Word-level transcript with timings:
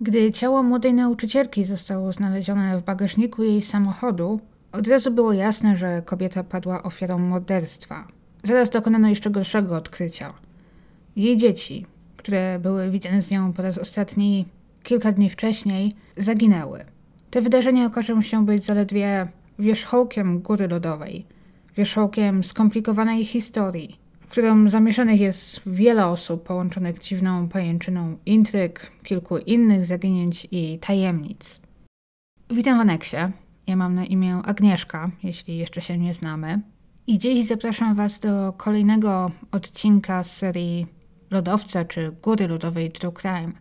Gdy 0.00 0.32
ciało 0.32 0.62
młodej 0.62 0.94
nauczycielki 0.94 1.64
zostało 1.64 2.12
znalezione 2.12 2.78
w 2.78 2.84
bagażniku 2.84 3.42
jej 3.42 3.62
samochodu, 3.62 4.40
od 4.72 4.88
razu 4.88 5.10
było 5.10 5.32
jasne, 5.32 5.76
że 5.76 6.02
kobieta 6.02 6.44
padła 6.44 6.82
ofiarą 6.82 7.18
morderstwa. 7.18 8.08
Zaraz 8.44 8.70
dokonano 8.70 9.08
jeszcze 9.08 9.30
gorszego 9.30 9.76
odkrycia. 9.76 10.32
Jej 11.16 11.36
dzieci, 11.36 11.86
które 12.16 12.58
były 12.58 12.90
widziane 12.90 13.22
z 13.22 13.30
nią 13.30 13.52
po 13.52 13.62
raz 13.62 13.78
ostatni 13.78 14.46
kilka 14.82 15.12
dni 15.12 15.30
wcześniej, 15.30 15.92
zaginęły. 16.16 16.84
Te 17.30 17.42
wydarzenia 17.42 17.86
okażą 17.86 18.22
się 18.22 18.46
być 18.46 18.64
zaledwie 18.64 19.28
wierzchołkiem 19.58 20.40
góry 20.40 20.68
lodowej, 20.68 21.26
wierzchołkiem 21.76 22.44
skomplikowanej 22.44 23.24
historii, 23.24 23.98
w 24.28 24.30
którą 24.30 24.68
zamieszanych 24.68 25.20
jest 25.20 25.60
wiele 25.66 26.06
osób 26.06 26.42
połączonych 26.42 26.98
dziwną 26.98 27.48
pajęczyną 27.48 28.18
intryg, 28.26 28.92
kilku 29.02 29.38
innych 29.38 29.86
zaginięć 29.86 30.48
i 30.50 30.78
tajemnic. 30.78 31.60
Witam 32.50 32.78
w 32.78 32.80
aneksie. 32.80 33.16
Ja 33.66 33.76
mam 33.76 33.94
na 33.94 34.04
imię 34.04 34.36
Agnieszka, 34.44 35.10
jeśli 35.22 35.58
jeszcze 35.58 35.80
się 35.80 35.98
nie 35.98 36.14
znamy. 36.14 36.60
I 37.06 37.18
dziś 37.18 37.46
zapraszam 37.46 37.94
Was 37.94 38.18
do 38.20 38.52
kolejnego 38.52 39.30
odcinka 39.52 40.24
z 40.24 40.36
serii 40.36 40.86
Lodowca 41.30 41.84
czy 41.84 42.12
Góry 42.22 42.48
Lodowej 42.48 42.92
True 42.92 43.12
Crime, 43.12 43.52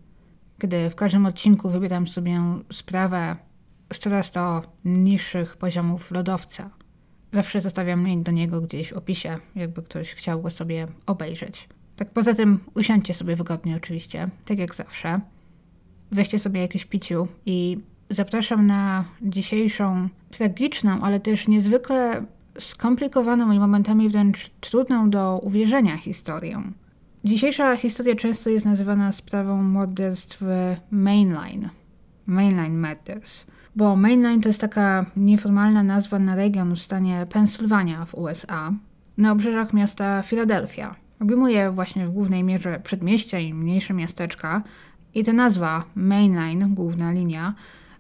gdy 0.60 0.90
w 0.90 0.96
każdym 0.96 1.26
odcinku 1.26 1.70
wybieram 1.70 2.08
sobie 2.08 2.42
sprawę 2.72 3.36
z 3.94 4.00
coraz 4.00 4.32
to 4.32 4.62
niższych 4.86 5.58
poziomów 5.58 6.12
lodowca. 6.12 6.70
Zawsze 7.32 7.62
zostawiam 7.62 8.08
link 8.08 8.24
do 8.24 8.32
niego 8.32 8.62
gdzieś 8.62 8.90
w 8.90 8.98
opisie, 8.98 9.38
jakby 9.56 9.84
ktoś 9.84 10.14
chciał 10.14 10.42
go 10.42 10.50
sobie 10.50 10.88
obejrzeć. 11.06 11.70
Tak 11.96 12.12
poza 12.12 12.34
tym 12.34 12.60
usiądźcie 12.74 13.14
sobie 13.14 13.36
wygodnie 13.36 13.76
oczywiście, 13.76 14.30
tak 14.46 14.60
jak 14.60 14.76
zawsze. 14.76 15.22
Weźcie 16.12 16.40
sobie 16.40 16.62
jakieś 16.62 16.86
piciu 16.86 17.28
i 17.46 17.78
zapraszam 18.10 18.68
na 18.68 19.06
dzisiejszą 19.22 20.10
tragiczną, 20.32 21.02
ale 21.02 21.20
też 21.20 21.48
niezwykle 21.48 22.26
skomplikowaną 22.60 23.52
i 23.52 23.60
momentami 23.60 24.10
wręcz 24.10 24.50
trudną 24.62 25.10
do 25.10 25.40
uwierzenia 25.44 25.98
historię. 25.98 26.62
Dzisiejsza 27.24 27.78
historia 27.78 28.16
często 28.16 28.50
jest 28.50 28.66
nazywana 28.66 29.12
sprawą 29.12 29.64
morderstw 29.64 30.44
mainline, 30.92 31.70
mainline 32.26 32.88
murders, 32.88 33.48
bo 33.78 33.96
mainline 33.96 34.42
to 34.42 34.50
jest 34.50 34.62
taka 34.62 35.06
nieformalna 35.18 35.84
nazwa 35.84 36.20
na 36.20 36.36
region 36.36 36.76
w 36.76 36.82
stanie 36.82 37.28
Pensylwania 37.30 38.06
w 38.06 38.16
USA, 38.16 38.74
na 39.18 39.32
obrzeżach 39.32 39.74
miasta 39.74 40.24
Filadelfia. 40.24 40.96
Obejmuje 41.20 41.72
właśnie 41.72 42.08
w 42.08 42.12
głównej 42.12 42.44
mierze 42.44 42.80
przedmieścia 42.84 43.40
i 43.40 43.54
mniejsze 43.54 43.94
miasteczka 43.94 44.64
i 45.14 45.24
ta 45.24 45.34
nazwa 45.34 45.84
mainline, 45.96 46.74
główna 46.74 47.12
linia, 47.12 47.54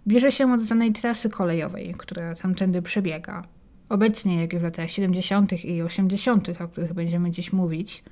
bierze 0.07 0.31
się 0.31 0.53
od 0.53 0.61
znanej 0.61 0.91
trasy 0.91 1.29
kolejowej, 1.29 1.95
która 1.97 2.35
tamtędy 2.35 2.81
przebiega. 2.81 3.43
Obecnie, 3.89 4.41
jak 4.41 4.53
i 4.53 4.59
w 4.59 4.63
latach 4.63 4.89
70. 4.89 5.65
i 5.65 5.81
80., 5.81 6.49
o 6.61 6.67
których 6.67 6.93
będziemy 6.93 7.31
dziś 7.31 7.53
mówić, 7.53 8.03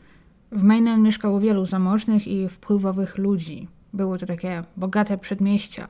w 0.51 0.63
Mainland 0.63 1.05
mieszkało 1.05 1.39
wielu 1.39 1.65
zamożnych 1.65 2.27
i 2.27 2.49
wpływowych 2.49 3.17
ludzi. 3.17 3.67
Były 3.93 4.19
to 4.19 4.25
takie 4.25 4.63
bogate 4.77 5.17
przedmieścia, 5.17 5.87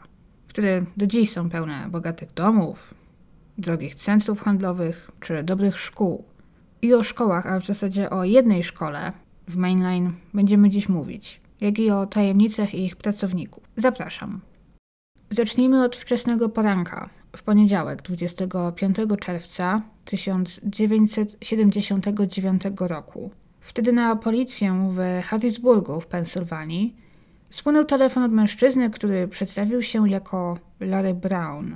które 0.55 0.85
do 0.97 1.07
dziś 1.07 1.31
są 1.31 1.49
pełne 1.49 1.87
bogatych 1.89 2.33
domów, 2.33 2.93
drogich 3.57 3.95
centrów 3.95 4.41
handlowych 4.41 5.11
czy 5.19 5.43
dobrych 5.43 5.79
szkół. 5.79 6.23
I 6.81 6.93
o 6.93 7.03
szkołach, 7.03 7.47
a 7.47 7.59
w 7.59 7.65
zasadzie 7.65 8.09
o 8.09 8.23
jednej 8.23 8.63
szkole 8.63 9.11
w 9.47 9.57
Mainline 9.57 10.13
będziemy 10.33 10.69
dziś 10.69 10.89
mówić, 10.89 11.41
jak 11.61 11.79
i 11.79 11.91
o 11.91 12.05
tajemnicach 12.05 12.75
ich 12.75 12.95
pracowników. 12.95 13.63
Zapraszam. 13.75 14.41
Zacznijmy 15.29 15.83
od 15.83 15.95
wczesnego 15.95 16.49
poranka, 16.49 17.09
w 17.37 17.43
poniedziałek 17.43 18.01
25 18.01 18.95
czerwca 19.19 19.81
1979 20.05 22.61
roku. 22.79 23.31
Wtedy 23.59 23.93
na 23.93 24.15
policję 24.15 24.89
w 24.91 24.99
Harrisburgu 25.23 26.01
w 26.01 26.07
Pensylwanii 26.07 27.04
spłynął 27.49 27.85
telefon 27.85 28.23
od 28.23 28.31
mężczyzny, 28.31 28.89
który 28.89 29.27
przedstawił 29.27 29.81
się 29.81 30.09
jako 30.09 30.57
Larry 30.79 31.13
Brown. 31.13 31.73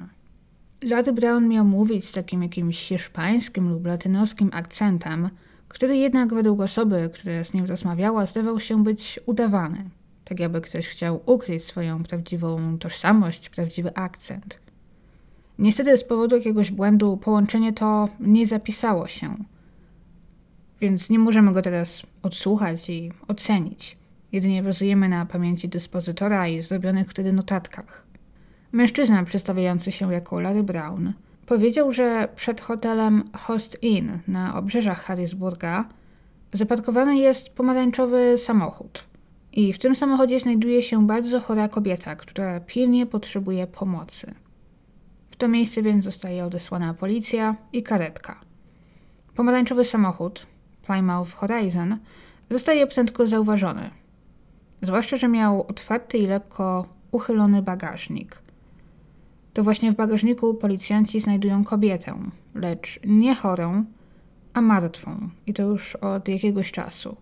Larry 0.82 1.14
Brown 1.14 1.48
miał 1.48 1.66
mówić 1.66 2.06
z 2.06 2.12
takim 2.12 2.44
jakimś 2.44 2.88
hiszpańskim 2.88 3.70
lub 3.70 3.86
latynoskim 3.86 4.50
akcentem, 4.54 5.30
który 5.68 5.98
jednak 5.98 6.34
według 6.34 6.60
osoby, 6.60 7.10
która 7.14 7.44
z 7.44 7.54
nim 7.54 7.66
rozmawiała, 7.66 8.26
zdawał 8.26 8.60
się 8.60 8.84
być 8.84 9.20
udawany. 9.26 9.90
Tak 10.26 10.40
jakby 10.40 10.62
ktoś 10.62 10.88
chciał 10.88 11.22
ukryć 11.26 11.64
swoją 11.64 12.04
prawdziwą 12.04 12.78
tożsamość, 12.78 13.50
prawdziwy 13.50 13.96
akcent. 13.96 14.60
Niestety 15.60 15.98
z 15.98 16.04
powodu 16.04 16.36
jakiegoś 16.36 16.72
błędu 16.72 17.18
połączenie 17.18 17.74
to 17.74 18.10
nie 18.20 18.48
zapisało 18.48 19.08
się, 19.08 19.36
więc 20.82 21.10
nie 21.10 21.20
możemy 21.20 21.52
go 21.52 21.62
teraz 21.62 22.04
odsłuchać 22.24 22.90
i 22.90 23.12
ocenić. 23.28 23.98
Jedynie 24.32 24.64
bazujemy 24.64 25.10
na 25.10 25.26
pamięci 25.26 25.70
dyspozytora 25.70 26.48
i 26.48 26.62
zrobionych 26.62 27.10
wtedy 27.10 27.34
notatkach. 27.34 28.08
Mężczyzna 28.72 29.24
przedstawiający 29.24 29.92
się 29.92 30.14
jako 30.14 30.40
Larry 30.40 30.64
Brown 30.64 31.14
powiedział, 31.46 31.92
że 31.92 32.28
przed 32.36 32.62
hotelem 32.62 33.24
Host 33.38 33.84
Inn 33.84 34.20
na 34.28 34.56
obrzeżach 34.56 35.02
Harrisburga 35.02 35.90
zaparkowany 36.54 37.18
jest 37.18 37.50
pomarańczowy 37.50 38.38
samochód. 38.38 39.06
I 39.54 39.74
w 39.74 39.80
tym 39.80 39.96
samochodzie 39.96 40.40
znajduje 40.40 40.82
się 40.82 41.08
bardzo 41.08 41.40
chora 41.40 41.68
kobieta, 41.68 42.16
która 42.16 42.60
pilnie 42.60 43.06
potrzebuje 43.06 43.68
pomocy. 43.68 44.34
W 45.32 45.36
to 45.36 45.48
miejsce 45.48 45.82
więc 45.82 46.04
zostaje 46.04 46.46
odesłana 46.46 46.94
policja 46.94 47.56
i 47.74 47.84
karetka. 47.84 48.40
Pomarańczowy 49.36 49.86
samochód, 49.86 50.48
Plymouth 50.86 51.32
Horizon, 51.34 51.98
zostaje 52.50 52.88
prędko 52.88 53.28
zauważony. 53.28 53.90
Zwłaszcza, 54.82 55.18
że 55.18 55.28
miał 55.28 55.62
otwarty 55.62 56.18
i 56.18 56.28
lekko 56.28 56.86
uchylony 57.12 57.62
bagażnik. 57.62 58.42
To 59.54 59.64
właśnie 59.64 59.92
w 59.92 59.96
bagażniku 59.96 60.54
policjanci 60.54 61.20
znajdują 61.20 61.64
kobietę, 61.64 62.20
lecz 62.56 63.00
nie 63.06 63.36
chorą, 63.36 63.86
a 64.54 64.62
martwą, 64.62 65.30
i 65.48 65.54
to 65.54 65.64
już 65.64 65.96
od 65.96 66.28
jakiegoś 66.28 66.72
czasu. 66.72 67.16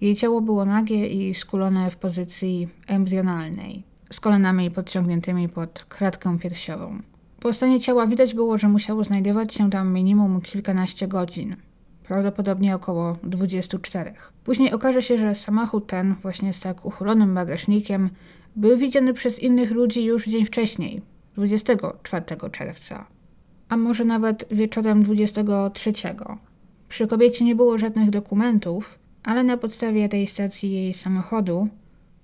Jej 0.00 0.16
ciało 0.16 0.40
było 0.40 0.64
nagie 0.64 1.06
i 1.06 1.34
skulone 1.34 1.90
w 1.90 1.96
pozycji 1.96 2.68
embrionalnej, 2.86 3.82
z 4.10 4.20
kolanami 4.20 4.70
podciągniętymi 4.70 5.48
pod 5.48 5.84
kratkę 5.88 6.38
piersiową. 6.38 6.98
Po 7.40 7.52
stanie 7.52 7.80
ciała 7.80 8.06
widać 8.06 8.34
było, 8.34 8.58
że 8.58 8.68
musiało 8.68 9.04
znajdować 9.04 9.54
się 9.54 9.70
tam 9.70 9.92
minimum 9.92 10.40
kilkanaście 10.40 11.08
godzin, 11.08 11.56
prawdopodobnie 12.04 12.74
około 12.74 13.16
24. 13.22 14.14
Później 14.44 14.72
okaże 14.72 15.02
się, 15.02 15.18
że 15.18 15.34
samochód 15.34 15.86
ten, 15.86 16.14
właśnie 16.22 16.52
z 16.52 16.60
tak 16.60 16.84
uchylonym 16.84 17.34
bagażnikiem, 17.34 18.10
był 18.56 18.78
widziany 18.78 19.12
przez 19.14 19.38
innych 19.38 19.70
ludzi 19.70 20.04
już 20.04 20.26
dzień 20.26 20.44
wcześniej, 20.44 21.02
24 21.34 22.24
czerwca, 22.52 23.06
a 23.68 23.76
może 23.76 24.04
nawet 24.04 24.44
wieczorem 24.50 25.02
23. 25.02 25.92
Przy 26.88 27.06
kobiecie 27.06 27.44
nie 27.44 27.54
było 27.54 27.78
żadnych 27.78 28.10
dokumentów, 28.10 28.98
ale 29.22 29.44
na 29.44 29.56
podstawie 29.56 30.08
tej 30.08 30.26
stacji 30.26 30.72
jej 30.72 30.92
samochodu 30.92 31.68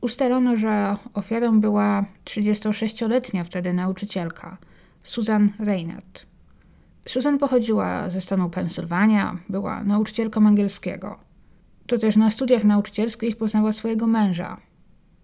ustalono, 0.01 0.57
że 0.57 0.97
ofiarą 1.15 1.61
była 1.61 2.05
36-letnia 2.25 3.45
wtedy 3.45 3.73
nauczycielka 3.73 4.59
Susan 5.03 5.53
Reinhardt. 5.59 6.30
Susan 7.11 7.39
pochodziła 7.39 8.11
ze 8.11 8.21
stanu 8.21 8.51
Pensylwania, 8.51 9.39
była 9.49 9.85
nauczycielką 9.85 10.47
angielskiego. 10.47 11.19
To 11.87 11.99
też 11.99 12.17
na 12.17 12.31
studiach 12.31 12.65
nauczycielskich 12.65 13.37
poznała 13.37 13.73
swojego 13.73 14.07
męża, 14.07 14.57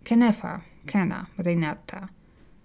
Kenefa, 0.05 0.61
Kena 0.87 1.27
Reinhardta. 1.39 2.09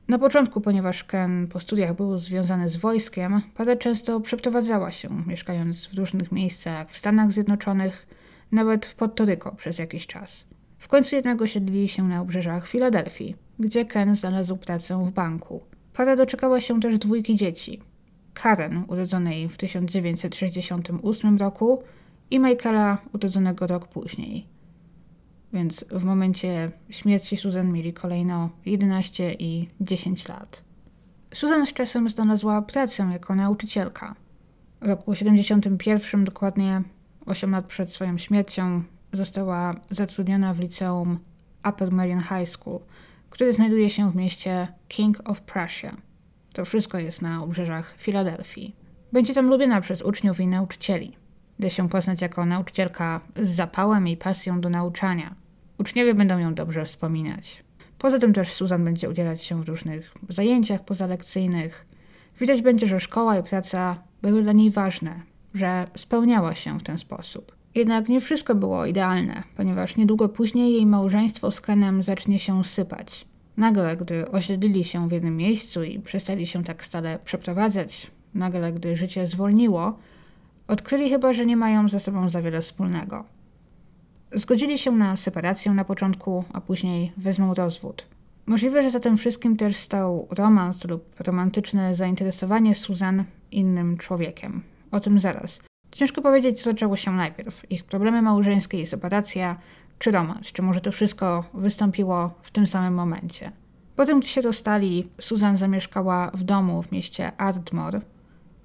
Na 0.07 0.19
początku, 0.19 0.61
ponieważ 0.61 1.03
Ken 1.03 1.47
po 1.47 1.59
studiach 1.59 1.95
był 1.95 2.17
związany 2.17 2.69
z 2.69 2.75
wojskiem, 2.75 3.41
para 3.55 3.75
często 3.75 4.19
przeprowadzała 4.19 4.91
się, 4.91 5.23
mieszkając 5.27 5.87
w 5.87 5.97
różnych 5.97 6.31
miejscach 6.31 6.91
w 6.91 6.97
Stanach 6.97 7.31
Zjednoczonych, 7.31 8.07
nawet 8.51 8.85
w 8.85 8.95
Porto 8.95 9.25
przez 9.57 9.79
jakiś 9.79 10.07
czas. 10.07 10.47
W 10.77 10.87
końcu 10.87 11.15
jednak 11.15 11.41
osiedlili 11.41 11.87
się 11.87 12.03
na 12.03 12.21
obrzeżach 12.21 12.67
Filadelfii, 12.67 13.35
gdzie 13.59 13.85
Ken 13.85 14.15
znalazł 14.15 14.57
pracę 14.57 15.05
w 15.05 15.11
banku. 15.11 15.61
Para 15.93 16.15
doczekała 16.15 16.59
się 16.59 16.79
też 16.79 16.97
dwójki 16.97 17.35
dzieci. 17.35 17.90
Karen, 18.33 18.83
urodzonej 18.87 19.49
w 19.49 19.57
1968 19.57 21.37
roku 21.37 21.83
i 22.31 22.39
Michaela, 22.39 22.97
urodzonego 23.13 23.67
rok 23.67 23.87
później. 23.87 24.47
Więc 25.53 25.85
w 25.91 26.03
momencie 26.03 26.71
śmierci 26.89 27.37
Susan 27.37 27.71
mieli 27.71 27.93
kolejno 27.93 28.49
11 28.65 29.33
i 29.39 29.67
10 29.81 30.27
lat. 30.27 30.63
Susan 31.33 31.65
z 31.65 31.73
czasem 31.73 32.09
znalazła 32.09 32.61
pracę 32.61 33.09
jako 33.11 33.35
nauczycielka. 33.35 34.15
W 34.81 34.85
roku 34.85 35.15
71, 35.15 36.23
dokładnie 36.23 36.81
8 37.25 37.51
lat 37.51 37.65
przed 37.65 37.93
swoją 37.93 38.17
śmiercią, 38.17 38.83
została 39.13 39.75
zatrudniona 39.89 40.53
w 40.53 40.59
liceum 40.59 41.19
Upper 41.69 41.91
Marion 41.91 42.21
High 42.21 42.49
School, 42.49 42.79
który 43.29 43.53
znajduje 43.53 43.89
się 43.89 44.11
w 44.11 44.15
mieście 44.15 44.67
King 44.87 45.29
of 45.29 45.41
Prussia. 45.41 45.97
To 46.53 46.65
wszystko 46.65 46.99
jest 46.99 47.21
na 47.21 47.43
obrzeżach 47.43 47.95
Filadelfii. 47.97 48.75
Będzie 49.11 49.33
tam 49.33 49.49
lubiona 49.49 49.81
przez 49.81 50.01
uczniów 50.01 50.39
i 50.39 50.47
nauczycieli. 50.47 51.17
Da 51.59 51.69
się 51.69 51.89
poznać 51.89 52.21
jako 52.21 52.45
nauczycielka 52.45 53.21
z 53.35 53.49
zapałem 53.49 54.07
i 54.07 54.17
pasją 54.17 54.61
do 54.61 54.69
nauczania. 54.69 55.35
Uczniowie 55.77 56.13
będą 56.13 56.37
ją 56.37 56.53
dobrze 56.53 56.85
wspominać. 56.85 57.63
Poza 57.97 58.19
tym 58.19 58.33
też 58.33 58.53
Susan 58.53 58.85
będzie 58.85 59.09
udzielać 59.09 59.43
się 59.43 59.63
w 59.63 59.69
różnych 59.69 60.13
zajęciach 60.29 60.85
pozalekcyjnych. 60.85 61.87
Widać 62.39 62.61
będzie, 62.61 62.87
że 62.87 62.99
szkoła 62.99 63.37
i 63.37 63.43
praca 63.43 64.03
były 64.21 64.43
dla 64.43 64.51
niej 64.51 64.71
ważne, 64.71 65.21
że 65.53 65.87
spełniała 65.95 66.55
się 66.55 66.79
w 66.79 66.83
ten 66.83 66.97
sposób. 66.97 67.55
Jednak 67.75 68.09
nie 68.09 68.21
wszystko 68.21 68.55
było 68.55 68.85
idealne, 68.85 69.43
ponieważ 69.55 69.97
niedługo 69.97 70.29
później 70.29 70.73
jej 70.73 70.85
małżeństwo 70.85 71.51
z 71.51 71.61
Kenem 71.61 72.03
zacznie 72.03 72.39
się 72.39 72.63
sypać. 72.63 73.30
Nagle, 73.57 73.97
gdy 73.97 74.31
osiedlili 74.31 74.83
się 74.83 75.07
w 75.07 75.11
jednym 75.11 75.37
miejscu 75.37 75.83
i 75.83 75.99
przestali 75.99 76.47
się 76.47 76.63
tak 76.63 76.85
stale 76.85 77.19
przeprowadzać, 77.25 78.11
nagle, 78.33 78.73
gdy 78.73 78.95
życie 78.95 79.27
zwolniło, 79.27 79.97
odkryli 80.67 81.09
chyba, 81.09 81.33
że 81.33 81.45
nie 81.45 81.57
mają 81.57 81.89
ze 81.89 81.99
sobą 81.99 82.29
za 82.29 82.41
wiele 82.41 82.61
wspólnego. 82.61 83.25
Zgodzili 84.33 84.77
się 84.77 84.91
na 84.91 85.15
separację 85.15 85.71
na 85.71 85.85
początku, 85.85 86.43
a 86.53 86.61
później 86.61 87.11
wezmą 87.17 87.53
rozwód. 87.53 88.05
Możliwe, 88.45 88.83
że 88.83 88.91
za 88.91 88.99
tym 88.99 89.17
wszystkim 89.17 89.57
też 89.57 89.77
stał 89.77 90.27
romans 90.29 90.85
lub 90.85 91.15
romantyczne 91.19 91.95
zainteresowanie 91.95 92.75
Susan 92.75 93.23
innym 93.51 93.97
człowiekiem. 93.97 94.63
O 94.91 94.99
tym 94.99 95.19
zaraz. 95.19 95.59
Ciężko 95.91 96.21
powiedzieć, 96.21 96.61
co 96.61 96.69
zaczęło 96.69 96.95
się 96.95 97.11
najpierw. 97.11 97.71
Ich 97.71 97.83
problemy 97.83 98.21
małżeńskie 98.21 98.81
i 98.81 98.85
separacja, 98.85 99.57
czy 100.01 100.11
romans, 100.11 100.51
czy 100.51 100.61
może 100.61 100.81
to 100.81 100.91
wszystko 100.91 101.43
wystąpiło 101.53 102.33
w 102.41 102.51
tym 102.51 102.67
samym 102.67 102.93
momencie. 102.93 103.51
Potem, 103.95 104.19
gdy 104.19 104.29
się 104.29 104.41
rozstali, 104.41 105.09
Susan 105.19 105.57
zamieszkała 105.57 106.31
w 106.33 106.43
domu 106.43 106.83
w 106.83 106.91
mieście 106.91 107.31
Ardmore 107.37 108.01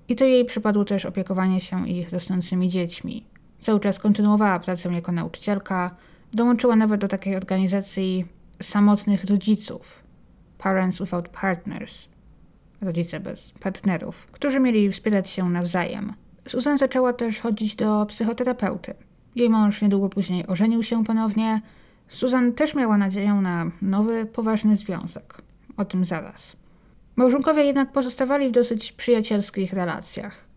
i 0.08 0.16
to 0.16 0.24
jej 0.24 0.44
przypadło 0.44 0.84
też 0.84 1.06
opiekowanie 1.06 1.60
się 1.60 1.88
ich 1.88 2.12
rosnącymi 2.12 2.68
dziećmi. 2.68 3.26
Cały 3.60 3.80
czas 3.80 3.98
kontynuowała 3.98 4.60
pracę 4.60 4.92
jako 4.92 5.12
nauczycielka, 5.12 5.96
dołączyła 6.32 6.76
nawet 6.76 7.00
do 7.00 7.08
takiej 7.08 7.36
organizacji 7.36 8.26
samotnych 8.62 9.24
rodziców 9.24 10.02
Parents 10.58 10.98
Without 10.98 11.28
Partners 11.28 12.08
rodzice 12.80 13.20
bez 13.20 13.50
partnerów, 13.50 14.26
którzy 14.26 14.60
mieli 14.60 14.90
wspierać 14.90 15.28
się 15.28 15.50
nawzajem. 15.50 16.12
Susan 16.48 16.78
zaczęła 16.78 17.12
też 17.12 17.40
chodzić 17.40 17.76
do 17.76 18.06
psychoterapeuty. 18.06 18.94
Jej 19.36 19.50
mąż 19.50 19.82
niedługo 19.82 20.08
później 20.08 20.46
ożenił 20.46 20.82
się 20.82 21.04
ponownie. 21.04 21.60
Susan 22.08 22.52
też 22.52 22.74
miała 22.74 22.98
nadzieję 22.98 23.34
na 23.34 23.70
nowy, 23.82 24.26
poważny 24.26 24.76
związek. 24.76 25.42
O 25.76 25.84
tym 25.84 26.04
zaraz. 26.04 26.56
Małżonkowie 27.16 27.64
jednak 27.64 27.92
pozostawali 27.92 28.48
w 28.48 28.52
dosyć 28.52 28.92
przyjacielskich 28.92 29.72
relacjach. 29.72 30.48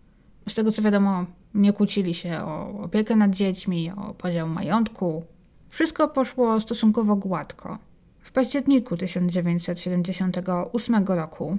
Z 0.50 0.56
tego 0.56 0.72
co 0.72 0.82
wiadomo, 0.82 1.26
nie 1.54 1.74
kłócili 1.74 2.14
się 2.14 2.42
o 2.42 2.82
opiekę 2.84 3.16
nad 3.16 3.32
dziećmi, 3.32 3.92
o 3.92 4.14
podział 4.14 4.50
majątku. 4.50 5.24
Wszystko 5.70 6.08
poszło 6.08 6.62
stosunkowo 6.62 7.16
gładko. 7.16 7.78
W 8.20 8.32
październiku 8.32 8.98
1978 8.98 11.06
roku, 11.08 11.58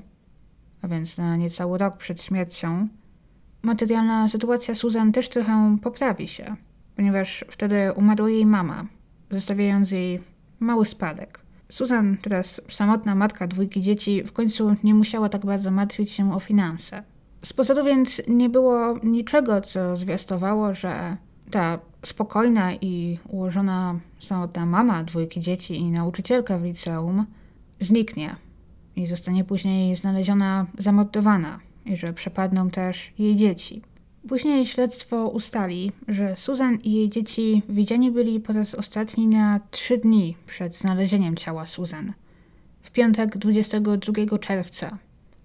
a 0.82 0.88
więc 0.88 1.18
na 1.18 1.36
niecały 1.36 1.78
rok 1.78 1.96
przed 1.96 2.22
śmiercią, 2.22 2.88
materialna 3.62 4.28
sytuacja 4.28 4.74
Susan 4.74 5.12
też 5.12 5.28
trochę 5.28 5.76
poprawi 5.82 6.28
się, 6.28 6.56
ponieważ 7.00 7.44
wtedy 7.48 7.92
umarła 7.92 8.30
jej 8.30 8.46
mama, 8.46 8.86
zostawiając 9.30 9.90
jej 9.90 10.20
mały 10.58 10.86
spadek. 10.86 11.40
Susan, 11.68 12.16
teraz 12.22 12.60
samotna 12.68 13.14
matka 13.14 13.46
dwójki 13.46 13.80
dzieci, 13.80 14.22
w 14.24 14.32
końcu 14.32 14.76
nie 14.84 14.94
musiała 14.94 15.28
tak 15.28 15.46
bardzo 15.46 15.70
martwić 15.70 16.10
się 16.10 16.34
o 16.34 16.40
finanse. 16.40 17.02
Z 17.44 17.52
pozoru 17.52 17.84
więc 17.84 18.22
nie 18.28 18.48
było 18.48 18.98
niczego, 19.02 19.60
co 19.60 19.96
zwiastowało, 19.96 20.74
że 20.74 21.16
ta 21.50 21.78
spokojna 22.02 22.74
i 22.74 23.18
ułożona 23.28 24.00
samotna 24.18 24.66
mama 24.66 25.04
dwójki 25.04 25.40
dzieci 25.40 25.76
i 25.76 25.90
nauczycielka 25.90 26.58
w 26.58 26.64
liceum 26.64 27.26
zniknie 27.78 28.36
i 28.96 29.06
zostanie 29.06 29.44
później 29.44 29.96
znaleziona 29.96 30.66
zamordowana 30.78 31.60
i 31.86 31.96
że 31.96 32.12
przepadną 32.12 32.70
też 32.70 33.12
jej 33.18 33.36
dzieci. 33.36 33.82
Później 34.28 34.66
śledztwo 34.66 35.28
ustali, 35.28 35.92
że 36.08 36.36
Susan 36.36 36.78
i 36.84 36.92
jej 36.92 37.08
dzieci 37.08 37.62
widziani 37.68 38.10
byli 38.10 38.40
po 38.40 38.52
raz 38.52 38.74
ostatni 38.74 39.28
na 39.28 39.60
trzy 39.70 39.98
dni 39.98 40.36
przed 40.46 40.76
znalezieniem 40.76 41.36
ciała 41.36 41.66
Susan. 41.66 42.12
W 42.82 42.90
piątek 42.90 43.38
22 43.38 44.38
czerwca. 44.38 44.98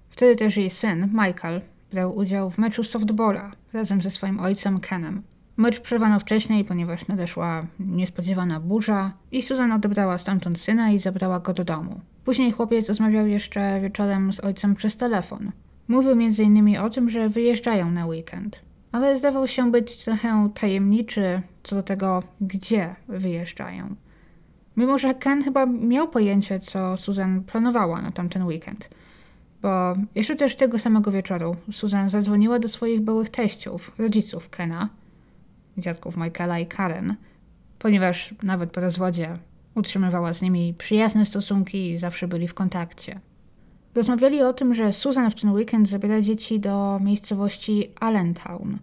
Wtedy 0.10 0.36
też 0.36 0.58
jej 0.58 0.70
syn, 0.70 1.10
Michael, 1.14 1.62
brał 1.92 2.18
udział 2.18 2.50
w 2.50 2.58
meczu 2.58 2.84
softballa 2.84 3.52
razem 3.74 4.02
ze 4.02 4.10
swoim 4.10 4.40
ojcem 4.40 4.80
Kenem. 4.80 5.24
Mecz 5.58 5.80
przerwano 5.80 6.20
wcześniej, 6.20 6.66
ponieważ 6.66 7.08
nadeszła 7.08 7.68
niespodziewana 7.80 8.60
burza 8.60 9.14
i 9.32 9.42
Susan 9.42 9.72
odebrała 9.72 10.18
stamtąd 10.18 10.60
syna 10.60 10.92
i 10.92 11.00
zabrała 11.00 11.40
go 11.40 11.54
do 11.54 11.64
domu. 11.64 12.00
Później 12.26 12.52
chłopiec 12.52 12.88
rozmawiał 12.88 13.28
jeszcze 13.28 13.82
wieczorem 13.82 14.34
z 14.34 14.40
ojcem 14.40 14.76
przez 14.76 14.98
telefon. 14.98 15.52
Mówił 15.88 16.12
m.in. 16.12 16.78
o 16.78 16.90
tym, 16.90 17.10
że 17.10 17.30
wyjeżdżają 17.30 17.92
na 17.92 18.06
weekend, 18.06 18.62
ale 18.92 19.18
zdawał 19.18 19.48
się 19.48 19.72
być 19.72 19.98
trochę 19.98 20.50
tajemniczy 20.54 21.42
co 21.64 21.76
do 21.76 21.84
tego, 21.84 22.24
gdzie 22.42 22.96
wyjeżdżają. 23.08 23.96
Mimo, 24.78 24.98
że 24.98 25.14
Ken 25.14 25.44
chyba 25.44 25.66
miał 25.66 26.08
pojęcie, 26.08 26.60
co 26.60 26.98
Susan 26.98 27.44
planowała 27.44 28.02
na 28.02 28.12
tamten 28.12 28.44
weekend. 28.44 28.90
Bo 29.62 29.96
jeszcze 30.16 30.36
też 30.36 30.56
tego 30.56 30.80
samego 30.80 31.12
wieczoru 31.12 31.56
Susan 31.72 32.10
zadzwoniła 32.10 32.60
do 32.60 32.70
swoich 32.70 33.02
byłych 33.02 33.30
teściów, 33.30 33.92
rodziców 33.98 34.50
Kena, 34.50 34.90
dziadków 35.78 36.18
Michaela 36.18 36.60
i 36.60 36.66
Karen, 36.66 37.16
ponieważ 37.80 38.36
nawet 38.44 38.72
po 38.72 38.82
rozwodzie 38.82 39.38
utrzymywała 39.76 40.34
z 40.34 40.42
nimi 40.42 40.74
przyjazne 40.78 41.26
stosunki 41.26 41.92
i 41.92 41.98
zawsze 41.98 42.28
byli 42.28 42.48
w 42.48 42.54
kontakcie. 42.54 43.20
Rozmawiali 43.96 44.42
o 44.42 44.54
tym, 44.54 44.74
że 44.74 44.94
Susan 44.94 45.32
w 45.32 45.36
ten 45.36 45.52
weekend 45.52 45.90
zabiera 45.90 46.22
dzieci 46.22 46.60
do 46.60 47.00
miejscowości 47.04 47.92
Allentown. 48.00 48.78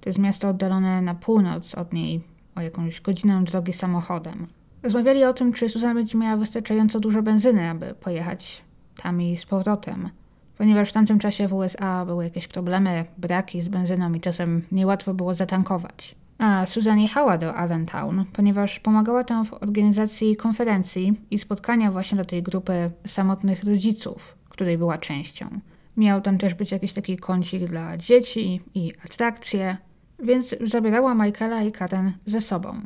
To 0.00 0.08
jest 0.08 0.18
miasto 0.18 0.48
oddalone 0.48 1.02
na 1.02 1.14
północ 1.14 1.74
od 1.74 1.92
niej 1.92 2.20
o 2.54 2.60
jakąś 2.60 3.00
godzinę 3.00 3.44
drogi 3.44 3.72
samochodem. 3.72 4.46
Rozmawiali 4.82 5.24
o 5.24 5.32
tym, 5.32 5.52
czy 5.52 5.68
Susan 5.68 5.94
będzie 5.94 6.18
miała 6.18 6.36
wystarczająco 6.36 7.00
dużo 7.00 7.22
benzyny, 7.22 7.70
aby 7.70 7.94
pojechać 7.94 8.62
tam 9.02 9.22
i 9.22 9.36
z 9.36 9.46
powrotem. 9.46 10.10
Ponieważ 10.58 10.90
w 10.90 10.92
tamtym 10.92 11.18
czasie 11.18 11.48
w 11.48 11.54
USA 11.54 12.06
były 12.06 12.24
jakieś 12.24 12.48
problemy, 12.48 13.04
braki 13.18 13.62
z 13.62 13.68
benzyną 13.68 14.14
i 14.14 14.20
czasem 14.20 14.62
niełatwo 14.72 15.14
było 15.14 15.34
zatankować. 15.34 16.14
A 16.38 16.66
Susan 16.66 16.98
jechała 16.98 17.38
do 17.38 17.54
Allentown, 17.54 18.24
ponieważ 18.32 18.80
pomagała 18.80 19.24
tam 19.24 19.44
w 19.44 19.54
organizacji 19.54 20.36
konferencji 20.36 21.20
i 21.30 21.38
spotkania 21.38 21.90
właśnie 21.90 22.16
dla 22.16 22.24
tej 22.24 22.42
grupy 22.42 22.90
samotnych 23.06 23.64
rodziców, 23.64 24.39
której 24.60 24.78
była 24.78 24.98
częścią. 24.98 25.60
Miał 25.96 26.20
tam 26.20 26.38
też 26.38 26.54
być 26.54 26.72
jakiś 26.72 26.92
taki 26.92 27.16
kącik 27.16 27.64
dla 27.64 27.96
dzieci 27.96 28.60
i 28.74 28.92
atrakcje, 29.04 29.76
więc 30.22 30.54
zabierała 30.66 31.14
Michaela 31.14 31.62
i 31.62 31.72
Karen 31.72 32.12
ze 32.26 32.40
sobą. 32.40 32.80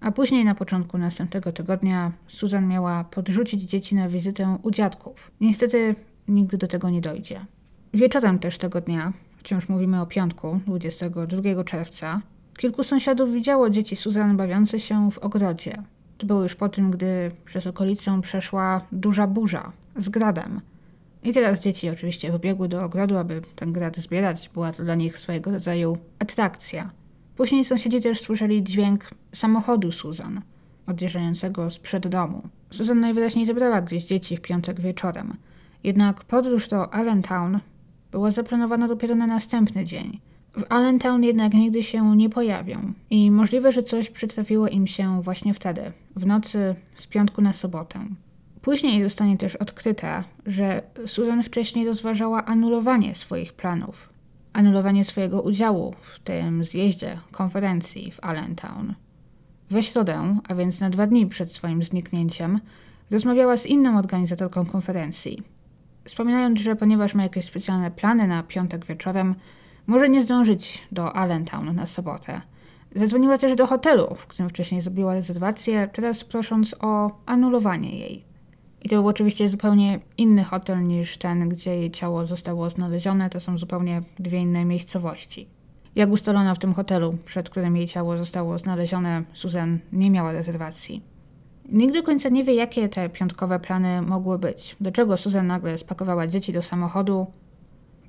A 0.00 0.12
później 0.12 0.44
na 0.44 0.54
początku 0.54 0.98
następnego 0.98 1.52
tygodnia 1.52 2.12
Susan 2.28 2.68
miała 2.68 3.04
podrzucić 3.04 3.62
dzieci 3.62 3.94
na 3.94 4.08
wizytę 4.08 4.58
u 4.62 4.70
dziadków. 4.70 5.30
Niestety 5.40 5.94
nigdy 6.28 6.58
do 6.58 6.66
tego 6.66 6.90
nie 6.90 7.00
dojdzie. 7.00 7.46
Wieczorem 7.94 8.38
też 8.38 8.58
tego 8.58 8.80
dnia, 8.80 9.12
wciąż 9.36 9.68
mówimy 9.68 10.00
o 10.00 10.06
piątku, 10.06 10.60
22 10.66 11.64
czerwca, 11.64 12.20
kilku 12.58 12.82
sąsiadów 12.82 13.32
widziało 13.32 13.70
dzieci 13.70 13.96
Susan 13.96 14.36
bawiące 14.36 14.80
się 14.80 15.10
w 15.10 15.18
ogrodzie. 15.18 15.82
To 16.18 16.26
było 16.26 16.42
już 16.42 16.54
po 16.54 16.68
tym, 16.68 16.90
gdy 16.90 17.30
przez 17.44 17.66
okolicę 17.66 18.20
przeszła 18.20 18.80
duża 18.92 19.26
burza 19.26 19.72
z 19.96 20.08
gradem. 20.08 20.60
I 21.22 21.32
teraz 21.32 21.60
dzieci 21.60 21.90
oczywiście 21.90 22.32
wybiegły 22.32 22.68
do 22.68 22.84
ogrodu, 22.84 23.16
aby 23.16 23.42
ten 23.56 23.72
grad 23.72 23.96
zbierać. 23.96 24.50
Była 24.54 24.72
to 24.72 24.84
dla 24.84 24.94
nich 24.94 25.18
swojego 25.18 25.50
rodzaju 25.50 25.98
atrakcja. 26.18 26.90
Później 27.36 27.64
sąsiedzi 27.64 28.00
też 28.00 28.20
słyszeli 28.20 28.62
dźwięk 28.62 29.10
samochodu 29.32 29.92
Susan, 29.92 30.42
odjeżdżającego 30.86 31.70
sprzed 31.70 32.08
domu. 32.08 32.42
Susan 32.70 33.00
najwyraźniej 33.00 33.46
zebrała 33.46 33.80
gdzieś 33.80 34.04
dzieci 34.04 34.36
w 34.36 34.40
piątek 34.40 34.80
wieczorem. 34.80 35.36
Jednak 35.84 36.24
podróż 36.24 36.68
do 36.68 36.94
Allentown 36.94 37.60
była 38.10 38.30
zaplanowana 38.30 38.88
dopiero 38.88 39.14
na 39.14 39.26
następny 39.26 39.84
dzień. 39.84 40.20
W 40.52 40.64
Allentown 40.68 41.22
jednak 41.22 41.54
nigdy 41.54 41.82
się 41.82 42.16
nie 42.16 42.30
pojawią 42.30 42.92
i 43.10 43.30
możliwe, 43.30 43.72
że 43.72 43.82
coś 43.82 44.10
przytrafiło 44.10 44.68
im 44.68 44.86
się 44.86 45.22
właśnie 45.22 45.54
wtedy, 45.54 45.92
w 46.16 46.26
nocy 46.26 46.74
z 46.96 47.06
piątku 47.06 47.42
na 47.42 47.52
sobotę. 47.52 48.00
Później 48.68 49.02
zostanie 49.02 49.38
też 49.38 49.56
odkryte, 49.56 50.24
że 50.46 50.82
Susan 51.06 51.42
wcześniej 51.42 51.86
rozważała 51.86 52.44
anulowanie 52.44 53.14
swoich 53.14 53.52
planów, 53.52 54.10
anulowanie 54.52 55.04
swojego 55.04 55.42
udziału 55.42 55.94
w 56.00 56.20
tym 56.20 56.64
zjeździe 56.64 57.18
konferencji 57.32 58.10
w 58.10 58.20
Allentown. 58.20 58.94
We 59.70 59.82
środę, 59.82 60.38
a 60.48 60.54
więc 60.54 60.80
na 60.80 60.90
dwa 60.90 61.06
dni 61.06 61.26
przed 61.26 61.52
swoim 61.52 61.82
zniknięciem, 61.82 62.60
rozmawiała 63.10 63.56
z 63.56 63.66
inną 63.66 63.98
organizatorką 63.98 64.66
konferencji. 64.66 65.42
Wspominając, 66.04 66.60
że 66.60 66.76
ponieważ 66.76 67.14
ma 67.14 67.22
jakieś 67.22 67.44
specjalne 67.44 67.90
plany 67.90 68.26
na 68.26 68.42
piątek 68.42 68.86
wieczorem, 68.86 69.34
może 69.86 70.08
nie 70.08 70.22
zdążyć 70.22 70.88
do 70.92 71.16
Allentown 71.16 71.74
na 71.74 71.86
sobotę. 71.86 72.40
Zadzwoniła 72.94 73.38
też 73.38 73.56
do 73.56 73.66
hotelu, 73.66 74.14
w 74.14 74.26
którym 74.26 74.50
wcześniej 74.50 74.80
zrobiła 74.80 75.14
rezerwację, 75.14 75.88
teraz 75.92 76.24
prosząc 76.24 76.74
o 76.80 77.10
anulowanie 77.26 77.98
jej. 77.98 78.27
I 78.82 78.88
to 78.88 78.96
był 78.96 79.08
oczywiście 79.08 79.48
zupełnie 79.48 80.00
inny 80.18 80.44
hotel 80.44 80.86
niż 80.86 81.18
ten, 81.18 81.48
gdzie 81.48 81.76
jej 81.76 81.90
ciało 81.90 82.26
zostało 82.26 82.70
znalezione. 82.70 83.30
To 83.30 83.40
są 83.40 83.58
zupełnie 83.58 84.02
dwie 84.18 84.38
inne 84.38 84.64
miejscowości. 84.64 85.48
Jak 85.94 86.10
ustalono 86.10 86.54
w 86.54 86.58
tym 86.58 86.74
hotelu, 86.74 87.18
przed 87.24 87.50
którym 87.50 87.76
jej 87.76 87.86
ciało 87.86 88.16
zostało 88.16 88.58
znalezione, 88.58 89.24
Susan 89.32 89.78
nie 89.92 90.10
miała 90.10 90.32
rezerwacji. 90.32 91.02
Nikt 91.72 91.94
do 91.94 92.02
końca 92.02 92.28
nie 92.28 92.44
wie, 92.44 92.54
jakie 92.54 92.88
te 92.88 93.08
piątkowe 93.08 93.60
plany 93.60 94.02
mogły 94.02 94.38
być. 94.38 94.76
Dlaczego 94.80 95.16
Susan 95.16 95.46
nagle 95.46 95.78
spakowała 95.78 96.26
dzieci 96.26 96.52
do 96.52 96.62
samochodu 96.62 97.26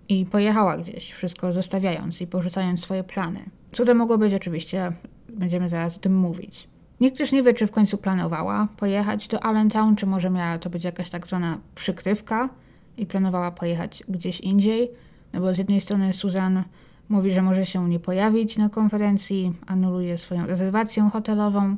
i 0.10 0.26
pojechała 0.26 0.78
gdzieś, 0.78 1.12
wszystko 1.12 1.52
zostawiając 1.52 2.22
i 2.22 2.28
porzucając 2.28 2.82
swoje 2.82 3.04
plany. 3.04 3.40
Co 3.72 3.86
to 3.86 3.96
mogło 3.96 4.18
być 4.18 4.34
oczywiście, 4.34 4.92
będziemy 5.30 5.70
zaraz 5.70 5.98
o 5.98 6.00
tym 6.00 6.16
mówić. 6.16 6.68
Nikt 7.01 7.18
też 7.18 7.32
nie 7.32 7.44
wie, 7.44 7.53
czy 7.53 7.68
w 7.68 7.72
końcu 7.72 7.98
planowała 7.98 8.68
pojechać 8.77 9.27
do 9.27 9.44
Allentown, 9.44 9.96
czy 9.96 10.06
może 10.06 10.29
miała 10.29 10.58
to 10.58 10.70
być 10.70 10.84
jakaś 10.84 11.10
tak 11.10 11.27
zwana 11.27 11.58
przykrywka 11.75 12.50
i 12.98 13.06
planowała 13.06 13.51
pojechać 13.51 14.03
gdzieś 14.10 14.39
indziej. 14.39 14.91
No 15.34 15.39
bo 15.39 15.53
z 15.53 15.58
jednej 15.58 15.82
strony 15.82 16.13
Susan 16.13 16.63
mówi, 17.10 17.32
że 17.32 17.41
może 17.41 17.65
się 17.65 17.89
nie 17.89 18.00
pojawić 18.00 18.58
na 18.58 18.70
konferencji, 18.70 19.53
anuluje 19.68 20.18
swoją 20.18 20.46
rezerwację 20.46 21.10
hotelową, 21.13 21.75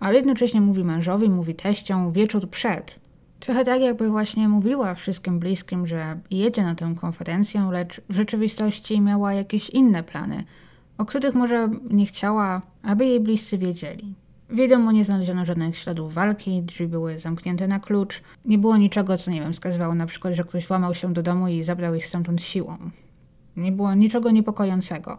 ale 0.00 0.16
jednocześnie 0.16 0.60
mówi 0.60 0.84
mężowi, 0.84 1.30
mówi 1.30 1.54
teściom 1.54 2.12
wieczór 2.12 2.50
przed. 2.50 3.00
Trochę 3.40 3.64
tak, 3.64 3.80
jakby 3.80 4.08
właśnie 4.08 4.48
mówiła 4.48 4.94
wszystkim 4.94 5.38
bliskim, 5.38 5.86
że 5.86 6.20
jedzie 6.30 6.62
na 6.62 6.74
tę 6.74 6.94
konferencję, 7.00 7.68
lecz 7.72 8.00
w 8.08 8.14
rzeczywistości 8.14 9.00
miała 9.00 9.32
jakieś 9.32 9.70
inne 9.70 10.02
plany, 10.02 10.44
o 10.98 11.04
których 11.04 11.34
może 11.34 11.68
nie 11.90 12.06
chciała, 12.06 12.62
aby 12.82 13.06
jej 13.06 13.20
bliscy 13.20 13.58
wiedzieli. 13.58 14.14
Wiadomo, 14.50 14.92
nie 14.92 15.04
znaleziono 15.04 15.44
żadnych 15.44 15.78
śladów 15.78 16.14
walki, 16.14 16.62
drzwi 16.62 16.86
były 16.86 17.18
zamknięte 17.18 17.68
na 17.68 17.80
klucz. 17.80 18.22
Nie 18.44 18.58
było 18.58 18.76
niczego, 18.76 19.18
co 19.18 19.30
nie 19.30 19.40
wiem, 19.40 19.52
wskazywało 19.52 19.94
na 19.94 20.06
przykład, 20.06 20.34
że 20.34 20.44
ktoś 20.44 20.66
włamał 20.66 20.94
się 20.94 21.12
do 21.12 21.22
domu 21.22 21.48
i 21.48 21.62
zabrał 21.62 21.94
ich 21.94 22.06
stamtąd 22.06 22.42
siłą. 22.42 22.78
Nie 23.56 23.72
było 23.72 23.94
niczego 23.94 24.30
niepokojącego. 24.30 25.18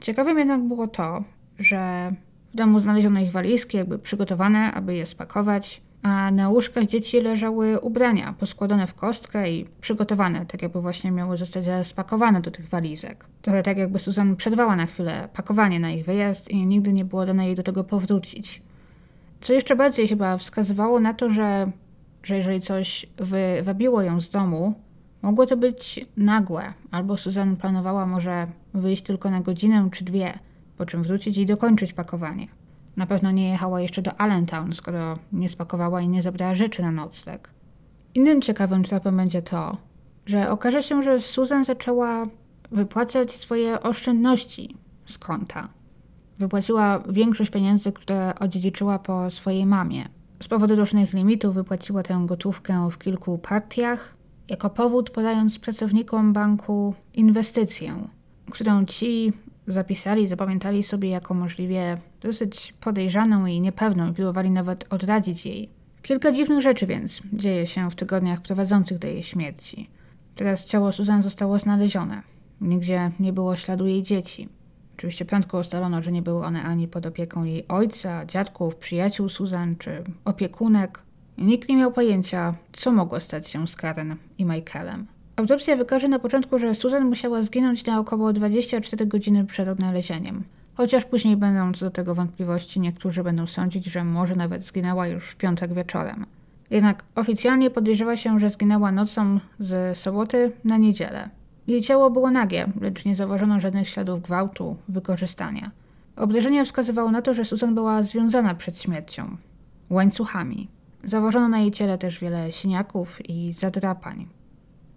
Ciekawym 0.00 0.38
jednak 0.38 0.62
było 0.62 0.88
to, 0.88 1.24
że 1.58 2.12
w 2.50 2.56
domu 2.56 2.80
znaleziono 2.80 3.20
ich 3.20 3.32
walizki, 3.32 3.76
jakby 3.76 3.98
przygotowane, 3.98 4.72
aby 4.72 4.94
je 4.94 5.06
spakować, 5.06 5.82
a 6.02 6.30
na 6.30 6.48
łóżkach 6.48 6.84
dzieci 6.84 7.20
leżały 7.20 7.80
ubrania 7.80 8.34
poskładane 8.38 8.86
w 8.86 8.94
kostkę 8.94 9.50
i 9.50 9.68
przygotowane, 9.80 10.46
tak 10.46 10.62
jakby 10.62 10.80
właśnie 10.80 11.10
miały 11.10 11.36
zostać 11.36 11.86
spakowane 11.86 12.40
do 12.40 12.50
tych 12.50 12.68
walizek. 12.68 13.26
Trochę 13.42 13.62
tak 13.62 13.78
jakby 13.78 13.98
Susan 13.98 14.36
przerwała 14.36 14.76
na 14.76 14.86
chwilę 14.86 15.28
pakowanie 15.32 15.80
na 15.80 15.90
ich 15.90 16.04
wyjazd 16.04 16.50
i 16.50 16.66
nigdy 16.66 16.92
nie 16.92 17.04
było 17.04 17.26
dane 17.26 17.46
jej 17.46 17.54
do 17.54 17.62
tego 17.62 17.84
powrócić. 17.84 18.62
Co 19.40 19.52
jeszcze 19.52 19.76
bardziej 19.76 20.08
chyba 20.08 20.36
wskazywało 20.36 21.00
na 21.00 21.14
to, 21.14 21.30
że, 21.30 21.72
że 22.22 22.36
jeżeli 22.36 22.60
coś 22.60 23.06
wywabiło 23.16 24.02
ją 24.02 24.20
z 24.20 24.30
domu, 24.30 24.74
mogło 25.22 25.46
to 25.46 25.56
być 25.56 26.06
nagłe, 26.16 26.72
albo 26.90 27.16
Susan 27.16 27.56
planowała 27.56 28.06
może 28.06 28.46
wyjść 28.74 29.02
tylko 29.02 29.30
na 29.30 29.40
godzinę 29.40 29.88
czy 29.92 30.04
dwie, 30.04 30.38
po 30.76 30.86
czym 30.86 31.02
wrócić 31.02 31.38
i 31.38 31.46
dokończyć 31.46 31.92
pakowanie. 31.92 32.61
Na 32.96 33.06
pewno 33.06 33.30
nie 33.30 33.50
jechała 33.50 33.80
jeszcze 33.80 34.02
do 34.02 34.20
Allentown, 34.20 34.72
skoro 34.72 35.18
nie 35.32 35.48
spakowała 35.48 36.00
i 36.00 36.08
nie 36.08 36.22
zabrała 36.22 36.54
rzeczy 36.54 36.82
na 36.82 36.92
nocleg. 36.92 37.50
Innym 38.14 38.42
ciekawym 38.42 38.84
tropem 38.84 39.16
będzie 39.16 39.42
to, 39.42 39.76
że 40.26 40.50
okaże 40.50 40.82
się, 40.82 41.02
że 41.02 41.20
Susan 41.20 41.64
zaczęła 41.64 42.26
wypłacać 42.70 43.30
swoje 43.32 43.82
oszczędności 43.82 44.76
z 45.06 45.18
konta. 45.18 45.68
Wypłaciła 46.38 47.02
większość 47.08 47.50
pieniędzy, 47.50 47.92
które 47.92 48.34
odziedziczyła 48.40 48.98
po 48.98 49.30
swojej 49.30 49.66
mamie. 49.66 50.08
Z 50.42 50.48
powodu 50.48 50.76
różnych 50.76 51.12
limitów 51.12 51.54
wypłaciła 51.54 52.02
tę 52.02 52.22
gotówkę 52.26 52.88
w 52.90 52.98
kilku 52.98 53.38
partiach, 53.38 54.16
jako 54.48 54.70
powód 54.70 55.10
podając 55.10 55.58
pracownikom 55.58 56.32
banku 56.32 56.94
inwestycję, 57.14 58.08
którą 58.50 58.84
ci 58.84 59.32
zapisali, 59.66 60.26
zapamiętali 60.26 60.82
sobie 60.82 61.08
jako 61.08 61.34
możliwie 61.34 61.98
dosyć 62.20 62.74
podejrzaną 62.80 63.46
i 63.46 63.60
niepewną 63.60 64.10
i 64.10 64.14
próbowali 64.14 64.50
nawet 64.50 64.86
odradzić 64.90 65.46
jej. 65.46 65.68
Kilka 66.02 66.32
dziwnych 66.32 66.60
rzeczy 66.60 66.86
więc 66.86 67.22
dzieje 67.32 67.66
się 67.66 67.90
w 67.90 67.94
tygodniach 67.94 68.40
prowadzących 68.40 68.98
do 68.98 69.08
jej 69.08 69.22
śmierci. 69.22 69.90
Teraz 70.34 70.66
ciało 70.66 70.92
Susan 70.92 71.22
zostało 71.22 71.58
znalezione. 71.58 72.22
Nigdzie 72.60 73.10
nie 73.20 73.32
było 73.32 73.56
śladu 73.56 73.86
jej 73.86 74.02
dzieci. 74.02 74.48
Oczywiście 74.96 75.24
prędko 75.24 75.58
ustalono, 75.58 76.02
że 76.02 76.12
nie 76.12 76.22
były 76.22 76.44
one 76.44 76.62
ani 76.62 76.88
pod 76.88 77.06
opieką 77.06 77.44
jej 77.44 77.68
ojca, 77.68 78.26
dziadków, 78.26 78.76
przyjaciół 78.76 79.28
Susan 79.28 79.76
czy 79.76 80.04
opiekunek. 80.24 81.02
Nikt 81.38 81.68
nie 81.68 81.76
miał 81.76 81.92
pojęcia, 81.92 82.54
co 82.72 82.92
mogło 82.92 83.20
stać 83.20 83.48
się 83.48 83.66
z 83.66 83.76
Karen 83.76 84.16
i 84.38 84.44
Michaelem. 84.44 85.06
Autopsja 85.42 85.76
wykaże 85.76 86.08
na 86.08 86.18
początku, 86.18 86.58
że 86.58 86.74
Susan 86.74 87.04
musiała 87.04 87.42
zginąć 87.42 87.86
na 87.86 87.98
około 88.00 88.32
24 88.32 89.06
godziny 89.06 89.44
przed 89.44 89.68
odnalezieniem. 89.68 90.44
Chociaż 90.74 91.04
później 91.04 91.36
będą 91.36 91.72
co 91.72 91.84
do 91.84 91.90
tego 91.90 92.14
wątpliwości, 92.14 92.80
niektórzy 92.80 93.24
będą 93.24 93.46
sądzić, 93.46 93.84
że 93.84 94.04
może 94.04 94.36
nawet 94.36 94.62
zginęła 94.62 95.06
już 95.06 95.24
w 95.24 95.36
piątek 95.36 95.74
wieczorem. 95.74 96.26
Jednak 96.70 97.04
oficjalnie 97.14 97.70
podejrzewa 97.70 98.16
się, 98.16 98.38
że 98.40 98.50
zginęła 98.50 98.92
nocą 98.92 99.40
z 99.58 99.98
soboty 99.98 100.52
na 100.64 100.76
niedzielę. 100.76 101.30
Jej 101.66 101.82
ciało 101.82 102.10
było 102.10 102.30
nagie, 102.30 102.68
lecz 102.80 103.04
nie 103.04 103.14
zauważono 103.14 103.60
żadnych 103.60 103.88
śladów 103.88 104.20
gwałtu, 104.20 104.76
wykorzystania. 104.88 105.70
Obrażenia 106.16 106.64
wskazywało 106.64 107.10
na 107.10 107.22
to, 107.22 107.34
że 107.34 107.44
Susan 107.44 107.74
była 107.74 108.02
związana 108.02 108.54
przed 108.54 108.78
śmiercią 108.78 109.36
łańcuchami. 109.90 110.68
Zauważono 111.04 111.48
na 111.48 111.58
jej 111.58 111.70
ciele 111.70 111.98
też 111.98 112.20
wiele 112.20 112.52
siniaków 112.52 113.30
i 113.30 113.52
zadrapań. 113.52 114.41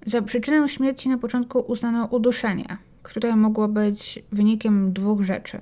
Za 0.05 0.21
przyczynę 0.21 0.69
śmierci 0.69 1.09
na 1.09 1.17
początku 1.17 1.59
uznano 1.59 2.05
uduszenie, 2.05 2.77
które 3.03 3.35
mogło 3.35 3.67
być 3.67 4.23
wynikiem 4.31 4.93
dwóch 4.93 5.21
rzeczy. 5.21 5.61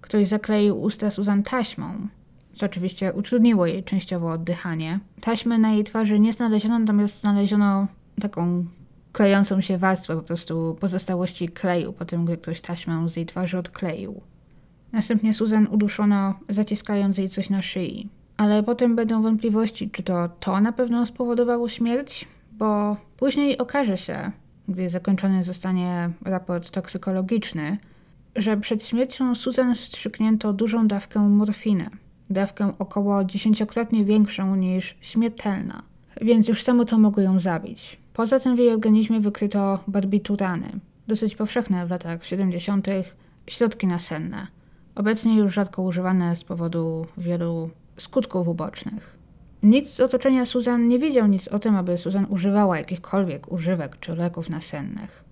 Ktoś 0.00 0.28
zakleił 0.28 0.82
usta 0.82 1.10
Susan 1.10 1.42
taśmą, 1.42 2.08
co 2.54 2.66
oczywiście 2.66 3.12
utrudniło 3.12 3.66
jej 3.66 3.84
częściowo 3.84 4.30
oddychanie. 4.30 5.00
Taśmy 5.20 5.58
na 5.58 5.72
jej 5.72 5.84
twarzy 5.84 6.20
nie 6.20 6.32
znaleziono, 6.32 6.78
natomiast 6.78 7.20
znaleziono 7.20 7.86
taką 8.20 8.64
klejącą 9.12 9.60
się 9.60 9.78
warstwę, 9.78 10.16
po 10.16 10.22
prostu 10.22 10.76
pozostałości 10.80 11.48
kleju, 11.48 11.92
po 11.92 12.04
tym 12.04 12.24
gdy 12.24 12.36
ktoś 12.36 12.60
taśmę 12.60 13.08
z 13.08 13.16
jej 13.16 13.26
twarzy 13.26 13.58
odkleił. 13.58 14.20
Następnie 14.92 15.34
Susan 15.34 15.66
uduszono, 15.70 16.34
zaciskając 16.48 17.18
jej 17.18 17.28
coś 17.28 17.50
na 17.50 17.62
szyi. 17.62 18.08
Ale 18.36 18.62
potem 18.62 18.96
będą 18.96 19.22
wątpliwości, 19.22 19.90
czy 19.90 20.02
to 20.02 20.28
to 20.40 20.60
na 20.60 20.72
pewno 20.72 21.06
spowodowało 21.06 21.68
śmierć, 21.68 22.28
bo 22.58 22.96
później 23.16 23.58
okaże 23.58 23.96
się, 23.96 24.30
gdy 24.68 24.88
zakończony 24.88 25.44
zostanie 25.44 26.10
raport 26.24 26.70
toksykologiczny, 26.70 27.78
że 28.36 28.56
przed 28.56 28.86
śmiercią 28.86 29.34
Susan 29.34 29.74
wstrzyknięto 29.74 30.52
dużą 30.52 30.88
dawkę 30.88 31.20
morfiny, 31.20 31.90
dawkę 32.30 32.72
około 32.78 33.24
dziesięciokrotnie 33.24 34.04
większą 34.04 34.56
niż 34.56 34.96
śmiertelna, 35.00 35.82
więc 36.20 36.48
już 36.48 36.62
samo 36.62 36.84
to 36.84 36.98
mogło 36.98 37.22
ją 37.22 37.38
zabić. 37.38 37.98
Poza 38.14 38.40
tym 38.40 38.56
w 38.56 38.58
jej 38.58 38.72
organizmie 38.72 39.20
wykryto 39.20 39.78
barbiturany, 39.86 40.68
dosyć 41.08 41.36
powszechne 41.36 41.86
w 41.86 41.90
latach 41.90 42.24
70., 42.24 42.86
środki 43.46 43.86
nasenne, 43.86 44.46
obecnie 44.94 45.36
już 45.36 45.54
rzadko 45.54 45.82
używane 45.82 46.36
z 46.36 46.44
powodu 46.44 47.06
wielu 47.18 47.70
skutków 47.96 48.48
ubocznych. 48.48 49.13
Nikt 49.64 49.90
z 49.90 50.00
otoczenia 50.00 50.46
Susan 50.46 50.88
nie 50.88 50.98
wiedział 50.98 51.26
nic 51.26 51.48
o 51.48 51.58
tym, 51.58 51.76
aby 51.76 51.98
Susan 51.98 52.26
używała 52.28 52.78
jakichkolwiek 52.78 53.52
używek 53.52 53.96
czy 54.00 54.14
leków 54.14 54.50
nasennych. 54.50 55.24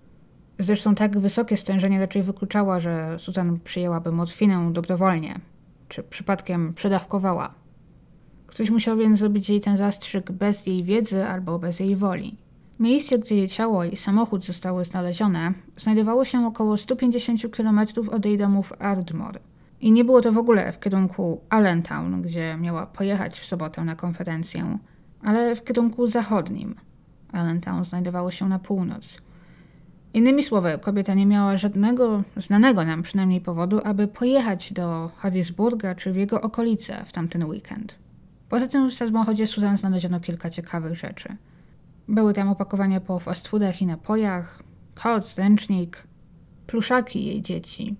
Zresztą 0.59 0.95
tak 0.95 1.19
wysokie 1.19 1.57
stężenie 1.57 1.99
raczej 1.99 2.23
wykluczała, 2.23 2.79
że 2.79 3.19
Susan 3.19 3.59
przyjęłaby 3.63 4.11
morfinę 4.11 4.69
dobrowolnie, 4.73 5.39
czy 5.87 6.03
przypadkiem 6.03 6.73
przedawkowała. 6.73 7.53
Ktoś 8.47 8.69
musiał 8.69 8.97
więc 8.97 9.19
zrobić 9.19 9.49
jej 9.49 9.61
ten 9.61 9.77
zastrzyk 9.77 10.31
bez 10.31 10.67
jej 10.67 10.83
wiedzy 10.83 11.25
albo 11.25 11.59
bez 11.59 11.79
jej 11.79 11.95
woli. 11.95 12.37
Miejsce, 12.79 13.19
gdzie 13.19 13.35
jej 13.35 13.47
ciało 13.47 13.83
i 13.83 13.95
samochód 13.95 14.45
zostały 14.45 14.85
znalezione, 14.85 15.53
znajdowało 15.77 16.25
się 16.25 16.47
około 16.47 16.77
150 16.77 17.55
km 17.55 17.79
od 18.11 18.25
jej 18.25 18.37
domu 18.37 18.63
w 18.63 18.81
Ardmore. 18.81 19.39
I 19.83 19.91
nie 19.91 20.05
było 20.05 20.21
to 20.21 20.31
w 20.31 20.37
ogóle 20.37 20.71
w 20.71 20.79
kierunku 20.79 21.41
Allentown, 21.49 22.21
gdzie 22.21 22.57
miała 22.61 22.85
pojechać 22.85 23.39
w 23.39 23.45
sobotę 23.45 23.83
na 23.83 23.95
konferencję, 23.95 24.77
ale 25.23 25.55
w 25.55 25.63
kierunku 25.63 26.07
zachodnim. 26.07 26.75
Allentown 27.31 27.85
znajdowało 27.85 28.31
się 28.31 28.49
na 28.49 28.59
północ. 28.59 29.17
Innymi 30.13 30.43
słowy, 30.43 30.79
kobieta 30.81 31.13
nie 31.13 31.25
miała 31.25 31.57
żadnego 31.57 32.23
znanego 32.37 32.85
nam 32.85 33.01
przynajmniej 33.01 33.41
powodu, 33.41 33.81
aby 33.83 34.07
pojechać 34.07 34.73
do 34.73 35.11
Harrisburga 35.15 35.95
czy 35.95 36.11
w 36.11 36.15
jego 36.15 36.41
okolice 36.41 37.05
w 37.05 37.11
tamten 37.11 37.45
weekend. 37.45 37.99
Poza 38.49 38.67
tym 38.67 38.89
w 38.89 38.93
samochodzie 38.93 39.47
Susan 39.47 39.77
znaleziono 39.77 40.19
kilka 40.19 40.49
ciekawych 40.49 40.95
rzeczy. 40.95 41.37
Były 42.07 42.33
tam 42.33 42.49
opakowania 42.49 43.01
po 43.01 43.19
fast 43.19 43.47
foodach 43.47 43.81
i 43.81 43.85
napojach, 43.85 44.63
koc, 44.95 45.37
ręcznik, 45.37 46.03
pluszaki 46.67 47.25
jej 47.25 47.41
dzieci, 47.41 47.95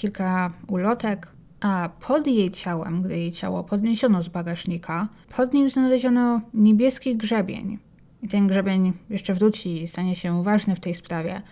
kilka 0.00 0.52
ulotek, 0.68 1.28
a 1.60 1.90
pod 2.08 2.26
jej 2.26 2.50
ciałem, 2.50 3.02
gdy 3.02 3.18
jej 3.18 3.32
ciało 3.32 3.64
podniesiono 3.64 4.22
z 4.22 4.28
bagażnika, 4.28 5.08
pod 5.36 5.52
nim 5.52 5.70
znaleziono 5.70 6.40
niebieski 6.54 7.16
grzebień. 7.16 7.78
I 8.22 8.28
ten 8.28 8.46
grzebień 8.46 8.92
jeszcze 9.10 9.34
wróci 9.34 9.82
i 9.82 9.88
stanie 9.88 10.16
się 10.16 10.42
ważny 10.42 10.76
w 10.76 10.80
tej 10.80 10.94
sprawie, 10.94 11.42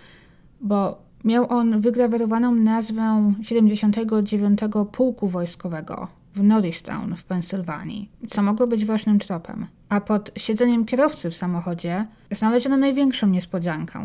bo 0.60 1.02
miał 1.24 1.52
on 1.52 1.80
wygrawerowaną 1.80 2.54
nazwę 2.54 3.34
79 3.42 4.60
Pułku 4.92 5.28
Wojskowego 5.28 6.08
w 6.34 6.42
Norristown 6.42 7.16
w 7.16 7.24
Pensylwanii, 7.24 8.10
co 8.28 8.42
mogło 8.42 8.66
być 8.66 8.84
ważnym 8.84 9.18
tropem. 9.18 9.66
A 9.88 10.00
pod 10.00 10.30
siedzeniem 10.36 10.84
kierowcy 10.84 11.30
w 11.30 11.34
samochodzie 11.34 12.06
znaleziono 12.30 12.76
największą 12.76 13.26
niespodziankę, 13.26 14.04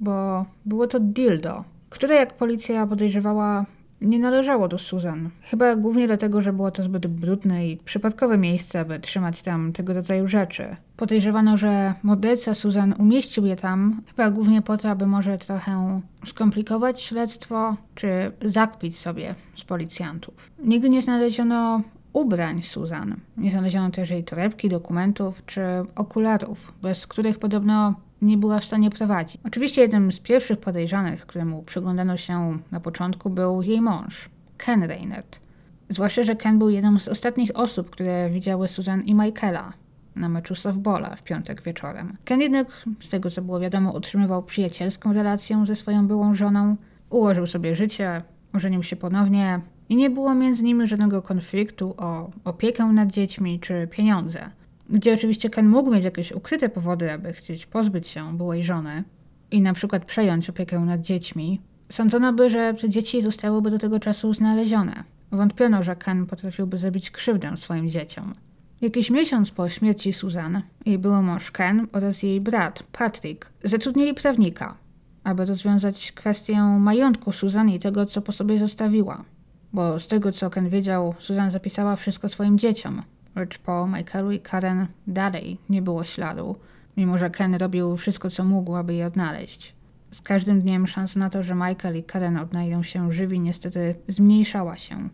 bo 0.00 0.44
było 0.64 0.86
to 0.86 1.00
dildo, 1.00 1.64
które 1.90 2.14
jak 2.14 2.36
policja 2.36 2.86
podejrzewała 2.86 3.66
nie 4.00 4.18
należało 4.18 4.68
do 4.68 4.78
Susan. 4.78 5.30
Chyba 5.42 5.76
głównie 5.76 6.06
dlatego, 6.06 6.40
że 6.40 6.52
było 6.52 6.70
to 6.70 6.82
zbyt 6.82 7.06
brudne 7.06 7.68
i 7.68 7.76
przypadkowe 7.76 8.38
miejsce, 8.38 8.80
aby 8.80 9.00
trzymać 9.00 9.42
tam 9.42 9.72
tego 9.72 9.94
rodzaju 9.94 10.28
rzeczy. 10.28 10.76
Podejrzewano, 10.96 11.56
że 11.56 11.94
morderca 12.02 12.54
Susan 12.54 12.94
umieścił 12.98 13.46
je 13.46 13.56
tam, 13.56 14.02
chyba 14.08 14.30
głównie 14.30 14.62
po 14.62 14.76
to, 14.76 14.90
aby 14.90 15.06
może 15.06 15.38
trochę 15.38 16.00
skomplikować 16.26 17.00
śledztwo, 17.00 17.76
czy 17.94 18.32
zakpić 18.42 18.98
sobie 18.98 19.34
z 19.54 19.64
policjantów. 19.64 20.50
Nigdy 20.64 20.88
nie 20.88 21.02
znaleziono 21.02 21.82
ubrań 22.12 22.62
Susan. 22.62 23.16
Nie 23.36 23.50
znaleziono 23.50 23.90
też 23.90 24.10
jej 24.10 24.24
torebki, 24.24 24.68
dokumentów 24.68 25.42
czy 25.46 25.62
okularów, 25.94 26.72
bez 26.82 27.06
których 27.06 27.38
podobno 27.38 27.94
nie 28.22 28.38
była 28.38 28.60
w 28.60 28.64
stanie 28.64 28.90
prowadzić. 28.90 29.40
Oczywiście 29.44 29.82
jednym 29.82 30.12
z 30.12 30.20
pierwszych 30.20 30.58
podejrzanych, 30.58 31.26
któremu 31.26 31.62
przyglądano 31.62 32.16
się 32.16 32.58
na 32.70 32.80
początku, 32.80 33.30
był 33.30 33.62
jej 33.62 33.80
mąż, 33.80 34.28
Ken 34.56 34.82
Reinert. 34.82 35.40
Zwłaszcza, 35.88 36.24
że 36.24 36.36
Ken 36.36 36.58
był 36.58 36.70
jedną 36.70 36.98
z 36.98 37.08
ostatnich 37.08 37.50
osób, 37.54 37.90
które 37.90 38.30
widziały 38.30 38.68
Susan 38.68 39.02
i 39.02 39.14
Michaela 39.14 39.72
na 40.16 40.28
meczu 40.28 40.54
softballa 40.54 41.16
w 41.16 41.22
piątek 41.22 41.62
wieczorem. 41.62 42.16
Ken 42.24 42.40
jednak, 42.40 42.84
z 43.00 43.10
tego 43.10 43.30
co 43.30 43.42
było 43.42 43.60
wiadomo, 43.60 43.92
utrzymywał 43.92 44.42
przyjacielską 44.42 45.12
relację 45.12 45.66
ze 45.66 45.76
swoją 45.76 46.06
byłą 46.06 46.34
żoną, 46.34 46.76
ułożył 47.10 47.46
sobie 47.46 47.74
życie, 47.74 48.22
ożenił 48.52 48.82
się 48.82 48.96
ponownie 48.96 49.60
i 49.88 49.96
nie 49.96 50.10
było 50.10 50.34
między 50.34 50.64
nimi 50.64 50.86
żadnego 50.86 51.22
konfliktu 51.22 51.94
o 51.98 52.30
opiekę 52.44 52.84
nad 52.84 53.12
dziećmi 53.12 53.60
czy 53.60 53.88
pieniądze 53.90 54.50
gdzie 54.90 55.14
oczywiście 55.14 55.50
Ken 55.50 55.68
mógł 55.68 55.90
mieć 55.90 56.04
jakieś 56.04 56.32
ukryte 56.32 56.68
powody, 56.68 57.12
aby 57.12 57.32
chcieć 57.32 57.66
pozbyć 57.66 58.08
się 58.08 58.36
byłej 58.36 58.64
żony 58.64 59.04
i 59.50 59.60
na 59.60 59.72
przykład 59.72 60.04
przejąć 60.04 60.50
opiekę 60.50 60.80
nad 60.80 61.00
dziećmi, 61.00 61.60
sądzono 61.88 62.32
by, 62.32 62.50
że 62.50 62.74
te 62.74 62.88
dzieci 62.88 63.22
zostałyby 63.22 63.70
do 63.70 63.78
tego 63.78 64.00
czasu 64.00 64.32
znalezione. 64.32 65.04
Wątpiono, 65.32 65.82
że 65.82 65.96
Ken 65.96 66.26
potrafiłby 66.26 66.78
zrobić 66.78 67.10
krzywdę 67.10 67.56
swoim 67.56 67.90
dzieciom. 67.90 68.32
Jakiś 68.80 69.10
miesiąc 69.10 69.50
po 69.50 69.68
śmierci 69.68 70.12
Susan, 70.12 70.62
jej 70.86 70.98
były 70.98 71.22
mąż 71.22 71.50
Ken 71.50 71.86
oraz 71.92 72.22
jej 72.22 72.40
brat, 72.40 72.82
Patrick, 72.92 73.52
zatrudnili 73.64 74.14
prawnika, 74.14 74.76
aby 75.24 75.44
rozwiązać 75.44 76.12
kwestię 76.12 76.62
majątku 76.62 77.32
Susan 77.32 77.68
i 77.68 77.78
tego, 77.78 78.06
co 78.06 78.22
po 78.22 78.32
sobie 78.32 78.58
zostawiła. 78.58 79.24
Bo 79.72 79.98
z 79.98 80.06
tego, 80.06 80.32
co 80.32 80.50
Ken 80.50 80.68
wiedział, 80.68 81.14
Susan 81.18 81.50
zapisała 81.50 81.96
wszystko 81.96 82.28
swoim 82.28 82.58
dzieciom, 82.58 83.02
lecz 83.36 83.58
po 83.58 83.86
Michaelu 83.86 84.32
i 84.32 84.40
Karen 84.40 84.86
dalej 85.06 85.58
nie 85.68 85.82
było 85.82 86.04
śladu, 86.04 86.56
mimo 86.96 87.18
że 87.18 87.30
Ken 87.30 87.54
robił 87.54 87.96
wszystko, 87.96 88.30
co 88.30 88.44
mógł, 88.44 88.74
aby 88.74 88.94
je 88.94 89.06
odnaleźć. 89.06 89.74
Z 90.10 90.20
każdym 90.20 90.60
dniem 90.60 90.86
szansa 90.86 91.20
na 91.20 91.30
to, 91.30 91.42
że 91.42 91.54
Michael 91.54 91.96
i 91.96 92.02
Karen 92.02 92.36
odnajdą 92.36 92.82
się 92.82 93.12
żywi, 93.12 93.40
niestety 93.40 93.94
zmniejszała 94.08 94.76
się. 94.76 95.08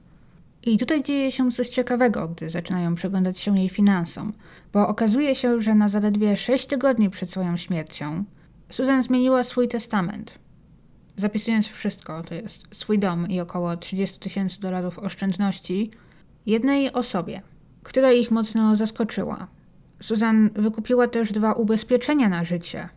I 0.62 0.78
tutaj 0.78 1.02
dzieje 1.02 1.32
się 1.32 1.50
coś 1.50 1.68
ciekawego, 1.68 2.28
gdy 2.28 2.50
zaczynają 2.50 2.94
przyglądać 2.94 3.38
się 3.38 3.58
jej 3.58 3.68
finansom, 3.68 4.32
bo 4.72 4.88
okazuje 4.88 5.34
się, 5.34 5.60
że 5.60 5.74
na 5.74 5.88
zaledwie 5.88 6.36
6 6.36 6.66
tygodni 6.66 7.10
przed 7.10 7.30
swoją 7.30 7.56
śmiercią 7.56 8.24
Susan 8.70 9.02
zmieniła 9.02 9.44
swój 9.44 9.68
testament. 9.68 10.38
Zapisując 11.16 11.66
wszystko, 11.66 12.22
to 12.22 12.34
jest 12.34 12.76
swój 12.76 12.98
dom 12.98 13.28
i 13.28 13.40
około 13.40 13.76
30 13.76 14.18
tysięcy 14.18 14.60
dolarów 14.60 14.98
oszczędności, 14.98 15.90
jednej 16.46 16.92
osobie– 16.92 17.42
która 17.82 18.12
ich 18.12 18.30
mocno 18.30 18.76
zaskoczyła. 18.76 19.46
Susan 20.00 20.50
wykupiła 20.54 21.08
też 21.08 21.32
dwa 21.32 21.52
ubezpieczenia 21.52 22.28
na 22.28 22.44
życie, 22.44 22.88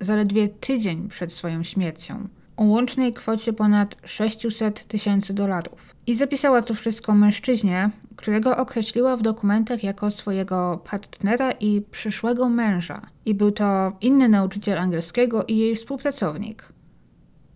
zaledwie 0.00 0.48
tydzień 0.48 1.08
przed 1.08 1.32
swoją 1.32 1.62
śmiercią, 1.62 2.28
o 2.56 2.64
łącznej 2.64 3.12
kwocie 3.12 3.52
ponad 3.52 3.96
600 4.04 4.84
tysięcy 4.84 5.34
dolarów. 5.34 5.96
I 6.06 6.14
zapisała 6.14 6.62
to 6.62 6.74
wszystko 6.74 7.14
mężczyźnie, 7.14 7.90
którego 8.16 8.56
określiła 8.56 9.16
w 9.16 9.22
dokumentach 9.22 9.84
jako 9.84 10.10
swojego 10.10 10.82
partnera 10.90 11.52
i 11.52 11.82
przyszłego 11.90 12.48
męża. 12.48 13.00
I 13.24 13.34
był 13.34 13.52
to 13.52 13.92
inny 14.00 14.28
nauczyciel 14.28 14.78
angielskiego 14.78 15.44
i 15.44 15.56
jej 15.56 15.76
współpracownik. 15.76 16.72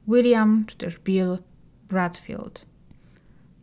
William, 0.09 0.65
czy 0.67 0.77
też 0.77 0.99
Bill 0.99 1.39
Bradfield. 1.89 2.67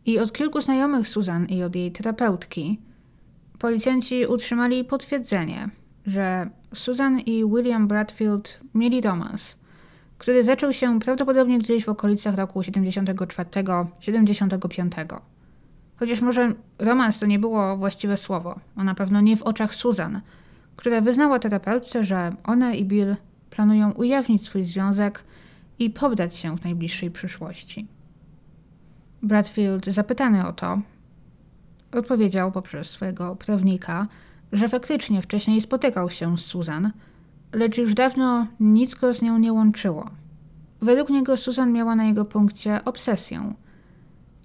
I 0.06 0.18
od 0.18 0.32
kilku 0.32 0.60
znajomych 0.60 1.08
Susan 1.08 1.46
i 1.46 1.62
od 1.62 1.76
jej 1.76 1.92
terapeutki 1.92 2.80
Policjanci 3.62 4.26
utrzymali 4.26 4.84
potwierdzenie, 4.84 5.68
że 6.06 6.50
Susan 6.74 7.20
i 7.20 7.44
William 7.46 7.88
Bradfield 7.88 8.60
mieli 8.74 9.00
romans, 9.00 9.56
który 10.18 10.44
zaczął 10.44 10.72
się 10.72 11.00
prawdopodobnie 11.00 11.58
gdzieś 11.58 11.84
w 11.84 11.88
okolicach 11.88 12.36
roku 12.36 12.60
74-75. 12.60 15.20
Chociaż 15.96 16.20
może 16.20 16.52
romans 16.78 17.18
to 17.18 17.26
nie 17.26 17.38
było 17.38 17.76
właściwe 17.76 18.16
słowo, 18.16 18.60
a 18.76 18.84
na 18.84 18.94
pewno 18.94 19.20
nie 19.20 19.36
w 19.36 19.42
oczach 19.42 19.74
Susan, 19.74 20.20
która 20.76 21.00
wyznała 21.00 21.38
terapeutce, 21.38 22.04
że 22.04 22.36
ona 22.44 22.74
i 22.74 22.84
Bill 22.84 23.16
planują 23.50 23.92
ujawnić 23.92 24.44
swój 24.44 24.64
związek 24.64 25.24
i 25.78 25.90
pobrać 25.90 26.36
się 26.36 26.56
w 26.56 26.64
najbliższej 26.64 27.10
przyszłości. 27.10 27.86
Bradfield, 29.22 29.86
zapytany 29.86 30.46
o 30.46 30.52
to, 30.52 30.82
odpowiedział 31.92 32.52
poprzez 32.52 32.90
swojego 32.90 33.36
prawnika, 33.36 34.06
że 34.52 34.68
faktycznie 34.68 35.22
wcześniej 35.22 35.60
spotykał 35.60 36.10
się 36.10 36.38
z 36.38 36.40
Susan, 36.40 36.92
lecz 37.52 37.78
już 37.78 37.94
dawno 37.94 38.46
nic 38.60 38.94
go 38.94 39.14
z 39.14 39.22
nią 39.22 39.38
nie 39.38 39.52
łączyło. 39.52 40.10
Według 40.80 41.10
niego 41.10 41.36
Susan 41.36 41.72
miała 41.72 41.96
na 41.96 42.04
jego 42.04 42.24
punkcie 42.24 42.84
obsesję 42.84 43.54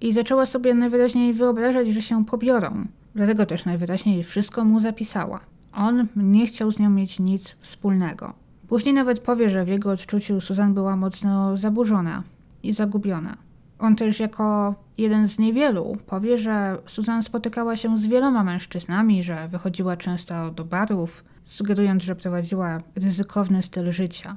i 0.00 0.12
zaczęła 0.12 0.46
sobie 0.46 0.74
najwyraźniej 0.74 1.32
wyobrażać, 1.32 1.88
że 1.88 2.02
się 2.02 2.24
pobiorą. 2.24 2.86
Dlatego 3.14 3.46
też 3.46 3.64
najwyraźniej 3.64 4.22
wszystko 4.22 4.64
mu 4.64 4.80
zapisała. 4.80 5.40
On 5.72 6.06
nie 6.16 6.46
chciał 6.46 6.72
z 6.72 6.78
nią 6.78 6.90
mieć 6.90 7.18
nic 7.18 7.56
wspólnego. 7.60 8.32
Później 8.68 8.94
nawet 8.94 9.20
powie, 9.20 9.50
że 9.50 9.64
w 9.64 9.68
jego 9.68 9.90
odczuciu 9.90 10.40
Susan 10.40 10.74
była 10.74 10.96
mocno 10.96 11.56
zaburzona 11.56 12.22
i 12.62 12.72
zagubiona. 12.72 13.36
On 13.78 13.96
też 13.96 14.20
jako 14.20 14.74
jeden 14.98 15.28
z 15.28 15.38
niewielu 15.38 15.96
powie, 16.06 16.38
że 16.38 16.78
Susan 16.86 17.22
spotykała 17.22 17.76
się 17.76 17.98
z 17.98 18.06
wieloma 18.06 18.44
mężczyznami, 18.44 19.22
że 19.22 19.48
wychodziła 19.48 19.96
często 19.96 20.50
do 20.50 20.64
barów, 20.64 21.24
sugerując, 21.44 22.02
że 22.02 22.16
prowadziła 22.16 22.80
ryzykowny 22.96 23.62
styl 23.62 23.92
życia. 23.92 24.36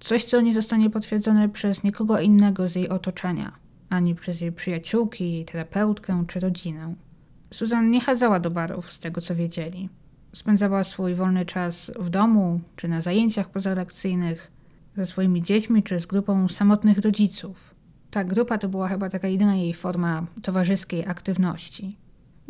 Coś, 0.00 0.24
co 0.24 0.40
nie 0.40 0.54
zostanie 0.54 0.90
potwierdzone 0.90 1.48
przez 1.48 1.82
nikogo 1.82 2.20
innego 2.20 2.68
z 2.68 2.74
jej 2.74 2.88
otoczenia, 2.88 3.52
ani 3.90 4.14
przez 4.14 4.40
jej 4.40 4.52
przyjaciółki, 4.52 5.44
terapeutkę 5.44 6.24
czy 6.28 6.40
rodzinę. 6.40 6.94
Susan 7.50 7.90
nie 7.90 8.00
chadzała 8.00 8.40
do 8.40 8.50
barów, 8.50 8.92
z 8.92 8.98
tego 8.98 9.20
co 9.20 9.34
wiedzieli. 9.34 9.88
Spędzała 10.32 10.84
swój 10.84 11.14
wolny 11.14 11.46
czas 11.46 11.90
w 11.98 12.10
domu 12.10 12.60
czy 12.76 12.88
na 12.88 13.00
zajęciach 13.00 13.50
pozalekcyjnych 13.50 14.52
ze 14.96 15.06
swoimi 15.06 15.42
dziećmi 15.42 15.82
czy 15.82 16.00
z 16.00 16.06
grupą 16.06 16.48
samotnych 16.48 16.98
rodziców. 16.98 17.73
Ta 18.14 18.24
grupa 18.24 18.58
to 18.58 18.68
była 18.68 18.88
chyba 18.88 19.10
taka 19.10 19.28
jedyna 19.28 19.54
jej 19.54 19.74
forma 19.74 20.26
towarzyskiej 20.42 21.06
aktywności. 21.06 21.96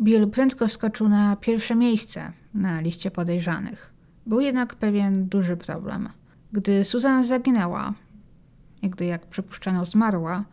Bill 0.01 0.29
prędko 0.29 0.69
skoczył 0.69 1.09
na 1.09 1.35
pierwsze 1.35 1.75
miejsce 1.75 2.31
na 2.53 2.81
liście 2.81 3.11
podejrzanych. 3.11 3.93
Był 4.25 4.39
jednak 4.39 4.75
pewien 4.75 5.27
duży 5.27 5.57
problem. 5.57 6.09
Gdy 6.51 6.83
Susan 6.83 7.23
zaginęła, 7.23 7.93
gdy, 8.83 9.05
jak 9.05 9.25
przypuszczano, 9.25 9.85
zmarła, 9.85 10.45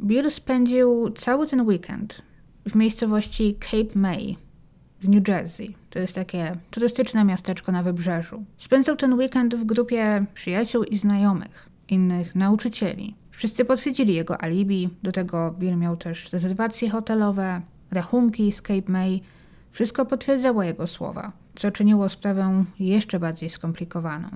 Bill 0.00 0.30
spędził 0.30 1.10
cały 1.10 1.46
ten 1.46 1.60
weekend 1.60 2.22
w 2.68 2.74
miejscowości 2.74 3.56
Cape 3.70 3.98
May 3.98 4.36
w 5.00 5.08
New 5.08 5.28
Jersey. 5.28 5.74
To 5.90 5.98
jest 5.98 6.14
takie 6.14 6.56
turystyczne 6.70 7.24
miasteczko 7.24 7.72
na 7.72 7.82
wybrzeżu. 7.82 8.44
Spędzał 8.56 8.96
ten 8.96 9.14
weekend 9.14 9.54
w 9.54 9.64
grupie 9.64 10.26
przyjaciół 10.34 10.84
i 10.84 10.96
znajomych, 10.96 11.68
innych 11.88 12.34
nauczycieli. 12.34 13.21
Wszyscy 13.42 13.64
potwierdzili 13.64 14.14
jego 14.14 14.42
alibi, 14.42 14.90
do 15.02 15.12
tego 15.12 15.54
Bill 15.58 15.76
miał 15.76 15.96
też 15.96 16.32
rezerwacje 16.32 16.90
hotelowe, 16.90 17.62
rachunki 17.90 18.52
z 18.52 18.62
Cape 18.62 18.92
May, 18.92 19.20
Wszystko 19.70 20.06
potwierdzało 20.06 20.62
jego 20.62 20.86
słowa, 20.86 21.32
co 21.54 21.70
czyniło 21.70 22.08
sprawę 22.08 22.64
jeszcze 22.78 23.20
bardziej 23.20 23.48
skomplikowaną. 23.48 24.28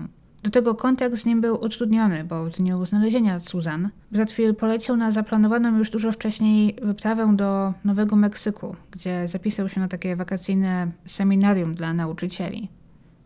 Do 0.43 0.49
tego 0.49 0.75
kontakt 0.75 1.15
z 1.15 1.25
nim 1.25 1.41
był 1.41 1.63
utrudniony, 1.63 2.23
bo 2.23 2.45
w 2.45 2.49
dniu 2.49 2.85
znalezienia 2.85 3.39
Susan, 3.39 3.89
Bradfield 4.11 4.57
poleciał 4.57 4.97
na 4.97 5.11
zaplanowaną 5.11 5.77
już 5.77 5.89
dużo 5.89 6.11
wcześniej 6.11 6.75
wyprawę 6.81 7.35
do 7.35 7.73
Nowego 7.83 8.15
Meksyku, 8.15 8.75
gdzie 8.91 9.27
zapisał 9.27 9.69
się 9.69 9.79
na 9.79 9.87
takie 9.87 10.15
wakacyjne 10.15 10.91
seminarium 11.05 11.75
dla 11.75 11.93
nauczycieli 11.93 12.69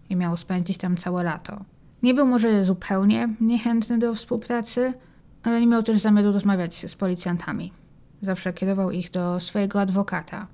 i 0.10 0.16
miał 0.16 0.38
spędzić 0.38 0.78
tam 0.78 0.98
całe 0.98 1.24
lato. 1.24 1.66
Nie 2.04 2.14
był 2.14 2.28
może 2.28 2.64
zupełnie 2.64 3.30
niechętny 3.40 3.98
do 3.98 4.14
współpracy, 4.14 4.94
ale 5.44 5.60
nie 5.60 5.68
miał 5.68 5.84
też 5.84 6.00
zamiaru 6.00 6.32
rozmawiać 6.32 6.92
z 6.92 6.96
policjantami. 6.96 7.74
Zawsze 8.22 8.54
kierował 8.54 8.92
ich 8.92 9.12
do 9.12 9.40
swojego 9.40 9.82
adwokata. 9.82 10.48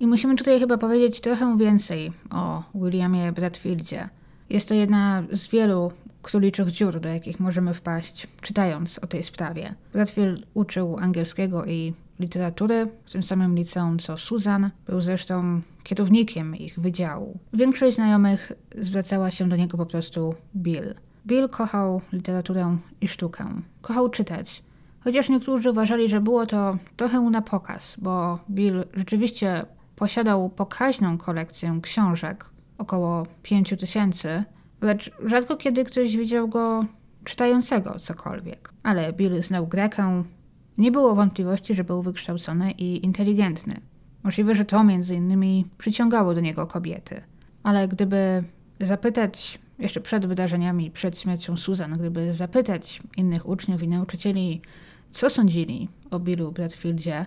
I 0.00 0.06
musimy 0.06 0.36
tutaj 0.36 0.60
chyba 0.60 0.78
powiedzieć 0.78 1.20
trochę 1.20 1.58
więcej 1.58 2.12
o 2.30 2.62
Williamie 2.74 3.32
Bradfieldzie. 3.32 4.08
Jest 4.50 4.68
to 4.68 4.74
jedna 4.74 5.22
z 5.32 5.50
wielu 5.50 5.92
króliczych 6.22 6.70
dziur, 6.70 7.00
do 7.00 7.08
jakich 7.08 7.40
możemy 7.40 7.74
wpaść, 7.74 8.26
czytając 8.40 8.98
o 8.98 9.06
tej 9.06 9.22
sprawie. 9.22 9.74
Bradfield 9.92 10.46
uczył 10.54 10.98
angielskiego 10.98 11.64
i 11.64 11.94
literatury 12.20 12.88
w 13.04 13.10
tym 13.10 13.22
samym 13.22 13.54
liceum 13.54 13.98
co 13.98 14.16
Susan. 14.16 14.70
Był 14.86 15.00
zresztą 15.00 15.60
kierownikiem 15.82 16.56
ich 16.56 16.80
wydziału. 16.80 17.38
Większość 17.52 17.96
znajomych 17.96 18.52
zwracała 18.78 19.30
się 19.30 19.48
do 19.48 19.56
niego 19.56 19.78
po 19.78 19.86
prostu 19.86 20.34
Bill. 20.56 20.94
Bill 21.26 21.48
kochał 21.48 22.00
literaturę 22.12 22.76
i 23.00 23.08
sztukę. 23.08 23.44
Kochał 23.82 24.08
czytać. 24.08 24.62
Chociaż 25.04 25.28
niektórzy 25.28 25.70
uważali, 25.70 26.08
że 26.08 26.20
było 26.20 26.46
to 26.46 26.76
trochę 26.96 27.20
na 27.20 27.42
pokaz, 27.42 27.96
bo 27.98 28.38
Bill 28.50 28.84
rzeczywiście 28.94 29.66
posiadał 29.96 30.50
pokaźną 30.50 31.18
kolekcję 31.18 31.78
książek, 31.82 32.44
około 32.78 33.26
pięciu 33.42 33.76
tysięcy, 33.76 34.44
lecz 34.80 35.10
rzadko 35.24 35.56
kiedy 35.56 35.84
ktoś 35.84 36.16
widział 36.16 36.48
go 36.48 36.84
czytającego 37.24 37.98
cokolwiek. 37.98 38.72
Ale 38.82 39.12
Bill 39.12 39.42
znał 39.42 39.66
Grekę. 39.66 40.24
Nie 40.78 40.92
było 40.92 41.14
wątpliwości, 41.14 41.74
że 41.74 41.84
był 41.84 42.02
wykształcony 42.02 42.70
i 42.70 43.04
inteligentny. 43.04 43.80
Możliwe, 44.22 44.54
że 44.54 44.64
to 44.64 44.84
między 44.84 45.14
innymi 45.14 45.66
przyciągało 45.78 46.34
do 46.34 46.40
niego 46.40 46.66
kobiety. 46.66 47.22
Ale 47.62 47.88
gdyby 47.88 48.44
zapytać 48.80 49.58
jeszcze 49.78 50.00
przed 50.00 50.26
wydarzeniami, 50.26 50.90
przed 50.90 51.18
śmiercią 51.18 51.56
Susan, 51.56 51.92
gdyby 51.92 52.34
zapytać 52.34 53.02
innych 53.16 53.48
uczniów 53.48 53.82
i 53.82 53.88
nauczycieli, 53.88 54.62
co 55.10 55.30
sądzili 55.30 55.88
o 56.10 56.18
Billu 56.18 56.52
Bradfieldzie, 56.52 57.26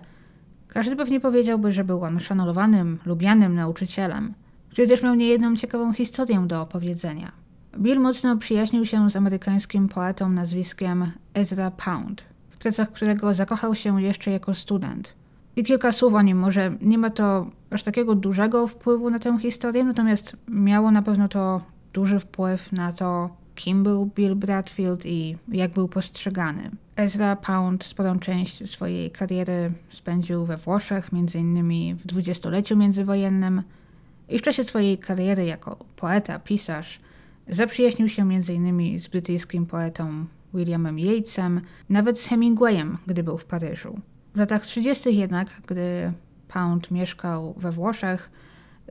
każdy 0.68 0.96
pewnie 0.96 1.20
powiedziałby, 1.20 1.72
że 1.72 1.84
był 1.84 2.04
on 2.04 2.20
szanowanym, 2.20 2.98
lubianym 3.06 3.54
nauczycielem, 3.54 4.34
który 4.70 4.88
też 4.88 5.02
miał 5.02 5.14
niejedną 5.14 5.56
ciekawą 5.56 5.92
historię 5.92 6.44
do 6.46 6.62
opowiedzenia. 6.62 7.32
Bill 7.78 8.00
mocno 8.00 8.36
przyjaźnił 8.36 8.86
się 8.86 9.10
z 9.10 9.16
amerykańskim 9.16 9.88
poetą 9.88 10.28
nazwiskiem 10.28 11.12
Ezra 11.34 11.70
Pound, 11.70 12.24
w 12.50 12.56
pracach 12.56 12.92
którego 12.92 13.34
zakochał 13.34 13.74
się 13.74 14.02
jeszcze 14.02 14.30
jako 14.30 14.54
student. 14.54 15.14
I 15.56 15.64
kilka 15.64 15.92
słów 15.92 16.14
o 16.14 16.22
nim. 16.22 16.38
Może 16.38 16.76
nie 16.80 16.98
ma 16.98 17.10
to 17.10 17.46
aż 17.70 17.82
takiego 17.82 18.14
dużego 18.14 18.66
wpływu 18.66 19.10
na 19.10 19.18
tę 19.18 19.38
historię, 19.38 19.84
natomiast 19.84 20.36
miało 20.48 20.90
na 20.90 21.02
pewno 21.02 21.28
to 21.28 21.60
duży 21.98 22.20
wpływ 22.20 22.72
na 22.72 22.92
to, 22.92 23.30
kim 23.54 23.82
był 23.82 24.06
Bill 24.06 24.34
Bradfield 24.34 25.06
i 25.06 25.36
jak 25.48 25.72
był 25.72 25.88
postrzegany. 25.88 26.70
Ezra 26.96 27.36
Pound 27.36 27.84
sporą 27.84 28.18
część 28.18 28.70
swojej 28.70 29.10
kariery 29.10 29.72
spędził 29.90 30.44
we 30.44 30.56
Włoszech, 30.56 31.10
innymi 31.34 31.94
w 31.94 32.06
dwudziestoleciu 32.06 32.76
międzywojennym 32.76 33.62
i 34.28 34.38
w 34.38 34.42
czasie 34.42 34.64
swojej 34.64 34.98
kariery 34.98 35.44
jako 35.44 35.76
poeta, 35.96 36.38
pisarz 36.38 37.00
zaprzyjaźnił 37.48 38.08
się 38.08 38.28
innymi 38.54 38.98
z 38.98 39.08
brytyjskim 39.08 39.66
poetą 39.66 40.26
Williamem 40.54 40.98
Yatesem, 40.98 41.60
nawet 41.88 42.18
z 42.18 42.26
Hemingwayem, 42.26 42.98
gdy 43.06 43.22
był 43.22 43.38
w 43.38 43.44
Paryżu. 43.44 44.00
W 44.34 44.38
latach 44.38 44.66
30. 44.66 45.16
jednak, 45.16 45.62
gdy 45.66 46.12
Pound 46.48 46.90
mieszkał 46.90 47.54
we 47.56 47.70
Włoszech, 47.70 48.30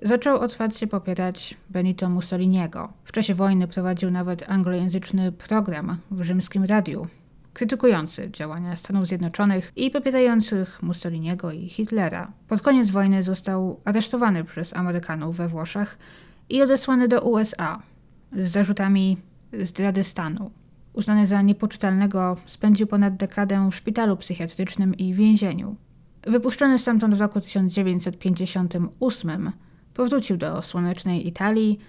Zaczął 0.02 0.38
otwarcie 0.38 0.88
popierać 0.88 1.58
Benito 1.70 2.10
Mussoliniego. 2.10 2.94
W 3.04 3.12
czasie 3.12 3.36
wojny 3.36 3.68
prowadził 3.68 4.12
nawet 4.12 4.50
anglojęzyczny 4.50 5.32
program 5.32 5.98
w 6.12 6.22
rzymskim 6.22 6.64
radiu, 6.64 7.08
krytykujący 7.54 8.32
działania 8.32 8.76
Stanów 8.76 9.08
Zjednoczonych 9.08 9.72
i 9.76 9.92
popierających 9.92 10.84
Mussoliniego 10.84 11.52
i 11.52 11.70
Hitlera. 11.70 12.32
Pod 12.48 12.62
koniec 12.62 12.92
wojny 12.92 13.24
został 13.24 13.80
aresztowany 13.86 14.44
przez 14.44 14.76
Amerykanów 14.76 15.38
we 15.38 15.48
Włoszech 15.48 15.98
i 16.50 16.62
odesłany 16.62 17.08
do 17.08 17.22
USA 17.22 17.82
z 18.32 18.52
zarzutami 18.52 19.18
zdrady 19.54 20.04
stanu. 20.04 20.52
Uznany 20.94 21.28
za 21.28 21.42
niepoczytalnego, 21.42 22.38
spędził 22.46 22.88
ponad 22.88 23.16
dekadę 23.16 23.70
w 23.72 23.76
szpitalu 23.76 24.18
psychiatrycznym 24.18 24.96
i 24.96 25.14
więzieniu. 25.14 25.76
Wypuszczony 26.28 26.80
stamtąd 26.80 27.16
w 27.16 27.22
roku 27.22 27.42
1958 27.42 29.52
Powrócił 29.98 30.38
do 30.38 30.62
słonecznej 30.62 31.28
Italii, 31.28 31.80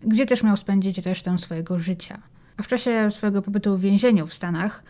gdzie 0.00 0.26
też 0.26 0.42
miał 0.42 0.56
spędzić 0.56 0.98
resztę 0.98 1.38
swojego 1.38 1.78
życia. 1.78 2.22
A 2.56 2.62
w 2.62 2.66
czasie 2.66 3.08
swojego 3.10 3.42
pobytu 3.42 3.76
w 3.76 3.80
więzieniu 3.80 4.26
w 4.26 4.34
Stanach 4.34 4.82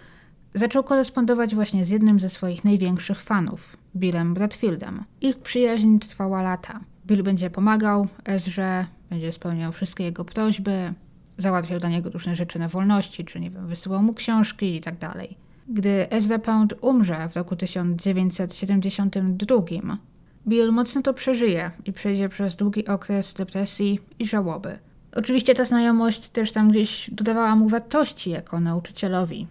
zaczął 0.55 0.85
korespondować 0.85 1.55
właśnie 1.55 1.85
z 1.85 1.89
jednym 1.89 2.21
ze 2.21 2.31
swoich 2.31 2.65
największych 2.65 3.23
fanów, 3.23 3.77
Billem 3.97 4.35
Bradfieldem. 4.35 5.05
Ich 5.21 5.39
przyjaźń 5.39 5.99
trwała 5.99 6.43
lata. 6.43 6.81
Bill 7.07 7.23
będzie 7.23 7.51
pomagał 7.51 8.09
Ezrze, 8.25 8.87
będzie 9.11 9.33
spełniał 9.33 9.73
wszystkie 9.73 10.05
jego 10.05 10.25
prośby, 10.25 10.95
załatwiał 11.39 11.81
dla 11.81 11.89
niego 11.89 12.11
różne 12.11 12.37
rzeczy 12.37 12.59
na 12.59 12.69
wolności, 12.69 13.25
czy 13.25 13.41
nie 13.41 13.51
wiem, 13.51 13.67
wysyłał 13.67 14.03
mu 14.03 14.15
książki 14.15 14.77
i 14.77 14.81
tak 14.81 14.99
dalej. 14.99 15.37
Gdy 15.69 16.11
Ezra 16.11 16.39
Pound 16.39 16.75
umrze 16.81 17.29
w 17.29 17.37
roku 17.37 17.57
1972, 17.57 19.63
Bill 20.49 20.73
mocno 20.73 21.03
to 21.03 21.15
przeżyje 21.15 21.71
i 21.85 21.93
przejdzie 21.93 22.29
przez 22.29 22.57
długi 22.57 22.87
okres 22.87 23.35
depresji 23.35 24.01
i 24.19 24.27
żałoby. 24.27 24.79
Oczywiście 25.13 25.55
ta 25.55 25.65
znajomość 25.65 26.29
też 26.29 26.53
tam 26.53 26.71
gdzieś 26.71 27.11
dodawała 27.13 27.57
mu 27.57 27.69
wartości 27.69 28.31
jako 28.31 28.61
nauczycielowi, 28.61 29.47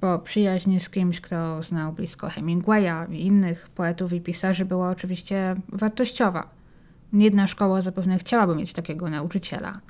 bo 0.00 0.18
przyjaźń 0.18 0.78
z 0.78 0.90
kimś, 0.90 1.20
kto 1.20 1.62
znał 1.62 1.92
blisko 1.92 2.28
Hemingwaya 2.28 3.06
i 3.10 3.26
innych 3.26 3.68
poetów 3.68 4.12
i 4.12 4.20
pisarzy 4.20 4.64
była 4.64 4.90
oczywiście 4.90 5.56
wartościowa. 5.68 6.48
Jedna 7.12 7.46
szkoła 7.46 7.82
zapewne 7.82 8.18
chciałaby 8.18 8.56
mieć 8.56 8.72
takiego 8.72 9.10
nauczyciela. 9.10 9.80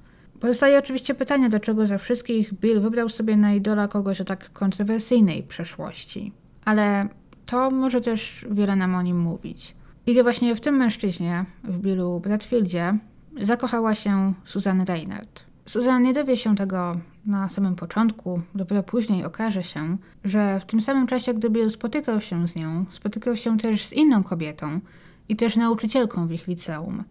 Pozostaje 0.40 0.78
oczywiście 0.78 1.14
pytanie, 1.14 1.48
dlaczego 1.48 1.86
za 1.86 1.98
wszystkich 1.98 2.54
Bill 2.54 2.80
wybrał 2.80 3.08
sobie 3.08 3.36
na 3.36 3.54
idola 3.54 3.88
kogoś 3.88 4.20
o 4.20 4.24
tak 4.24 4.52
kontrowersyjnej 4.52 5.42
przeszłości. 5.42 6.32
Ale 6.64 7.08
to 7.46 7.70
może 7.70 8.00
też 8.00 8.46
wiele 8.50 8.76
nam 8.76 8.94
o 8.94 9.02
nim 9.02 9.20
mówić. 9.20 9.74
I 10.06 10.14
to 10.16 10.22
właśnie 10.22 10.54
w 10.54 10.60
tym 10.60 10.76
mężczyźnie, 10.76 11.44
w 11.64 11.78
Billu 11.78 12.20
Bradfieldzie, 12.20 12.98
zakochała 13.40 13.94
się 13.94 14.34
Susan 14.44 14.80
Reynard. 14.80 15.44
Susan 15.66 16.02
nie 16.02 16.12
dowie 16.12 16.36
się 16.36 16.56
tego 16.56 17.00
na 17.26 17.48
samym 17.48 17.74
początku, 17.74 18.40
dopiero 18.54 18.82
później 18.82 19.24
okaże 19.24 19.62
się, 19.62 19.96
że 20.24 20.60
w 20.60 20.64
tym 20.64 20.82
samym 20.82 21.06
czasie, 21.06 21.34
gdy 21.34 21.50
Bill 21.50 21.70
spotykał 21.70 22.20
się 22.20 22.48
z 22.48 22.56
nią, 22.56 22.84
spotykał 22.90 23.36
się 23.36 23.58
też 23.58 23.86
z 23.86 23.92
inną 23.92 24.22
kobietą 24.22 24.80
i 25.28 25.36
też 25.36 25.56
nauczycielką 25.56 26.26
w 26.26 26.32
ich 26.32 26.48
liceum, 26.48 27.04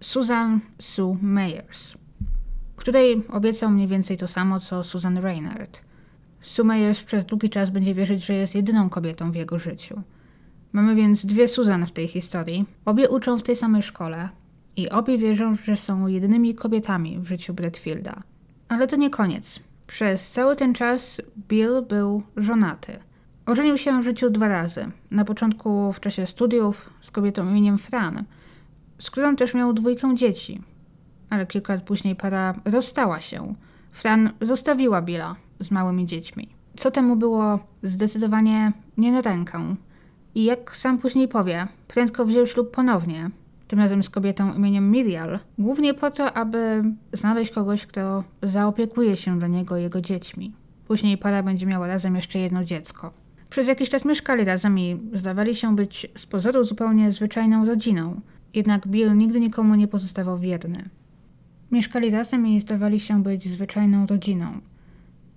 Susan 0.00 0.60
Sue 0.78 1.16
Meyers, 1.22 1.94
której 2.76 3.22
obiecał 3.28 3.70
mniej 3.70 3.86
więcej 3.86 4.16
to 4.16 4.28
samo 4.28 4.60
co 4.60 4.84
Susan 4.84 5.18
Reynard. 5.18 5.82
Sue 6.40 6.64
Meyers 6.64 7.02
przez 7.02 7.24
długi 7.24 7.50
czas 7.50 7.70
będzie 7.70 7.94
wierzyć, 7.94 8.24
że 8.24 8.34
jest 8.34 8.54
jedyną 8.54 8.90
kobietą 8.90 9.30
w 9.30 9.34
jego 9.34 9.58
życiu. 9.58 10.02
Mamy 10.72 10.94
więc 10.94 11.26
dwie 11.26 11.48
Susan 11.48 11.86
w 11.86 11.92
tej 11.92 12.08
historii. 12.08 12.66
Obie 12.84 13.08
uczą 13.08 13.38
w 13.38 13.42
tej 13.42 13.56
samej 13.56 13.82
szkole 13.82 14.28
i 14.76 14.90
obie 14.90 15.18
wierzą, 15.18 15.56
że 15.56 15.76
są 15.76 16.06
jedynymi 16.06 16.54
kobietami 16.54 17.18
w 17.18 17.28
życiu 17.28 17.54
Bradfielda. 17.54 18.22
Ale 18.68 18.86
to 18.86 18.96
nie 18.96 19.10
koniec. 19.10 19.60
Przez 19.86 20.30
cały 20.30 20.56
ten 20.56 20.74
czas 20.74 21.20
Bill 21.48 21.82
był 21.88 22.22
żonaty. 22.36 22.98
Ożenił 23.46 23.78
się 23.78 24.00
w 24.00 24.04
życiu 24.04 24.30
dwa 24.30 24.48
razy. 24.48 24.90
Na 25.10 25.24
początku 25.24 25.92
w 25.92 26.00
czasie 26.00 26.26
studiów 26.26 26.90
z 27.00 27.10
kobietą 27.10 27.50
imieniem 27.50 27.78
Fran, 27.78 28.24
z 28.98 29.10
którą 29.10 29.36
też 29.36 29.54
miał 29.54 29.72
dwójkę 29.72 30.14
dzieci. 30.14 30.62
Ale 31.30 31.46
kilka 31.46 31.74
lat 31.74 31.82
później 31.82 32.16
para 32.16 32.54
rozstała 32.64 33.20
się. 33.20 33.54
Fran 33.92 34.30
zostawiła 34.40 35.02
Billa 35.02 35.36
z 35.60 35.70
małymi 35.70 36.06
dziećmi. 36.06 36.48
Co 36.76 36.90
temu 36.90 37.16
było 37.16 37.58
zdecydowanie 37.82 38.72
nie 38.96 39.12
na 39.12 39.20
rękę. 39.20 39.76
I 40.34 40.44
jak 40.44 40.76
sam 40.76 40.98
później 40.98 41.28
powie, 41.28 41.68
prędko 41.88 42.24
wziął 42.24 42.46
ślub 42.46 42.70
ponownie, 42.70 43.30
tym 43.68 43.78
razem 43.78 44.02
z 44.02 44.10
kobietą 44.10 44.52
imieniem 44.52 44.90
Mirial, 44.90 45.38
głównie 45.58 45.94
po 45.94 46.10
to, 46.10 46.32
aby 46.32 46.84
znaleźć 47.12 47.52
kogoś, 47.52 47.86
kto 47.86 48.24
zaopiekuje 48.42 49.16
się 49.16 49.38
dla 49.38 49.48
niego 49.48 49.78
i 49.78 49.82
jego 49.82 50.00
dziećmi. 50.00 50.52
Później 50.88 51.18
para 51.18 51.42
będzie 51.42 51.66
miała 51.66 51.86
razem 51.86 52.16
jeszcze 52.16 52.38
jedno 52.38 52.64
dziecko. 52.64 53.12
Przez 53.50 53.68
jakiś 53.68 53.90
czas 53.90 54.04
mieszkali 54.04 54.44
razem 54.44 54.78
i 54.78 55.00
zdawali 55.12 55.54
się 55.54 55.76
być 55.76 56.06
z 56.14 56.26
pozoru 56.26 56.64
zupełnie 56.64 57.12
zwyczajną 57.12 57.64
rodziną. 57.64 58.20
Jednak 58.54 58.86
Bill 58.86 59.16
nigdy 59.16 59.40
nikomu 59.40 59.74
nie 59.74 59.88
pozostawał 59.88 60.38
wierny. 60.38 60.88
Mieszkali 61.70 62.10
razem 62.10 62.46
i 62.46 62.60
zdawali 62.60 63.00
się 63.00 63.22
być 63.22 63.48
zwyczajną 63.48 64.06
rodziną. 64.06 64.60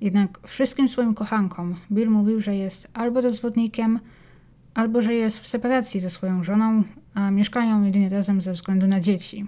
Jednak 0.01 0.39
wszystkim 0.47 0.89
swoim 0.89 1.13
kochankom 1.13 1.75
Bill 1.91 2.10
mówił, 2.10 2.41
że 2.41 2.56
jest 2.56 2.88
albo 2.93 3.21
rozwodnikiem, 3.21 3.99
albo 4.73 5.01
że 5.01 5.13
jest 5.13 5.39
w 5.39 5.47
separacji 5.47 5.99
ze 5.99 6.10
swoją 6.10 6.43
żoną, 6.43 6.84
a 7.13 7.31
mieszkają 7.31 7.84
jedynie 7.84 8.10
razem 8.10 8.41
ze 8.41 8.53
względu 8.53 8.88
na 8.88 8.99
dzieci. 8.99 9.47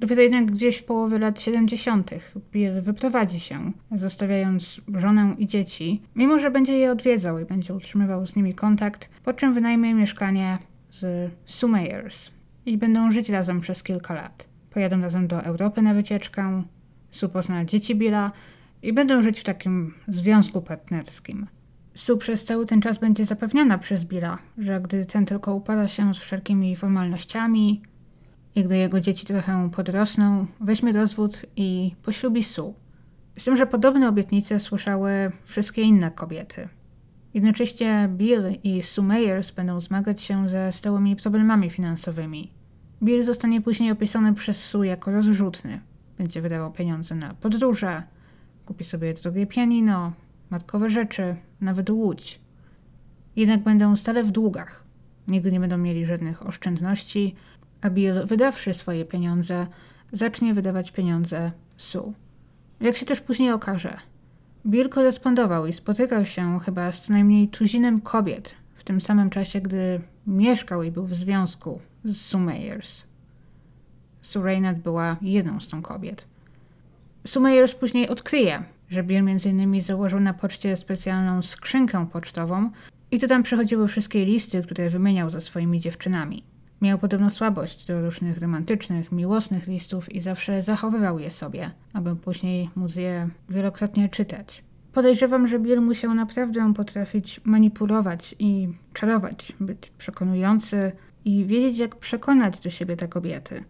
Dopiero 0.00 0.22
jednak 0.22 0.44
gdzieś 0.44 0.78
w 0.78 0.84
połowie 0.84 1.18
lat 1.18 1.40
70. 1.40 2.10
Bill 2.52 2.82
wyprowadzi 2.82 3.40
się, 3.40 3.72
zostawiając 3.92 4.80
żonę 4.94 5.34
i 5.38 5.46
dzieci, 5.46 6.02
mimo 6.16 6.38
że 6.38 6.50
będzie 6.50 6.78
je 6.78 6.92
odwiedzał 6.92 7.38
i 7.38 7.44
będzie 7.44 7.74
utrzymywał 7.74 8.26
z 8.26 8.36
nimi 8.36 8.54
kontakt, 8.54 9.08
po 9.24 9.32
czym 9.32 9.52
wynajmie 9.52 9.94
mieszkanie 9.94 10.58
z 10.90 11.30
Sumeyers 11.44 12.30
i 12.66 12.78
będą 12.78 13.10
żyć 13.10 13.28
razem 13.28 13.60
przez 13.60 13.82
kilka 13.82 14.14
lat. 14.14 14.48
Pojadą 14.70 15.00
razem 15.00 15.26
do 15.26 15.44
Europy 15.44 15.82
na 15.82 15.94
wycieczkę, 15.94 16.62
Sue 17.10 17.28
pozna 17.28 17.64
dzieci 17.64 17.94
Billa 17.94 18.32
i 18.82 18.92
będą 18.92 19.22
żyć 19.22 19.40
w 19.40 19.44
takim 19.44 19.94
związku 20.08 20.62
partnerskim. 20.62 21.46
Sue 21.94 22.16
przez 22.16 22.44
cały 22.44 22.66
ten 22.66 22.80
czas 22.80 22.98
będzie 22.98 23.24
zapewniana 23.24 23.78
przez 23.78 24.04
Billa, 24.04 24.38
że 24.58 24.80
gdy 24.80 25.06
ten 25.06 25.26
tylko 25.26 25.54
upada 25.54 25.88
się 25.88 26.14
z 26.14 26.18
wszelkimi 26.18 26.76
formalnościami 26.76 27.82
i 28.54 28.64
gdy 28.64 28.76
jego 28.76 29.00
dzieci 29.00 29.26
trochę 29.26 29.70
podrosną, 29.70 30.46
weźmie 30.60 30.92
rozwód 30.92 31.42
i 31.56 31.94
poślubi 32.02 32.42
Sue. 32.44 32.74
Z 33.38 33.44
tym, 33.44 33.56
że 33.56 33.66
podobne 33.66 34.08
obietnice 34.08 34.60
słyszały 34.60 35.32
wszystkie 35.44 35.82
inne 35.82 36.10
kobiety. 36.10 36.68
Jednocześnie 37.34 38.08
Bill 38.16 38.42
i 38.64 38.82
Sue 38.82 39.02
Meyers 39.02 39.50
będą 39.50 39.80
zmagać 39.80 40.22
się 40.22 40.48
ze 40.48 40.72
stałymi 40.72 41.16
problemami 41.16 41.70
finansowymi. 41.70 42.50
Bill 43.02 43.22
zostanie 43.22 43.60
później 43.60 43.90
opisany 43.90 44.34
przez 44.34 44.64
Sue 44.64 44.82
jako 44.82 45.10
rozrzutny. 45.10 45.80
Będzie 46.18 46.42
wydawał 46.42 46.72
pieniądze 46.72 47.14
na 47.14 47.34
podróże, 47.34 48.02
kupi 48.66 48.84
sobie 48.84 49.14
drogie 49.14 49.46
pianino, 49.46 50.12
matkowe 50.52 50.90
rzeczy, 50.90 51.36
nawet 51.60 51.90
łódź. 51.90 52.40
Jednak 53.36 53.60
będą 53.60 53.96
stale 53.96 54.22
w 54.22 54.30
długach. 54.30 54.84
Nigdy 55.28 55.52
nie 55.52 55.60
będą 55.60 55.78
mieli 55.78 56.06
żadnych 56.06 56.46
oszczędności, 56.46 57.34
a 57.80 57.90
Bill, 57.90 58.26
wydawszy 58.26 58.74
swoje 58.74 59.04
pieniądze, 59.04 59.66
zacznie 60.12 60.54
wydawać 60.54 60.92
pieniądze 60.92 61.52
Sue. 61.76 62.12
Jak 62.80 62.96
się 62.96 63.06
też 63.06 63.20
później 63.20 63.52
okaże, 63.52 63.96
Bill 64.66 64.88
korespondował 64.88 65.66
i 65.66 65.72
spotykał 65.72 66.24
się 66.24 66.58
chyba 66.64 66.92
z 66.92 67.00
co 67.00 67.12
najmniej 67.12 67.48
tuzinem 67.48 68.00
kobiet 68.00 68.54
w 68.74 68.84
tym 68.84 69.00
samym 69.00 69.30
czasie, 69.30 69.60
gdy 69.60 70.00
mieszkał 70.26 70.82
i 70.82 70.90
był 70.90 71.06
w 71.06 71.14
związku 71.14 71.80
z 72.04 72.16
Sue 72.16 72.38
Meyers. 72.38 73.04
Sue 74.22 74.42
Reynard 74.42 74.78
była 74.78 75.16
jedną 75.22 75.60
z 75.60 75.68
tą 75.68 75.82
kobiet. 75.82 76.26
Sue 77.26 77.40
Meyers 77.40 77.74
później 77.74 78.08
odkryje, 78.08 78.64
że 78.92 79.02
Bill 79.02 79.28
m.in. 79.28 79.80
założył 79.80 80.20
na 80.20 80.34
poczcie 80.34 80.76
specjalną 80.76 81.42
skrzynkę 81.42 82.06
pocztową 82.12 82.70
i 83.10 83.18
to 83.18 83.26
tam 83.26 83.42
przychodziły 83.42 83.88
wszystkie 83.88 84.24
listy, 84.24 84.62
które 84.62 84.90
wymieniał 84.90 85.30
ze 85.30 85.40
swoimi 85.40 85.80
dziewczynami. 85.80 86.44
Miał 86.80 86.98
podobno 86.98 87.30
słabość 87.30 87.86
do 87.86 88.02
różnych 88.02 88.38
romantycznych, 88.38 89.12
miłosnych 89.12 89.66
listów 89.66 90.12
i 90.12 90.20
zawsze 90.20 90.62
zachowywał 90.62 91.18
je 91.18 91.30
sobie, 91.30 91.70
aby 91.92 92.16
później 92.16 92.70
móc 92.76 92.96
je 92.96 93.28
wielokrotnie 93.48 94.08
czytać. 94.08 94.64
Podejrzewam, 94.92 95.48
że 95.48 95.58
Bill 95.58 95.80
musiał 95.80 96.14
naprawdę 96.14 96.74
potrafić 96.74 97.40
manipulować 97.44 98.34
i 98.38 98.68
czarować, 98.92 99.52
być 99.60 99.92
przekonujący 99.98 100.92
i 101.24 101.44
wiedzieć, 101.44 101.78
jak 101.78 101.96
przekonać 101.96 102.60
do 102.60 102.70
siebie 102.70 102.96
te 102.96 103.08
kobiety. 103.08 103.64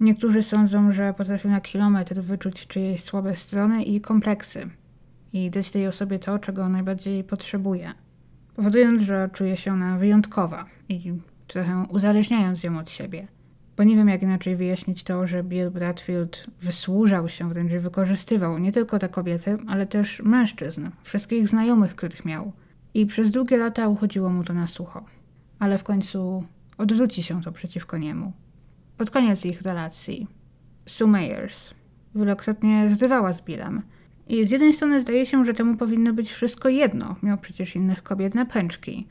Niektórzy 0.00 0.42
sądzą, 0.42 0.92
że 0.92 1.14
potrafił 1.14 1.50
na 1.50 1.60
kilometr 1.60 2.14
wyczuć 2.14 2.66
czyjeś 2.66 3.02
słabe 3.02 3.36
strony 3.36 3.82
i 3.82 4.00
kompleksy 4.00 4.70
i 5.32 5.50
dać 5.50 5.70
tej 5.70 5.86
osobie 5.86 6.18
to, 6.18 6.38
czego 6.38 6.68
najbardziej 6.68 7.24
potrzebuje, 7.24 7.92
powodując, 8.54 9.02
że 9.02 9.30
czuje 9.32 9.56
się 9.56 9.72
ona 9.72 9.98
wyjątkowa 9.98 10.66
i 10.88 11.12
trochę 11.46 11.86
uzależniając 11.88 12.64
ją 12.64 12.78
od 12.78 12.90
siebie. 12.90 13.28
Bo 13.76 13.84
nie 13.84 13.96
wiem, 13.96 14.08
jak 14.08 14.22
inaczej 14.22 14.56
wyjaśnić 14.56 15.04
to, 15.04 15.26
że 15.26 15.44
Bill 15.44 15.70
Bradfield 15.70 16.46
wysłużał 16.60 17.28
się, 17.28 17.48
wręcz 17.48 17.72
wykorzystywał 17.72 18.58
nie 18.58 18.72
tylko 18.72 18.98
te 18.98 19.08
kobiety, 19.08 19.58
ale 19.66 19.86
też 19.86 20.22
mężczyzn, 20.24 20.90
wszystkich 21.02 21.48
znajomych, 21.48 21.96
których 21.96 22.24
miał. 22.24 22.52
I 22.94 23.06
przez 23.06 23.30
długie 23.30 23.56
lata 23.56 23.88
uchodziło 23.88 24.30
mu 24.30 24.44
to 24.44 24.54
na 24.54 24.66
sucho. 24.66 25.04
Ale 25.58 25.78
w 25.78 25.84
końcu 25.84 26.44
odwróci 26.78 27.22
się 27.22 27.42
to 27.42 27.52
przeciwko 27.52 27.98
niemu. 27.98 28.32
Pod 28.98 29.10
koniec 29.10 29.44
ich 29.44 29.62
relacji, 29.62 30.26
Sue 30.86 31.06
Meyers 31.06 31.74
wielokrotnie 32.14 32.88
zrywała 32.88 33.32
z 33.32 33.40
Billem. 33.40 33.82
I 34.28 34.46
z 34.46 34.50
jednej 34.50 34.74
strony 34.74 35.00
zdaje 35.00 35.26
się, 35.26 35.44
że 35.44 35.54
temu 35.54 35.76
powinno 35.76 36.12
być 36.12 36.32
wszystko 36.32 36.68
jedno. 36.68 37.16
Miał 37.22 37.38
przecież 37.38 37.76
innych 37.76 38.02
kobiet 38.02 38.34
na 38.34 38.46
pęczki 38.46 39.06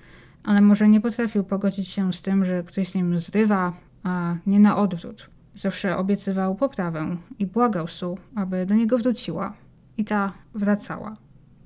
ale 0.47 0.61
może 0.61 0.89
nie 0.89 1.01
potrafił 1.01 1.43
pogodzić 1.43 1.87
się 1.87 2.13
z 2.13 2.21
tym, 2.21 2.45
że 2.45 2.63
ktoś 2.63 2.87
z 2.87 2.95
nim 2.95 3.19
zrywa, 3.19 3.73
a 4.03 4.35
nie 4.45 4.59
na 4.59 4.77
odwrót. 4.77 5.29
Zawsze 5.55 5.97
obiecywał 5.97 6.55
poprawę 6.55 7.17
i 7.39 7.45
błagał 7.45 7.87
Sue, 7.87 8.17
aby 8.35 8.65
do 8.65 8.75
niego 8.75 8.97
wróciła. 8.97 9.53
I 9.97 10.05
ta 10.05 10.33
wracała. 10.53 11.17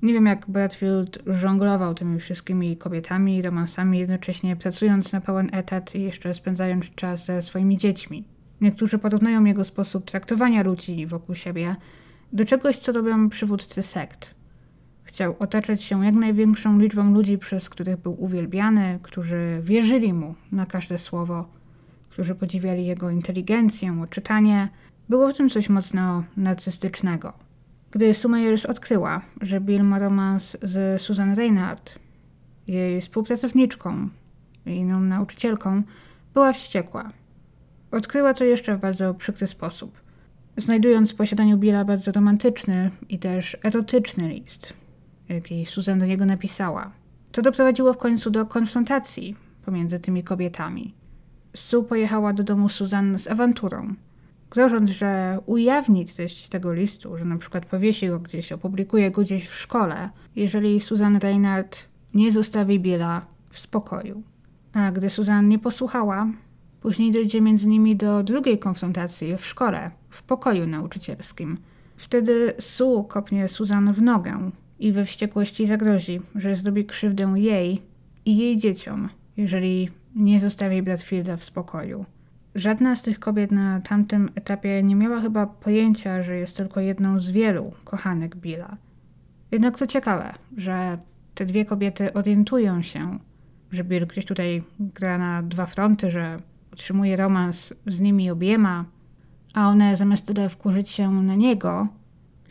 Nie 0.02 0.12
wiem, 0.12 0.26
jak 0.26 0.50
Bradfield 0.50 1.18
żonglował 1.26 1.94
tymi 1.94 2.20
wszystkimi 2.20 2.76
kobietami 2.76 3.36
i 3.36 3.42
romansami, 3.42 3.98
jednocześnie 3.98 4.56
pracując 4.56 5.12
na 5.12 5.20
pełen 5.20 5.48
etat 5.52 5.94
i 5.94 6.02
jeszcze 6.02 6.34
spędzając 6.34 6.90
czas 6.94 7.24
ze 7.24 7.42
swoimi 7.42 7.78
dziećmi. 7.78 8.24
Niektórzy 8.60 8.98
porównują 8.98 9.44
jego 9.44 9.64
sposób 9.64 10.04
traktowania 10.04 10.62
ludzi 10.62 11.06
wokół 11.06 11.34
siebie 11.34 11.76
do 12.32 12.44
czegoś, 12.44 12.78
co 12.78 12.92
robią 12.92 13.28
przywódcy 13.28 13.82
sekt. 13.82 14.34
Chciał 15.04 15.36
otaczać 15.38 15.82
się 15.82 16.04
jak 16.04 16.14
największą 16.14 16.78
liczbą 16.78 17.14
ludzi, 17.14 17.38
przez 17.38 17.68
których 17.68 17.96
był 17.96 18.22
uwielbiany, 18.24 18.98
którzy 19.02 19.60
wierzyli 19.62 20.12
mu 20.12 20.34
na 20.52 20.66
każde 20.66 20.98
słowo, 20.98 21.48
którzy 22.10 22.34
podziwiali 22.34 22.86
jego 22.86 23.10
inteligencję, 23.10 24.00
odczytanie. 24.02 24.68
Było 25.08 25.28
w 25.28 25.36
tym 25.36 25.48
coś 25.48 25.68
mocno 25.68 26.24
narcystycznego. 26.36 27.32
Gdy 27.92 28.14
Sumeyers 28.14 28.66
odkryła, 28.66 29.22
że 29.40 29.60
Bill 29.60 29.84
ma 29.84 29.98
romans 29.98 30.56
z 30.62 31.02
Susan 31.02 31.34
Reinhardt, 31.34 31.98
jej 32.66 33.00
współpracowniczką 33.00 34.08
i 34.66 34.70
inną 34.70 35.00
nauczycielką, 35.00 35.82
była 36.34 36.52
wściekła. 36.52 37.10
Odkryła 37.90 38.34
to 38.34 38.44
jeszcze 38.44 38.76
w 38.76 38.80
bardzo 38.80 39.14
przykry 39.14 39.46
sposób, 39.46 40.00
znajdując 40.56 41.12
w 41.12 41.16
posiadaniu 41.16 41.58
Billa 41.58 41.84
bardzo 41.84 42.12
romantyczny 42.12 42.90
i 43.08 43.18
też 43.18 43.56
erotyczny 43.64 44.28
list, 44.28 44.72
jaki 45.28 45.66
Susan 45.66 45.98
do 45.98 46.06
niego 46.06 46.26
napisała. 46.26 46.92
To 47.32 47.42
doprowadziło 47.42 47.92
w 47.92 47.98
końcu 47.98 48.30
do 48.30 48.46
konfrontacji 48.46 49.36
pomiędzy 49.64 49.98
tymi 49.98 50.24
kobietami. 50.24 50.94
Sue 51.56 51.82
pojechała 51.82 52.32
do 52.32 52.42
domu 52.42 52.68
Susan 52.68 53.18
z 53.18 53.28
awanturą, 53.28 53.94
grożąc, 54.54 54.90
że 54.90 55.38
ujawni 55.46 56.06
treść 56.06 56.48
tego 56.48 56.72
listu, 56.72 57.18
że 57.18 57.24
na 57.24 57.38
przykład 57.38 57.66
powiesi 57.66 58.08
go 58.08 58.20
gdzieś, 58.20 58.52
opublikuje 58.52 59.10
go 59.10 59.22
gdzieś 59.22 59.48
w 59.48 59.54
szkole, 59.54 60.10
jeżeli 60.36 60.80
Susan 60.80 61.16
Reinhardt 61.16 61.88
nie 62.14 62.32
zostawi 62.32 62.80
Billa 62.80 63.26
w 63.50 63.58
spokoju. 63.58 64.22
A 64.72 64.92
gdy 64.92 65.10
Susan 65.10 65.48
nie 65.48 65.58
posłuchała, 65.58 66.26
później 66.80 67.12
dojdzie 67.12 67.40
między 67.40 67.68
nimi 67.68 67.96
do 67.96 68.22
drugiej 68.22 68.58
konfrontacji 68.58 69.36
w 69.36 69.46
szkole, 69.46 69.90
w 70.10 70.22
pokoju 70.22 70.66
nauczycielskim. 70.66 71.58
Wtedy 71.96 72.52
Sue 72.58 73.04
kopnie 73.08 73.48
Susan 73.48 73.92
w 73.92 74.02
nogę, 74.02 74.50
i 74.82 74.92
we 74.92 75.04
wściekłości 75.04 75.66
zagrozi, 75.66 76.20
że 76.34 76.56
zrobi 76.56 76.84
krzywdę 76.84 77.34
jej 77.36 77.82
i 78.24 78.36
jej 78.36 78.56
dzieciom, 78.56 79.08
jeżeli 79.36 79.88
nie 80.16 80.40
zostawi 80.40 80.82
Bradfielda 80.82 81.36
w 81.36 81.44
spokoju. 81.44 82.04
Żadna 82.54 82.96
z 82.96 83.02
tych 83.02 83.18
kobiet 83.18 83.52
na 83.52 83.80
tamtym 83.80 84.30
etapie 84.34 84.82
nie 84.82 84.96
miała 84.96 85.20
chyba 85.20 85.46
pojęcia, 85.46 86.22
że 86.22 86.36
jest 86.36 86.56
tylko 86.56 86.80
jedną 86.80 87.20
z 87.20 87.30
wielu 87.30 87.72
kochanek 87.84 88.36
Billa. 88.36 88.76
Jednak 89.50 89.78
to 89.78 89.86
ciekawe, 89.86 90.34
że 90.56 90.98
te 91.34 91.46
dwie 91.46 91.64
kobiety 91.64 92.12
orientują 92.12 92.82
się, 92.82 93.18
że 93.70 93.84
Bill 93.84 94.06
gdzieś 94.06 94.24
tutaj 94.24 94.62
gra 94.80 95.18
na 95.18 95.42
dwa 95.42 95.66
fronty, 95.66 96.10
że 96.10 96.40
utrzymuje 96.72 97.16
romans 97.16 97.74
z 97.86 98.00
nimi 98.00 98.30
obiema, 98.30 98.84
a 99.54 99.68
one 99.68 99.96
zamiast 99.96 100.26
tyle 100.26 100.48
wkurzyć 100.48 100.88
się 100.88 101.10
na 101.10 101.34
niego, 101.34 101.88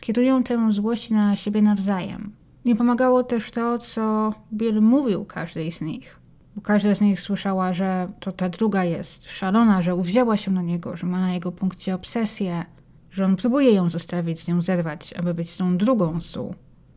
kierują 0.00 0.42
tę 0.42 0.72
złość 0.72 1.10
na 1.10 1.36
siebie 1.36 1.62
nawzajem. 1.62 2.32
Nie 2.64 2.76
pomagało 2.76 3.22
też 3.22 3.50
to, 3.50 3.78
co 3.78 4.34
Bill 4.52 4.80
mówił 4.80 5.24
każdej 5.24 5.72
z 5.72 5.80
nich. 5.80 6.21
Bo 6.56 6.62
każda 6.62 6.94
z 6.94 7.00
nich 7.00 7.20
słyszała, 7.20 7.72
że 7.72 8.08
to 8.20 8.32
ta 8.32 8.48
druga 8.48 8.84
jest 8.84 9.30
szalona, 9.30 9.82
że 9.82 9.94
uwzięła 9.94 10.36
się 10.36 10.50
na 10.50 10.62
niego, 10.62 10.96
że 10.96 11.06
ma 11.06 11.20
na 11.20 11.32
jego 11.32 11.52
punkcie 11.52 11.94
obsesję, 11.94 12.64
że 13.10 13.24
on 13.24 13.36
próbuje 13.36 13.72
ją 13.72 13.90
zostawić, 13.90 14.40
z 14.40 14.48
nią 14.48 14.62
zerwać, 14.62 15.12
aby 15.12 15.34
być 15.34 15.56
tą 15.56 15.76
drugą 15.76 16.20
Sue. 16.20 16.54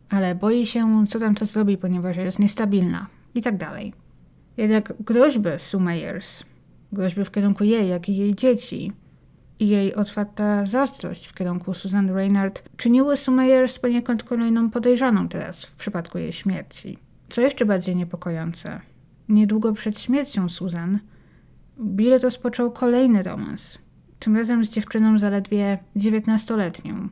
Ale 0.10 0.36
boi 0.36 0.66
się, 0.66 1.04
co 1.08 1.20
tam 1.20 1.36
to 1.36 1.46
zrobi, 1.46 1.78
ponieważ 1.78 2.18
jest 2.18 2.40
niestabilna 2.40 3.08
i 3.36 3.42
tak 3.42 3.58
dalej. 3.58 3.94
Jednak 4.58 4.94
groźby 5.00 5.50
Sue 5.58 5.80
Meyers, 5.80 6.44
groźby 6.92 7.26
w 7.26 7.32
kierunku 7.32 7.64
jej, 7.64 7.90
jak 7.90 8.10
i 8.10 8.18
jej 8.18 8.36
dzieci 8.36 8.92
i 9.60 9.68
jej 9.68 9.96
otwarta 9.96 10.66
zazdrość 10.66 11.28
w 11.28 11.34
kierunku 11.34 11.74
Susan 11.74 12.10
Reynard 12.10 12.64
czyniły 12.78 13.18
Sumeyers 13.18 13.80
poniekąd 13.80 14.24
kolejną 14.24 14.70
podejrzaną 14.70 15.30
teraz 15.30 15.66
w 15.66 15.76
przypadku 15.76 16.18
jej 16.18 16.32
śmierci. 16.32 16.98
Co 17.30 17.42
jeszcze 17.42 17.66
bardziej 17.66 17.96
niepokojące, 17.96 18.82
niedługo 19.30 19.74
przed 19.74 20.00
śmiercią 20.00 20.50
Susan, 20.50 21.00
Bill 21.80 22.20
rozpoczął 22.20 22.72
kolejny 22.72 23.24
romans, 23.24 23.78
tym 24.20 24.38
razem 24.38 24.64
z 24.64 24.70
dziewczyną 24.70 25.20
zaledwie 25.20 25.78
19-letnią. 25.96 27.08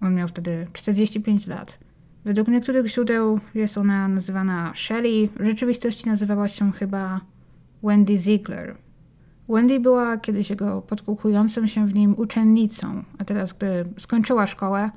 On 0.00 0.14
miał 0.14 0.28
wtedy 0.28 0.66
45 0.72 1.46
lat. 1.46 1.78
Według 2.24 2.48
niektórych 2.48 2.86
źródeł 2.86 3.40
jest 3.54 3.78
ona 3.78 4.08
nazywana 4.08 4.72
Shelley, 4.74 5.28
w 5.40 5.44
rzeczywistości 5.44 6.08
nazywała 6.08 6.48
się 6.48 6.72
chyba 6.72 7.20
Wendy 7.82 8.18
Ziegler. 8.18 8.76
Wendy 9.48 9.80
była 9.80 10.16
kiedyś 10.16 10.50
jego 10.50 10.82
podkukującą 10.82 11.66
się 11.66 11.86
w 11.86 11.94
nim 11.94 12.14
uczennicą, 12.18 13.04
a 13.18 13.24
teraz, 13.24 13.52
gdy 13.52 13.84
skończyła 13.98 14.46
szkołę, 14.46 14.90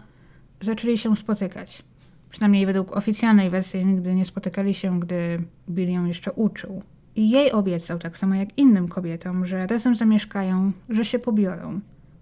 zaczęli 0.62 0.98
się 0.98 1.16
spotykać. 1.16 1.84
Przynajmniej 2.30 2.66
według 2.66 2.98
oficjalnej 2.98 3.50
wersji 3.50 3.86
nigdy 3.86 4.16
nie 4.16 4.26
spotykali 4.26 4.74
się, 4.74 5.00
gdy 5.00 5.44
Bill 5.70 5.90
ją 5.90 6.06
jeszcze 6.06 6.32
uczył. 6.32 6.82
I 7.16 7.30
jej 7.30 7.52
obiecał, 7.52 8.00
tak 8.00 8.18
samo 8.18 8.36
jak 8.36 8.58
innym 8.58 8.88
kobietom, 8.88 9.46
że 9.46 9.68
razem 9.68 9.96
zamieszkają, 9.96 10.72
że 10.90 11.06
się 11.06 11.20
pobiorą. 11.20 11.80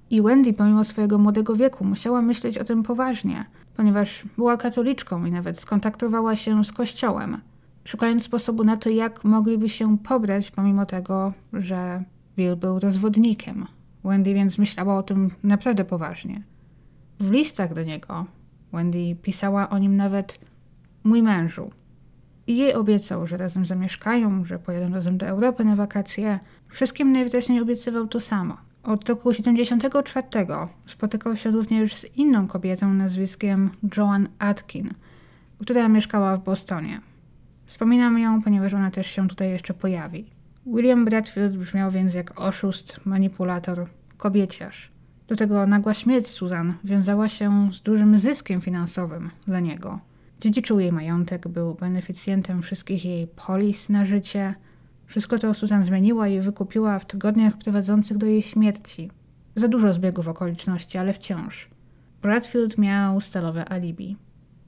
I 0.10 0.22
Wendy, 0.22 0.54
pomimo 0.54 0.84
swojego 0.84 1.18
młodego 1.18 1.56
wieku, 1.56 1.86
musiała 1.86 2.22
myśleć 2.22 2.58
o 2.58 2.64
tym 2.64 2.84
poważnie, 2.84 3.46
ponieważ 3.76 4.24
była 4.38 4.58
katoliczką 4.58 5.26
i 5.26 5.32
nawet 5.32 5.60
skontaktowała 5.60 6.36
się 6.36 6.64
z 6.64 6.72
kościołem, 6.72 7.38
szukając 7.84 8.24
sposobu 8.24 8.64
na 8.64 8.78
to, 8.78 8.90
jak 8.90 9.24
mogliby 9.24 9.70
się 9.70 9.98
pobrać, 9.98 10.52
pomimo 10.52 10.86
tego, 10.86 11.34
że 11.54 12.04
Bill 12.38 12.56
był 12.56 12.80
rozwodnikiem. 12.80 13.66
Wendy 14.04 14.34
więc 14.34 14.58
myślała 14.58 14.98
o 14.98 15.04
tym 15.04 15.32
naprawdę 15.44 15.86
poważnie. 15.86 16.44
W 17.20 17.32
listach 17.32 17.74
do 17.74 17.84
niego 17.84 18.26
Wendy 18.76 19.16
pisała 19.22 19.70
o 19.70 19.78
nim 19.78 19.98
nawet 19.98 20.40
mój 21.04 21.24
mężu. 21.24 21.72
I 22.48 22.58
jej 22.58 22.74
obiecał, 22.74 23.28
że 23.28 23.38
razem 23.38 23.66
zamieszkają, 23.66 24.46
że 24.46 24.60
pojadą 24.60 24.94
razem 24.94 25.18
do 25.18 25.26
Europy 25.26 25.66
na 25.66 25.76
wakacje. 25.76 26.40
Wszystkim 26.68 27.12
najwyraźniej 27.12 27.62
obiecywał 27.62 28.08
to 28.08 28.20
samo. 28.20 28.58
Od 28.84 29.10
roku 29.10 29.34
74 29.34 30.28
spotykał 30.86 31.36
się 31.36 31.52
również 31.52 31.96
z 31.96 32.18
inną 32.18 32.48
kobietą 32.48 32.94
nazwiskiem 32.94 33.72
Joan 33.98 34.28
Atkin, 34.40 34.94
która 35.60 35.88
mieszkała 35.88 36.38
w 36.38 36.44
Bostonie. 36.44 37.02
Wspominam 37.66 38.20
ją, 38.20 38.42
ponieważ 38.42 38.74
ona 38.74 38.92
też 38.92 39.08
się 39.08 39.28
tutaj 39.28 39.50
jeszcze 39.50 39.74
pojawi. 39.74 40.26
William 40.66 41.06
Bradfield 41.06 41.58
brzmiał 41.58 41.92
więc 41.92 42.14
jak 42.14 42.42
oszust, 42.42 43.06
manipulator, 43.06 43.88
kobieciarz. 44.18 44.95
Do 45.28 45.36
tego 45.36 45.68
nagła 45.68 45.94
śmierć 45.94 46.28
Susan 46.28 46.74
wiązała 46.84 47.30
się 47.30 47.70
z 47.74 47.82
dużym 47.82 48.18
zyskiem 48.18 48.62
finansowym 48.62 49.30
dla 49.48 49.60
niego. 49.60 50.00
Dziedziczył 50.42 50.80
jej 50.80 50.92
majątek, 50.92 51.48
był 51.48 51.76
beneficjentem 51.76 52.62
wszystkich 52.62 53.06
jej 53.06 53.28
polis 53.28 53.90
na 53.90 54.06
życie. 54.06 54.56
Wszystko 55.06 55.40
to 55.40 55.54
Susan 55.54 55.84
zmieniła 55.84 56.28
i 56.28 56.40
wykupiła 56.40 57.00
w 57.00 57.06
tygodniach 57.06 57.58
prowadzących 57.58 58.18
do 58.18 58.26
jej 58.26 58.42
śmierci. 58.42 59.12
Za 59.56 59.68
dużo 59.68 59.94
zbiegów 59.94 60.28
okoliczności, 60.28 60.98
ale 60.98 61.14
wciąż. 61.14 61.70
Bradfield 62.22 62.78
miał 62.78 63.22
stalowe 63.22 63.70
alibi. 63.70 64.18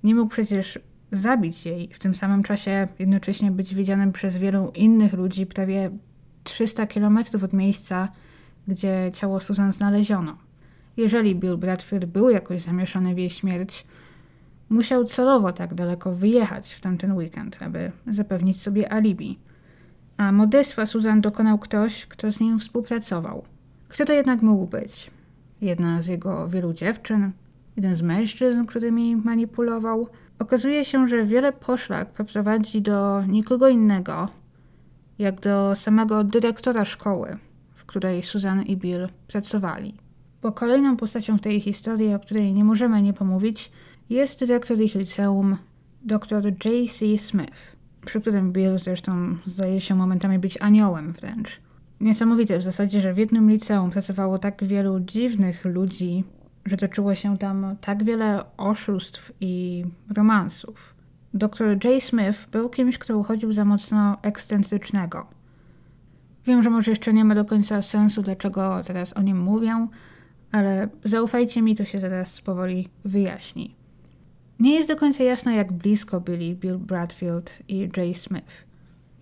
Nie 0.04 0.16
mógł 0.16 0.30
przecież 0.30 0.80
zabić 1.12 1.66
jej, 1.66 1.90
w 1.94 2.00
tym 2.00 2.16
samym 2.16 2.44
czasie 2.44 2.88
jednocześnie 3.00 3.52
być 3.52 3.76
widzianym 3.76 4.12
przez 4.12 4.38
wielu 4.38 4.72
innych 4.76 5.14
ludzi 5.14 5.46
prawie 5.46 5.92
300 6.44 6.88
kilometrów 6.88 7.44
od 7.44 7.54
miejsca, 7.54 8.10
gdzie 8.68 9.12
ciało 9.14 9.40
Susan 9.40 9.72
znaleziono. 9.72 10.47
Jeżeli 10.98 11.36
Bill 11.36 11.58
Bradford 11.58 12.06
był 12.06 12.30
jakoś 12.30 12.62
zamieszany 12.62 13.16
w 13.16 13.18
jej 13.18 13.30
śmierć, 13.30 13.86
musiał 14.70 15.06
celowo 15.06 15.52
tak 15.52 15.74
daleko 15.74 16.14
wyjechać 16.14 16.74
w 16.74 16.80
tamten 16.80 17.14
weekend, 17.14 17.58
aby 17.62 17.92
zapewnić 18.08 18.62
sobie 18.62 18.94
alibi. 18.94 19.40
A 20.18 20.32
modestwa 20.32 20.86
Susan 20.86 21.22
dokonał 21.22 21.58
ktoś, 21.60 22.06
kto 22.06 22.32
z 22.32 22.40
nim 22.40 22.60
współpracował. 22.60 23.44
Kto 23.88 24.06
to 24.06 24.14
jednak 24.14 24.42
mógł 24.42 24.68
być? 24.68 25.12
Jedna 25.62 26.02
z 26.02 26.08
jego 26.08 26.48
wielu 26.48 26.74
dziewczyn? 26.74 27.32
Jeden 27.76 27.96
z 27.96 28.02
mężczyzn, 28.02 28.66
którymi 28.66 29.16
manipulował? 29.16 30.08
Okazuje 30.40 30.86
się, 30.86 31.08
że 31.08 31.26
wiele 31.26 31.54
poszlak 31.54 32.10
poprowadzi 32.14 32.82
do 32.82 33.24
nikogo 33.28 33.68
innego, 33.68 34.30
jak 35.20 35.40
do 35.40 35.76
samego 35.76 36.24
dyrektora 36.24 36.86
szkoły, 36.86 37.38
w 37.76 37.86
której 37.86 38.24
Susan 38.24 38.64
i 38.64 38.78
Bill 38.78 39.08
pracowali. 39.28 40.07
Bo 40.42 40.52
kolejną 40.52 40.98
postacią 40.98 41.38
w 41.38 41.42
tej 41.42 41.62
historii, 41.62 42.14
o 42.14 42.20
której 42.20 42.54
nie 42.54 42.64
możemy 42.64 43.02
nie 43.02 43.14
pomówić, 43.14 43.72
jest 44.10 44.40
dyrektor 44.40 44.80
ich 44.80 44.96
liceum, 44.96 45.58
dr 46.02 46.46
J.C. 46.46 47.18
Smith, 47.18 47.76
przy 48.06 48.22
którym 48.22 48.52
Bill 48.52 48.78
zresztą 48.78 49.38
zdaje 49.46 49.82
się 49.82 49.96
momentami 49.96 50.40
być 50.40 50.62
aniołem 50.62 51.14
wręcz. 51.14 51.62
Niesamowite 52.00 52.58
w 52.58 52.62
zasadzie, 52.62 53.02
że 53.02 53.14
w 53.14 53.18
jednym 53.18 53.50
liceum 53.50 53.92
pracowało 53.92 54.40
tak 54.40 54.64
wielu 54.64 55.00
dziwnych 55.00 55.66
ludzi, 55.66 56.24
że 56.66 56.78
toczyło 56.78 57.16
się 57.16 57.38
tam 57.38 57.76
tak 57.82 58.04
wiele 58.04 58.44
oszustw 58.58 59.32
i 59.42 59.86
romansów. 60.16 60.96
Dr 61.34 61.86
J. 61.86 62.04
Smith 62.04 62.50
był 62.52 62.70
kimś, 62.70 62.98
kto 62.98 63.18
uchodził 63.18 63.52
za 63.52 63.66
mocno 63.66 64.18
ekscentrycznego. 64.22 65.28
Wiem, 66.46 66.64
że 66.64 66.70
może 66.70 66.92
jeszcze 66.92 67.14
nie 67.14 67.26
ma 67.26 67.36
do 67.36 67.46
końca 67.46 67.82
sensu, 67.82 68.22
dlaczego 68.22 68.84
teraz 68.84 69.14
o 69.14 69.22
nim 69.22 69.40
mówię, 69.40 69.88
ale 70.58 70.90
zaufajcie 71.04 71.62
mi, 71.62 71.76
to 71.76 71.86
się 71.86 71.98
zaraz 71.98 72.42
powoli 72.42 72.90
wyjaśni. 73.06 73.76
Nie 74.60 74.76
jest 74.76 74.90
do 74.90 74.96
końca 74.96 75.24
jasne, 75.24 75.56
jak 75.56 75.74
blisko 75.74 76.22
byli 76.22 76.56
Bill 76.56 76.78
Bradfield 76.78 77.60
i 77.68 77.90
Jay 77.98 78.14
Smith. 78.14 78.66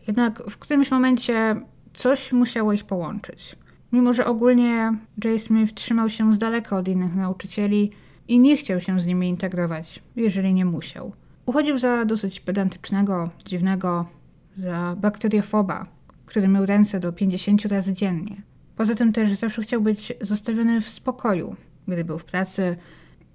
Jednak 0.08 0.44
w 0.50 0.58
którymś 0.58 0.92
momencie 0.92 1.56
coś 1.94 2.32
musiało 2.32 2.74
ich 2.74 2.84
połączyć. 2.84 3.56
Mimo, 3.92 4.14
że 4.14 4.26
ogólnie 4.26 4.98
Jay 5.24 5.40
Smith 5.40 5.74
trzymał 5.74 6.10
się 6.10 6.34
z 6.34 6.38
daleka 6.38 6.78
od 6.78 6.88
innych 6.88 7.16
nauczycieli 7.16 7.92
i 8.28 8.40
nie 8.40 8.58
chciał 8.58 8.82
się 8.82 9.02
z 9.02 9.06
nimi 9.06 9.30
integrować, 9.30 10.04
jeżeli 10.16 10.54
nie 10.54 10.66
musiał. 10.66 11.14
Uchodził 11.46 11.78
za 11.78 12.06
dosyć 12.06 12.40
pedantycznego, 12.40 13.30
dziwnego, 13.46 14.06
za 14.54 14.96
bakteriofoba, 15.00 15.86
który 16.26 16.48
mył 16.48 16.66
ręce 16.66 17.00
do 17.00 17.14
50 17.14 17.66
razy 17.66 17.94
dziennie. 17.94 18.42
Poza 18.76 18.96
tym 18.96 19.14
też 19.14 19.34
zawsze 19.34 19.62
chciał 19.62 19.82
być 19.82 20.14
zostawiony 20.22 20.82
w 20.82 20.90
spokoju, 20.90 21.56
gdy 21.88 22.06
był 22.06 22.18
w 22.18 22.26
pracy. 22.26 22.78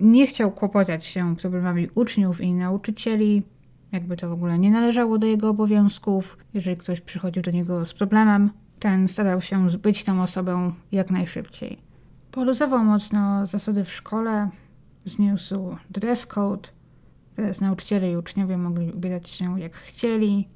Nie 0.00 0.26
chciał 0.26 0.53
kłopotać 0.53 1.05
się 1.05 1.37
problemami 1.37 1.88
uczniów 1.94 2.40
i 2.40 2.55
nauczycieli, 2.55 3.42
jakby 3.92 4.16
to 4.16 4.29
w 4.29 4.33
ogóle 4.33 4.59
nie 4.59 4.70
należało 4.70 5.18
do 5.18 5.26
jego 5.26 5.48
obowiązków. 5.48 6.38
Jeżeli 6.55 6.76
ktoś 6.76 7.00
przychodził 7.00 7.42
do 7.42 7.50
niego 7.50 7.87
z 7.87 7.94
problemem, 7.94 8.50
ten 8.79 9.09
starał 9.09 9.40
się 9.40 9.70
zbyć 9.70 10.05
tą 10.05 10.22
osobę 10.22 10.72
jak 10.92 11.11
najszybciej. 11.11 11.79
Poluzował 12.31 12.85
mocno 12.85 13.46
zasady 13.46 13.85
w 13.85 13.92
szkole, 13.92 14.50
zniósł 15.05 15.76
dress 15.90 16.26
code. 16.26 16.68
Teraz 17.37 17.61
nauczyciele 17.61 18.12
i 18.12 18.16
uczniowie 18.16 18.59
mogli 18.59 18.92
ubierać 18.92 19.29
się 19.29 19.61
jak 19.61 19.76
chcieli. 19.76 20.48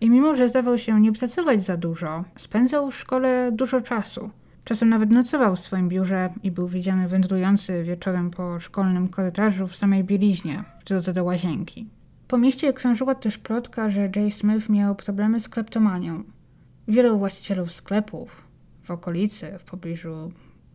I 0.00 0.10
mimo, 0.10 0.34
że 0.34 0.48
zdawał 0.48 0.78
się 0.78 1.00
nie 1.00 1.12
pracować 1.12 1.62
za 1.62 1.76
dużo, 1.76 2.24
spędzał 2.36 2.90
w 2.90 2.96
szkole 2.96 3.52
dużo 3.52 3.80
czasu. 3.80 4.30
Czasem 4.64 4.88
nawet 4.88 5.10
nocował 5.10 5.56
w 5.56 5.60
swoim 5.60 5.88
biurze 5.88 6.32
i 6.42 6.50
był 6.50 6.68
widziany 6.68 7.08
wędrujący 7.08 7.84
wieczorem 7.84 8.30
po 8.30 8.60
szkolnym 8.60 9.08
korytarzu 9.08 9.66
w 9.66 9.76
samej 9.76 10.04
bieliźnie, 10.04 10.64
w 10.80 10.84
drodze 10.84 11.12
do 11.12 11.24
łazienki. 11.24 11.88
Po 12.28 12.38
mieście 12.38 12.72
krążyła 12.72 13.14
też 13.14 13.38
plotka, 13.38 13.90
że 13.90 14.10
Jay 14.16 14.30
Smith 14.30 14.68
miał 14.68 14.94
problemy 14.94 15.40
z 15.40 15.48
kleptomanią. 15.48 16.24
Wielu 16.88 17.18
właścicielów 17.18 17.72
sklepów 17.72 18.42
w 18.82 18.90
okolicy, 18.90 19.58
w 19.58 19.64
pobliżu 19.64 20.32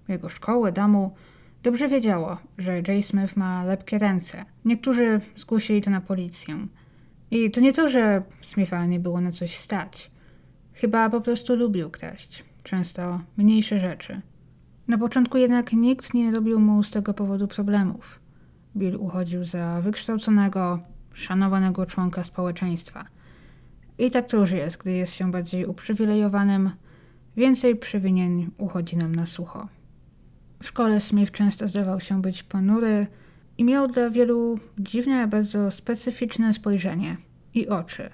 jego 0.08 0.30
szkoły, 0.30 0.72
domu, 0.72 1.16
dobrze 1.64 1.88
wiedziało, 1.88 2.38
że 2.58 2.82
Jay 2.88 3.04
Smith 3.04 3.38
ma 3.38 3.64
lepkie 3.64 3.98
ręce. 3.98 4.46
Niektórzy 4.66 5.22
zgłosili 5.36 5.82
to 5.82 5.90
na 5.90 6.02
policję. 6.02 6.68
I 7.34 7.52
to 7.52 7.62
nie 7.62 7.74
to, 7.74 7.90
że 7.90 8.24
Smitha 8.42 8.86
nie 8.86 9.00
było 9.00 9.22
na 9.22 9.32
coś 9.32 9.58
stać. 9.58 10.12
Chyba 10.74 11.10
po 11.10 11.22
prostu 11.22 11.56
lubił 11.56 11.90
kraść. 11.90 12.44
Często 12.64 13.20
mniejsze 13.38 13.80
rzeczy. 13.80 14.22
Na 14.88 14.98
początku 14.98 15.38
jednak 15.38 15.74
nikt 15.74 16.14
nie 16.14 16.32
robił 16.32 16.60
mu 16.60 16.84
z 16.84 16.92
tego 16.92 17.14
powodu 17.14 17.48
problemów. 17.48 18.20
Bill 18.78 18.96
uchodził 18.96 19.46
za 19.46 19.82
wykształconego, 19.82 20.80
szanowanego 21.14 21.86
członka 21.86 22.24
społeczeństwa– 22.24 23.06
i 23.98 24.12
tak 24.12 24.28
to 24.28 24.38
już 24.38 24.52
jest, 24.52 24.78
gdy 24.78 24.92
jest 24.92 25.14
się 25.14 25.32
bardziej 25.32 25.66
uprzywilejowanym, 25.66 26.70
więcej 27.38 27.76
przewinień 27.76 28.52
uchodzi 28.58 28.98
nam 28.98 29.16
na 29.16 29.26
sucho. 29.26 29.68
W 30.62 30.68
szkole 30.68 31.02
Smith 31.02 31.32
często 31.32 31.68
zdawał 31.68 32.00
się 32.00 32.22
być 32.22 32.44
ponury 32.44 33.08
i 33.58 33.64
miał 33.64 33.88
dla 33.88 34.10
wielu 34.10 34.60
dziwne, 34.80 35.28
bardzo 35.28 35.72
specyficzne 35.72 36.54
spojrzenie 36.54 37.18
i 37.54 37.68
oczy. 37.68 38.10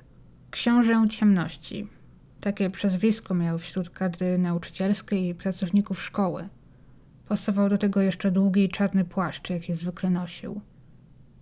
Książę 0.52 1.06
ciemności. 1.10 1.88
Takie 2.42 2.70
przezwisko 2.70 3.36
miał 3.36 3.60
wśród 3.60 3.90
kadry 3.90 4.38
nauczycielskiej 4.38 5.28
i 5.28 5.36
pracowników 5.36 6.02
szkoły. 6.02 6.50
Pasował 7.28 7.70
do 7.70 7.78
tego 7.78 8.02
jeszcze 8.02 8.32
długi 8.32 8.70
czarny 8.70 9.06
płaszcz, 9.06 9.50
jaki 9.50 9.74
zwykle 9.74 10.10
nosił. 10.10 10.62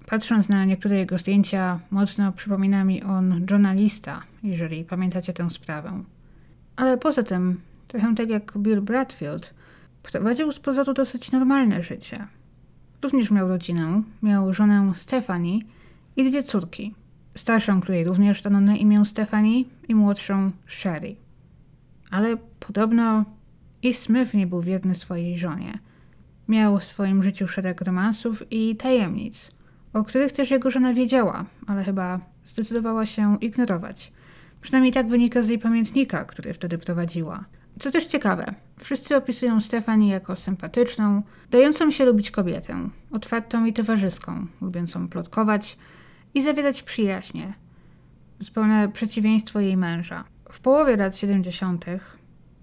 Patrząc 0.06 0.50
na 0.50 0.66
niektóre 0.66 0.98
jego 0.98 1.18
zdjęcia, 1.18 1.80
mocno 1.92 2.32
przypomina 2.32 2.84
mi 2.84 3.04
on 3.04 3.46
journalista, 3.52 4.22
jeżeli 4.44 4.84
pamiętacie 4.84 5.34
tę 5.34 5.50
sprawę. 5.50 6.04
Ale 6.76 6.98
poza 6.98 7.24
tym, 7.24 7.62
trochę 7.88 8.16
tak 8.16 8.30
jak 8.30 8.58
Bill 8.58 8.82
Bradfield, 8.82 9.54
prowadził 10.04 10.52
z 10.52 10.60
pozoru 10.60 10.94
dosyć 10.94 11.32
normalne 11.32 11.84
życie. 11.84 12.28
Również 13.02 13.32
miał 13.32 13.48
rodzinę, 13.48 14.04
miał 14.22 14.54
żonę 14.54 14.92
Stephanie 14.96 15.60
i 16.16 16.30
dwie 16.30 16.44
córki. 16.44 16.96
Starszą, 17.36 17.82
której 17.82 18.06
również 18.06 18.42
dano 18.42 18.62
na 18.62 18.76
imię 18.76 19.06
Stephanie 19.06 19.64
i 19.88 19.96
młodszą 19.96 20.52
Sherry. 20.66 21.16
Ale 22.12 22.38
podobno 22.60 23.26
i 23.84 23.94
Smith 23.94 24.34
nie 24.34 24.48
był 24.48 24.62
wierny 24.62 24.96
swojej 24.96 25.38
żonie. 25.38 25.80
Miał 26.48 26.80
w 26.80 26.84
swoim 26.84 27.24
życiu 27.24 27.48
szereg 27.48 27.82
romansów 27.82 28.44
i 28.52 28.76
tajemnic, 28.76 29.52
o 29.94 30.04
których 30.04 30.32
też 30.32 30.52
jego 30.52 30.72
żona 30.72 30.94
wiedziała, 30.94 31.46
ale 31.68 31.84
chyba 31.84 32.20
zdecydowała 32.46 33.06
się 33.06 33.38
ignorować. 33.42 34.12
Przynajmniej 34.62 34.94
tak 34.94 35.08
wynika 35.08 35.42
z 35.42 35.48
jej 35.48 35.60
pamiętnika, 35.60 36.26
który 36.26 36.54
wtedy 36.54 36.78
prowadziła. 36.78 37.46
Co 37.80 37.92
też 37.92 38.06
ciekawe, 38.06 38.54
wszyscy 38.80 39.16
opisują 39.16 39.62
Stefani 39.62 40.08
jako 40.08 40.36
sympatyczną, 40.36 41.22
dającą 41.52 41.92
się 41.92 42.06
lubić 42.06 42.32
kobietę, 42.32 42.90
otwartą 43.12 43.66
i 43.66 43.74
towarzyską, 43.74 44.48
lubiącą 44.62 45.08
plotkować 45.08 45.78
i 46.34 46.42
zawierać 46.42 46.84
przyjaźnie. 46.84 47.54
Zupełne 48.40 48.90
przeciwieństwo 48.90 49.60
jej 49.60 49.78
męża. 49.78 50.24
W 50.52 50.60
połowie 50.60 50.98
lat 50.98 51.18
70. 51.18 51.86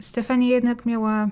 Stefani 0.01 0.49
jednak 0.49 0.87
miała 0.87 1.29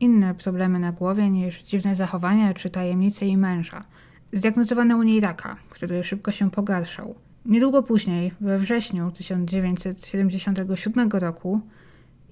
inne 0.00 0.34
problemy 0.34 0.78
na 0.78 0.92
głowie 0.92 1.30
niż 1.30 1.62
dziwne 1.62 1.94
zachowania 1.94 2.54
czy 2.54 2.70
tajemnice 2.70 3.26
jej 3.26 3.36
męża. 3.36 3.84
Zdiagnozowano 4.32 4.96
u 4.96 5.02
niej 5.02 5.20
raka, 5.20 5.56
który 5.70 6.04
szybko 6.04 6.32
się 6.32 6.50
pogarszał. 6.50 7.14
Niedługo 7.44 7.82
później, 7.82 8.32
we 8.40 8.58
wrześniu 8.58 9.10
1977 9.10 11.08
roku, 11.10 11.60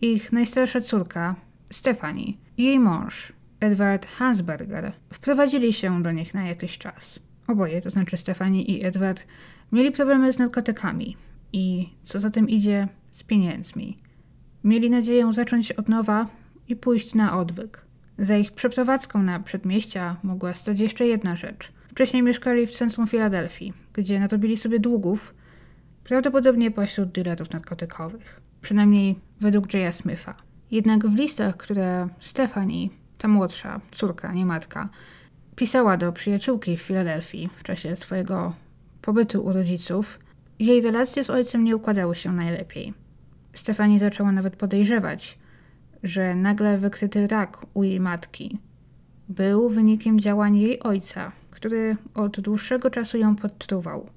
ich 0.02 0.32
najstarsza 0.32 0.80
córka, 0.80 1.34
Stefani, 1.70 2.38
i 2.56 2.64
jej 2.64 2.80
mąż, 2.80 3.32
Edward 3.60 4.06
Hansberger, 4.06 4.92
wprowadzili 5.12 5.72
się 5.72 6.02
do 6.02 6.12
nich 6.12 6.34
na 6.34 6.46
jakiś 6.46 6.78
czas. 6.78 7.20
Oboje, 7.46 7.80
to 7.80 7.90
znaczy 7.90 8.16
Stefani 8.16 8.70
i 8.72 8.84
Edward, 8.84 9.26
mieli 9.72 9.92
problemy 9.92 10.32
z 10.32 10.38
narkotykami 10.38 11.16
i, 11.52 11.88
co 12.02 12.20
za 12.20 12.30
tym 12.30 12.48
idzie, 12.48 12.88
z 13.12 13.22
pieniędzmi. 13.22 13.98
Mieli 14.64 14.90
nadzieję 14.90 15.32
zacząć 15.32 15.72
od 15.72 15.88
nowa 15.88 16.26
i 16.68 16.76
pójść 16.76 17.14
na 17.14 17.38
odwyk. 17.38 17.84
Za 18.18 18.36
ich 18.36 18.52
przeprowadzką 18.52 19.22
na 19.22 19.40
przedmieścia 19.40 20.16
mogła 20.22 20.54
stać 20.54 20.80
jeszcze 20.80 21.06
jedna 21.06 21.36
rzecz. 21.36 21.72
Wcześniej 21.88 22.22
mieszkali 22.22 22.66
w 22.66 22.70
centrum 22.70 23.06
Filadelfii, 23.06 23.72
gdzie 23.92 24.20
narobili 24.20 24.56
sobie 24.56 24.80
długów, 24.80 25.34
prawdopodobnie 26.04 26.70
pośród 26.70 27.12
dealerów 27.12 27.50
narkotykowych. 27.50 28.40
Przynajmniej 28.62 29.18
według 29.40 29.74
Jaya 29.74 29.92
Smitha. 29.92 30.34
Jednak 30.70 31.06
w 31.06 31.14
listach, 31.14 31.56
które 31.56 32.08
Stephanie, 32.20 32.88
ta 33.18 33.28
młodsza, 33.28 33.80
córka, 33.92 34.32
nie 34.32 34.46
matka, 34.46 34.88
pisała 35.56 35.96
do 35.96 36.12
przyjaciółki 36.12 36.76
w 36.76 36.82
Filadelfii 36.82 37.48
w 37.56 37.62
czasie 37.62 37.96
swojego 37.96 38.54
pobytu 39.02 39.44
u 39.44 39.52
rodziców, 39.52 40.18
jej 40.58 40.80
relacje 40.80 41.24
z 41.24 41.30
ojcem 41.30 41.64
nie 41.64 41.76
układały 41.76 42.14
się 42.14 42.32
najlepiej. 42.32 42.94
Stefani 43.52 43.98
zaczęła 43.98 44.32
nawet 44.32 44.56
podejrzewać, 44.56 45.38
że 46.02 46.34
nagle 46.34 46.78
wykryty 46.78 47.26
rak 47.26 47.66
u 47.74 47.82
jej 47.82 48.00
matki 48.00 48.58
był 49.28 49.68
wynikiem 49.68 50.20
działań 50.20 50.56
jej 50.56 50.80
ojca, 50.80 51.32
który 51.50 51.96
od 52.14 52.40
dłuższego 52.40 52.90
czasu 52.90 53.18
ją 53.18 53.36
podtruwał. 53.36 54.10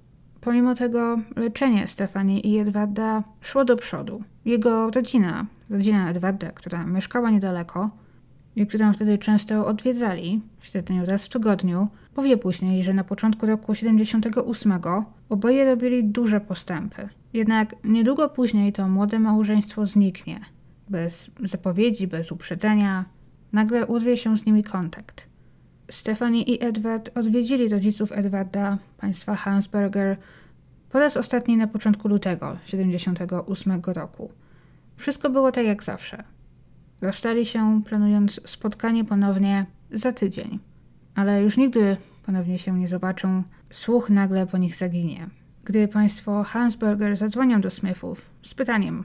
Pomimo 0.45 0.75
tego 0.75 1.19
leczenie 1.35 1.87
Stefanii 1.87 2.51
i 2.51 2.57
Edwarda 2.57 3.23
szło 3.41 3.65
do 3.65 3.75
przodu. 3.75 4.23
Jego 4.45 4.89
rodzina, 4.91 5.45
rodzina 5.69 6.09
Edwarda, 6.09 6.51
która 6.51 6.85
mieszkała 6.85 7.31
niedaleko 7.31 7.89
i 8.55 8.67
którą 8.67 8.93
wtedy 8.93 9.17
często 9.17 9.67
odwiedzali, 9.67 10.41
średnio 10.61 11.05
raz 11.05 11.25
w 11.25 11.29
tygodniu, 11.29 11.87
powie 12.13 12.37
później, 12.37 12.83
że 12.83 12.93
na 12.93 13.03
początku 13.03 13.45
roku 13.45 13.75
78 13.75 14.73
oboje 15.29 15.65
robili 15.65 16.03
duże 16.03 16.41
postępy. 16.41 17.09
Jednak 17.33 17.75
niedługo 17.83 18.29
później 18.29 18.73
to 18.73 18.89
młode 18.89 19.19
małżeństwo 19.19 19.85
zniknie. 19.85 20.39
Bez 20.89 21.29
zapowiedzi, 21.43 22.07
bez 22.07 22.31
uprzedzenia, 22.31 23.05
nagle 23.51 23.85
urwie 23.85 24.17
się 24.17 24.37
z 24.37 24.45
nimi 24.45 24.63
kontakt. 24.63 25.34
Stephanie 25.89 26.43
i 26.43 26.63
Edward 26.63 27.17
odwiedzili 27.17 27.69
rodziców 27.69 28.11
Edwarda, 28.11 28.77
państwa 28.97 29.35
Hansberger, 29.35 30.17
po 30.89 30.99
raz 30.99 31.17
ostatni 31.17 31.57
na 31.57 31.67
początku 31.67 32.07
lutego 32.07 32.57
78 32.63 33.81
roku. 33.85 34.31
Wszystko 34.95 35.29
było 35.29 35.51
tak 35.51 35.65
jak 35.65 35.83
zawsze. 35.83 36.23
Rozstali 37.01 37.45
się, 37.45 37.81
planując 37.85 38.41
spotkanie 38.45 39.05
ponownie 39.05 39.65
za 39.91 40.11
tydzień. 40.11 40.59
Ale 41.15 41.41
już 41.41 41.57
nigdy 41.57 41.97
ponownie 42.25 42.59
się 42.59 42.79
nie 42.79 42.87
zobaczą, 42.87 43.43
słuch 43.69 44.09
nagle 44.09 44.47
po 44.47 44.57
nich 44.57 44.75
zaginie. 44.75 45.29
Gdy 45.63 45.87
państwo 45.87 46.43
Hansberger 46.43 47.17
zadzwonią 47.17 47.61
do 47.61 47.69
Smithów 47.69 48.29
z 48.41 48.53
pytaniem, 48.53 49.03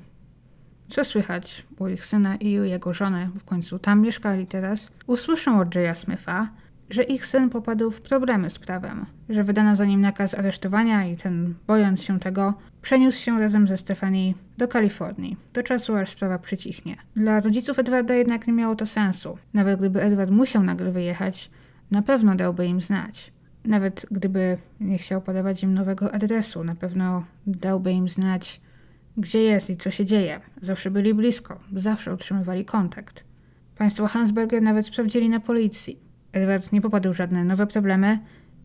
co 0.89 1.05
słychać 1.05 1.67
u 1.79 1.89
ich 1.89 2.07
syna 2.07 2.37
i 2.37 2.61
u 2.61 2.65
jego 2.65 2.93
żony, 2.93 3.31
w 3.39 3.45
końcu 3.45 3.79
tam 3.79 4.01
mieszkali 4.01 4.47
teraz, 4.47 4.93
usłyszą 5.07 5.61
od 5.61 5.75
Jaya 5.75 5.95
Smitha, 5.95 6.49
że 6.91 7.03
ich 7.03 7.27
syn 7.27 7.51
popadł 7.51 7.91
w 7.91 8.01
problemy 8.01 8.51
z 8.51 8.59
prawem, 8.59 9.07
że 9.29 9.45
wydano 9.45 9.77
za 9.77 9.85
nim 9.85 10.01
nakaz 10.01 10.35
aresztowania 10.35 11.05
i 11.05 11.17
ten, 11.17 11.55
bojąc 11.67 12.03
się 12.03 12.21
tego, 12.21 12.55
przeniósł 12.83 13.19
się 13.19 13.41
razem 13.41 13.69
ze 13.69 13.77
Stefanii 13.77 14.35
do 14.59 14.69
Kalifornii, 14.69 15.37
do 15.53 15.63
czasu 15.63 15.97
aż 15.97 16.11
sprawa 16.11 16.39
przycichnie. 16.39 16.97
Dla 17.17 17.41
rodziców 17.41 17.79
Edwarda 17.79 18.15
jednak 18.15 18.47
nie 18.47 18.53
miało 18.53 18.77
to 18.77 18.87
sensu. 18.87 19.39
Nawet 19.55 19.79
gdyby 19.79 20.03
Edward 20.03 20.31
musiał 20.31 20.63
nagle 20.63 20.93
wyjechać, 20.93 21.51
na 21.91 22.03
pewno 22.03 22.35
dałby 22.35 22.67
im 22.67 22.81
znać. 22.81 23.33
Nawet 23.65 24.07
gdyby 24.11 24.59
nie 24.81 24.99
chciał 24.99 25.23
podawać 25.23 25.63
im 25.63 25.75
nowego 25.75 26.15
adresu, 26.15 26.65
na 26.65 26.75
pewno 26.75 27.25
dałby 27.47 27.93
im 27.93 28.09
znać, 28.09 28.61
gdzie 29.17 29.43
jest 29.43 29.71
i 29.71 29.77
co 29.77 29.91
się 29.91 30.05
dzieje. 30.05 30.41
Zawsze 30.61 30.91
byli 30.91 31.15
blisko, 31.15 31.61
zawsze 31.77 32.15
utrzymywali 32.15 32.65
kontakt. 32.65 33.25
Państwo 33.77 34.07
Hansberger 34.07 34.63
nawet 34.63 34.87
sprawdzili 34.87 35.29
na 35.29 35.41
policji. 35.41 36.10
Edward 36.33 36.73
nie 36.73 36.81
popadł 36.81 37.13
w 37.13 37.17
żadne 37.17 37.45
nowe 37.45 37.67
problemy 37.67 38.19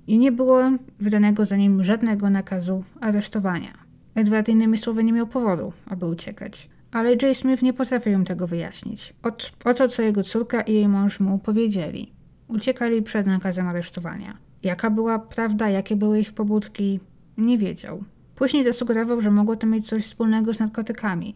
i 0.07 0.17
nie 0.17 0.31
było 0.31 0.63
wydanego 0.99 1.45
za 1.45 1.55
nim 1.55 1.83
żadnego 1.83 2.29
nakazu 2.29 2.83
aresztowania. 3.01 3.73
Edward 4.15 4.49
innymi 4.49 4.77
słowy 4.77 5.03
nie 5.03 5.13
miał 5.13 5.27
powodu, 5.27 5.73
aby 5.87 6.05
uciekać. 6.05 6.69
Ale 6.91 7.15
Jay 7.21 7.35
Smith 7.35 7.63
nie 7.63 7.73
potrafił 7.73 8.13
im 8.13 8.25
tego 8.25 8.47
wyjaśnić. 8.47 9.13
Od, 9.23 9.51
o 9.65 9.73
to, 9.73 9.87
co 9.87 10.01
jego 10.01 10.23
córka 10.23 10.61
i 10.61 10.73
jej 10.73 10.87
mąż 10.87 11.19
mu 11.19 11.39
powiedzieli. 11.39 12.11
Uciekali 12.47 13.01
przed 13.01 13.27
nakazem 13.27 13.67
aresztowania. 13.67 14.37
Jaka 14.63 14.89
była 14.89 15.19
prawda, 15.19 15.69
jakie 15.69 15.95
były 15.95 16.19
ich 16.19 16.33
pobudki, 16.33 16.99
nie 17.37 17.57
wiedział. 17.57 18.03
Później 18.35 18.63
zasugerował, 18.63 19.21
że 19.21 19.31
mogło 19.31 19.55
to 19.55 19.67
mieć 19.67 19.87
coś 19.87 20.05
wspólnego 20.05 20.53
z 20.53 20.59
narkotykami. 20.59 21.35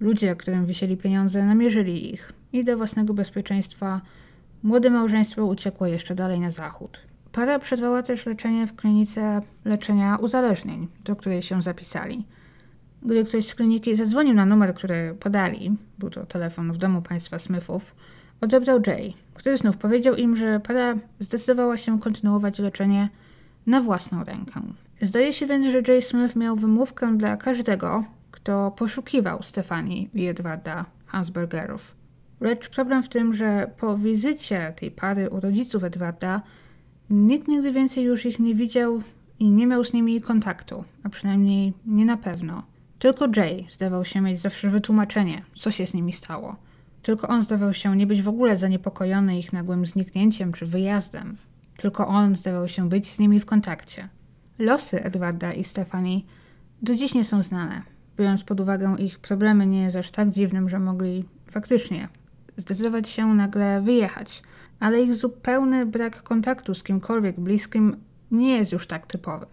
Ludzie, 0.00 0.36
którym 0.36 0.66
wisieli 0.66 0.96
pieniądze, 0.96 1.44
namierzyli 1.44 2.14
ich 2.14 2.32
i 2.52 2.64
do 2.64 2.76
własnego 2.76 3.14
bezpieczeństwa 3.14 4.00
Młode 4.62 4.90
małżeństwo 4.90 5.46
uciekło 5.46 5.86
jeszcze 5.86 6.14
dalej 6.14 6.40
na 6.40 6.50
zachód. 6.50 7.00
Para 7.32 7.58
przerwała 7.58 8.02
też 8.02 8.26
leczenie 8.26 8.66
w 8.66 8.76
klinice 8.76 9.40
leczenia 9.64 10.16
uzależnień, 10.16 10.88
do 11.04 11.16
której 11.16 11.42
się 11.42 11.62
zapisali. 11.62 12.24
Gdy 13.02 13.24
ktoś 13.24 13.46
z 13.46 13.54
kliniki 13.54 13.96
zadzwonił 13.96 14.34
na 14.34 14.46
numer, 14.46 14.74
który 14.74 15.16
podali, 15.20 15.76
był 15.98 16.10
to 16.10 16.26
telefon 16.26 16.72
w 16.72 16.76
domu 16.76 17.02
państwa 17.02 17.38
Smithów, 17.38 17.94
odebrał 18.40 18.80
Jay, 18.86 19.14
który 19.34 19.56
znów 19.56 19.76
powiedział 19.76 20.14
im, 20.14 20.36
że 20.36 20.60
para 20.60 20.94
zdecydowała 21.18 21.76
się 21.76 22.00
kontynuować 22.00 22.58
leczenie 22.58 23.08
na 23.66 23.80
własną 23.80 24.24
rękę. 24.24 24.60
Zdaje 25.02 25.32
się 25.32 25.46
więc, 25.46 25.66
że 25.66 25.92
Jay 25.92 26.02
Smith 26.02 26.36
miał 26.36 26.56
wymówkę 26.56 27.18
dla 27.18 27.36
każdego, 27.36 28.04
kto 28.30 28.70
poszukiwał 28.70 29.42
Stefanii 29.42 30.10
i 30.14 30.26
Edwarda 30.26 30.84
Hansbergerów. 31.06 31.99
Lecz 32.40 32.68
problem 32.68 33.02
w 33.02 33.08
tym, 33.08 33.34
że 33.34 33.70
po 33.76 33.98
wizycie 33.98 34.72
tej 34.76 34.90
pary 34.90 35.30
u 35.30 35.40
rodziców 35.40 35.84
Edwarda 35.84 36.42
nikt 37.10 37.48
nigdy 37.48 37.72
więcej 37.72 38.04
już 38.04 38.26
ich 38.26 38.38
nie 38.38 38.54
widział 38.54 39.02
i 39.38 39.50
nie 39.50 39.66
miał 39.66 39.84
z 39.84 39.92
nimi 39.92 40.20
kontaktu, 40.20 40.84
a 41.02 41.08
przynajmniej 41.08 41.72
nie 41.86 42.04
na 42.04 42.16
pewno. 42.16 42.62
Tylko 42.98 43.26
Jay 43.36 43.66
zdawał 43.70 44.04
się 44.04 44.20
mieć 44.20 44.40
zawsze 44.40 44.70
wytłumaczenie, 44.70 45.42
co 45.54 45.70
się 45.70 45.86
z 45.86 45.94
nimi 45.94 46.12
stało. 46.12 46.56
Tylko 47.02 47.28
on 47.28 47.42
zdawał 47.42 47.72
się 47.72 47.96
nie 47.96 48.06
być 48.06 48.22
w 48.22 48.28
ogóle 48.28 48.56
zaniepokojony 48.56 49.38
ich 49.38 49.52
nagłym 49.52 49.86
zniknięciem 49.86 50.52
czy 50.52 50.66
wyjazdem. 50.66 51.36
Tylko 51.76 52.06
on 52.06 52.34
zdawał 52.34 52.68
się 52.68 52.88
być 52.88 53.12
z 53.12 53.18
nimi 53.18 53.40
w 53.40 53.46
kontakcie. 53.46 54.08
Losy 54.58 55.04
Edwarda 55.04 55.52
i 55.52 55.64
Stefani 55.64 56.26
do 56.82 56.94
dziś 56.94 57.14
nie 57.14 57.24
są 57.24 57.42
znane. 57.42 57.82
biorąc 58.16 58.44
pod 58.44 58.60
uwagę 58.60 58.96
ich 58.98 59.18
problemy, 59.18 59.66
nie 59.66 59.82
jest 59.82 59.96
aż 59.96 60.10
tak 60.10 60.30
dziwnym, 60.30 60.68
że 60.68 60.78
mogli 60.78 61.24
faktycznie 61.46 62.08
zdecydować 62.56 63.08
się 63.08 63.34
nagle 63.34 63.80
wyjechać. 63.80 64.42
Ale 64.80 65.02
ich 65.02 65.14
zupełny 65.14 65.86
brak 65.86 66.22
kontaktu 66.22 66.74
z 66.74 66.82
kimkolwiek 66.82 67.40
bliskim 67.40 67.96
nie 68.30 68.56
jest 68.56 68.72
już 68.72 68.86
tak 68.86 69.06
typowy. 69.06 69.46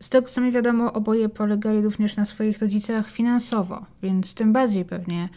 Z 0.00 0.08
tego 0.08 0.28
co 0.28 0.40
mi 0.40 0.50
wiadomo, 0.50 0.92
oboje 0.92 1.28
polegali 1.28 1.80
również 1.80 2.16
na 2.16 2.24
swoich 2.24 2.58
rodzicach 2.58 3.10
finansowo, 3.10 3.86
więc 4.02 4.34
tym 4.34 4.52
bardziej 4.52 4.84
pewnie 4.84 5.28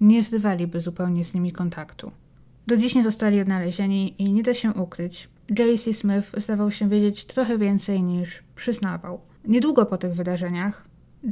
nie 0.00 0.22
zrywaliby 0.22 0.80
zupełnie 0.80 1.24
z 1.24 1.34
nimi 1.34 1.52
kontaktu. 1.52 2.10
Do 2.66 2.76
dziś 2.76 2.94
nie 2.94 3.02
zostali 3.02 3.40
odnalezieni 3.40 4.22
i 4.22 4.32
nie 4.32 4.42
da 4.42 4.54
się 4.54 4.72
ukryć. 4.72 5.28
J.C. 5.58 5.94
Smith 5.94 6.32
zdawał 6.36 6.70
się 6.70 6.88
wiedzieć 6.88 7.24
trochę 7.24 7.58
więcej 7.58 8.02
niż 8.02 8.42
przyznawał. 8.54 9.20
Niedługo 9.44 9.86
po 9.86 9.98
tych 9.98 10.14
wydarzeniach 10.14 10.84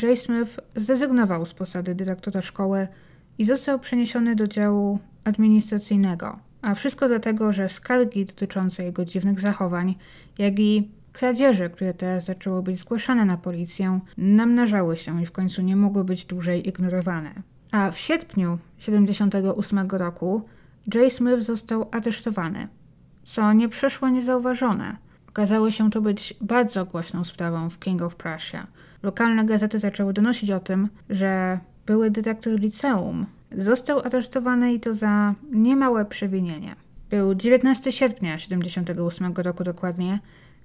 J. 0.02 0.18
Smith 0.18 0.60
zrezygnował 0.76 1.46
z 1.46 1.54
posady 1.54 1.94
dyrektora 1.94 2.42
szkoły 2.42 2.88
i 3.38 3.44
został 3.44 3.78
przeniesiony 3.78 4.36
do 4.36 4.46
działu 4.46 4.98
administracyjnego. 5.26 6.38
A 6.62 6.74
wszystko 6.74 7.08
dlatego, 7.08 7.52
że 7.52 7.68
skargi 7.68 8.24
dotyczące 8.24 8.84
jego 8.84 9.04
dziwnych 9.04 9.40
zachowań, 9.40 9.94
jak 10.38 10.58
i 10.58 10.88
kradzieży, 11.12 11.70
które 11.70 11.94
teraz 11.94 12.24
zaczęły 12.24 12.62
być 12.62 12.78
zgłaszane 12.78 13.24
na 13.24 13.36
policję, 13.36 14.00
namnażały 14.16 14.96
się 14.96 15.22
i 15.22 15.26
w 15.26 15.32
końcu 15.32 15.62
nie 15.62 15.76
mogły 15.76 16.04
być 16.04 16.24
dłużej 16.24 16.68
ignorowane. 16.68 17.34
A 17.72 17.90
w 17.90 17.98
sierpniu 17.98 18.58
1978 18.78 19.88
roku 19.90 20.42
J. 20.94 21.12
Smith 21.12 21.42
został 21.42 21.88
aresztowany, 21.92 22.68
co 23.22 23.52
nie 23.52 23.68
przeszło 23.68 24.08
niezauważone. 24.08 24.96
Okazało 25.28 25.70
się 25.70 25.90
to 25.90 26.00
być 26.00 26.34
bardzo 26.40 26.84
głośną 26.84 27.24
sprawą 27.24 27.70
w 27.70 27.78
King 27.78 28.02
of 28.02 28.16
Prussia. 28.16 28.66
Lokalne 29.02 29.44
gazety 29.44 29.78
zaczęły 29.78 30.12
donosić 30.12 30.50
o 30.50 30.60
tym, 30.60 30.88
że 31.10 31.60
były 31.86 32.10
dyrektor 32.10 32.60
liceum 32.60 33.26
został 33.56 34.00
aresztowany 34.00 34.72
i 34.72 34.80
to 34.80 34.94
za 34.94 35.34
niemałe 35.52 36.04
przewinienie. 36.04 36.76
Był 37.10 37.34
19 37.34 37.92
sierpnia 37.92 38.36
1978 38.36 39.34
roku 39.36 39.64
dokładnie, 39.64 40.18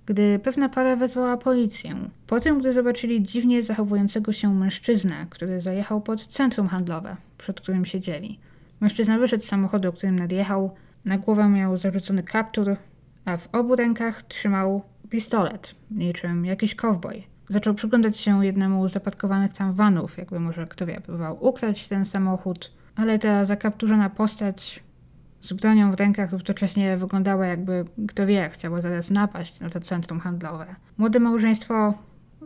gdy 0.06 0.40
pewna 0.40 0.70
para 0.70 0.96
wezwała 0.96 1.38
policję. 1.38 1.96
Po 2.28 2.40
tym, 2.40 2.60
gdy 2.60 2.74
zobaczyli 2.74 3.24
dziwnie 3.24 3.64
zachowującego 3.64 4.34
się 4.34 4.54
mężczyznę, 4.54 5.26
który 5.30 5.62
zajechał 5.62 6.02
pod 6.02 6.28
centrum 6.28 6.68
handlowe, 6.68 7.18
przed 7.38 7.62
którym 7.62 7.86
siedzieli. 7.86 8.40
Mężczyzna 8.80 9.20
wyszedł 9.20 9.44
z 9.44 9.48
samochodu, 9.48 9.94
którym 9.94 10.20
nadjechał, 10.20 10.72
na 11.06 11.18
głowę 11.18 11.50
miał 11.50 11.78
zarzucony 11.78 12.24
kaptur, 12.24 12.76
a 13.26 13.38
w 13.38 13.48
obu 13.52 13.76
rękach 13.76 14.24
trzymał 14.24 14.82
pistolet, 15.10 15.76
niczym 15.92 16.46
jakiś 16.46 16.76
kowboj. 16.76 17.28
Zaczął 17.50 17.74
przyglądać 17.74 18.18
się 18.18 18.46
jednemu 18.46 18.88
z 18.88 18.92
zaparkowanych 18.92 19.54
tam 19.54 19.74
vanów, 19.74 20.18
jakby 20.18 20.40
może 20.40 20.68
kto 20.68 20.86
wie, 20.86 21.02
próbował 21.02 21.38
ukraść 21.46 21.88
ten 21.88 22.06
samochód, 22.06 22.72
ale 22.96 23.20
ta 23.20 23.46
zakapturzona 23.46 24.10
postać 24.10 24.84
z 25.42 25.54
bronią 25.54 25.92
w 25.92 26.00
rękach 26.00 26.32
równocześnie 26.32 26.98
wyglądała 26.98 27.46
jakby, 27.46 27.86
kto 28.08 28.26
wie, 28.26 28.50
chciało 28.50 28.82
zaraz 28.82 29.10
napaść 29.10 29.60
na 29.60 29.70
to 29.70 29.80
centrum 29.80 30.20
handlowe. 30.20 30.76
Młode 30.98 31.20
małżeństwo 31.20 31.94